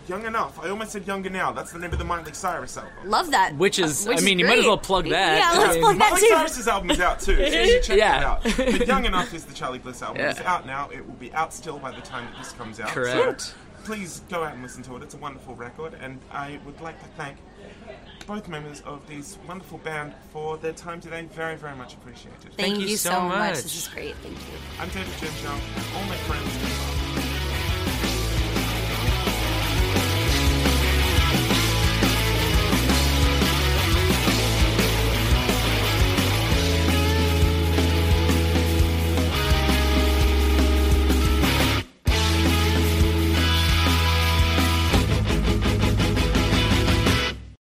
young 0.09 0.27
enough. 0.27 0.59
I 0.59 0.69
almost 0.69 0.91
said 0.91 1.07
younger 1.07 1.31
now. 1.31 1.53
That's 1.53 1.71
the 1.71 1.79
name 1.79 1.93
of 1.93 1.99
the 1.99 2.05
Miley 2.05 2.33
Cyrus 2.33 2.77
album. 2.77 2.91
Love 3.05 3.31
that. 3.31 3.55
Which 3.57 3.79
is- 3.79 4.05
Which 4.05 4.19
I 4.19 4.21
mean, 4.21 4.41
you 4.41 4.47
might 4.47 4.59
as 4.59 4.65
well 4.67 4.79
plug 4.79 5.09
that. 5.11 5.39
Yeah, 5.39 5.61
let's 5.61 5.75
mean, 5.75 5.83
plug 5.85 5.99
that 5.99 6.11
Miley 6.11 6.21
too. 6.23 6.29
Cyrus's 6.35 6.67
album 6.67 6.91
is 6.91 6.99
out 7.01 7.21
too, 7.21 7.37
so 7.37 7.43
you 7.43 7.67
should 7.71 7.83
check 7.85 7.99
Yeah. 7.99 8.19
it 8.19 8.25
out. 8.25 8.43
But 8.79 8.87
Young 8.89 9.05
Enough 9.05 9.33
is 9.33 9.45
the 9.45 9.55
Charly 9.55 9.79
Bliss 9.81 10.03
album. 10.03 10.23
Yeah. 10.23 10.31
It's 10.31 10.41
out 10.41 10.67
now. 10.67 10.89
It 10.91 11.07
will 11.07 11.15
be 11.15 11.33
out 11.35 11.55
still 11.55 11.79
by 11.79 11.93
the 11.93 12.01
time 12.01 12.27
that 12.33 12.37
this 12.43 12.51
comes 12.53 12.81
out. 12.81 12.89
Correct. 12.89 13.41
So 13.43 13.55
please 13.85 14.23
go 14.29 14.43
out 14.43 14.55
and 14.55 14.63
listen 14.65 14.83
to 14.83 14.97
it. 14.97 15.05
It's 15.05 15.15
a 15.15 15.19
wonderful 15.19 15.55
record, 15.55 15.95
and 16.01 16.19
I 16.33 16.59
would 16.67 16.81
like 16.81 16.99
to 17.01 17.07
thank 17.17 17.37
both 18.27 18.49
members 18.49 18.81
of 18.83 19.07
this 19.07 19.39
wonderful 19.47 19.79
band 19.79 20.13
for 20.33 20.57
their 20.57 20.73
time 20.73 21.01
today. 21.01 21.23
Very, 21.33 21.57
very 21.57 21.77
much 21.77 21.95
appreciated. 21.95 22.53
Thank, 22.57 22.81
you 22.81 22.87
you 22.89 22.97
so 22.97 23.11
so 23.11 23.21
much. 23.23 23.39
much. 23.39 23.63
This 23.63 23.77
is 23.77 23.89
great. 23.89 24.17
Thank 24.17 24.35
you. 24.39 24.59
I'm 24.81 24.89
David 24.89 25.13
James 25.21 25.43
Young. 25.43 25.61
All 25.95 26.05
my 26.05 26.17
friends. 26.17 27.16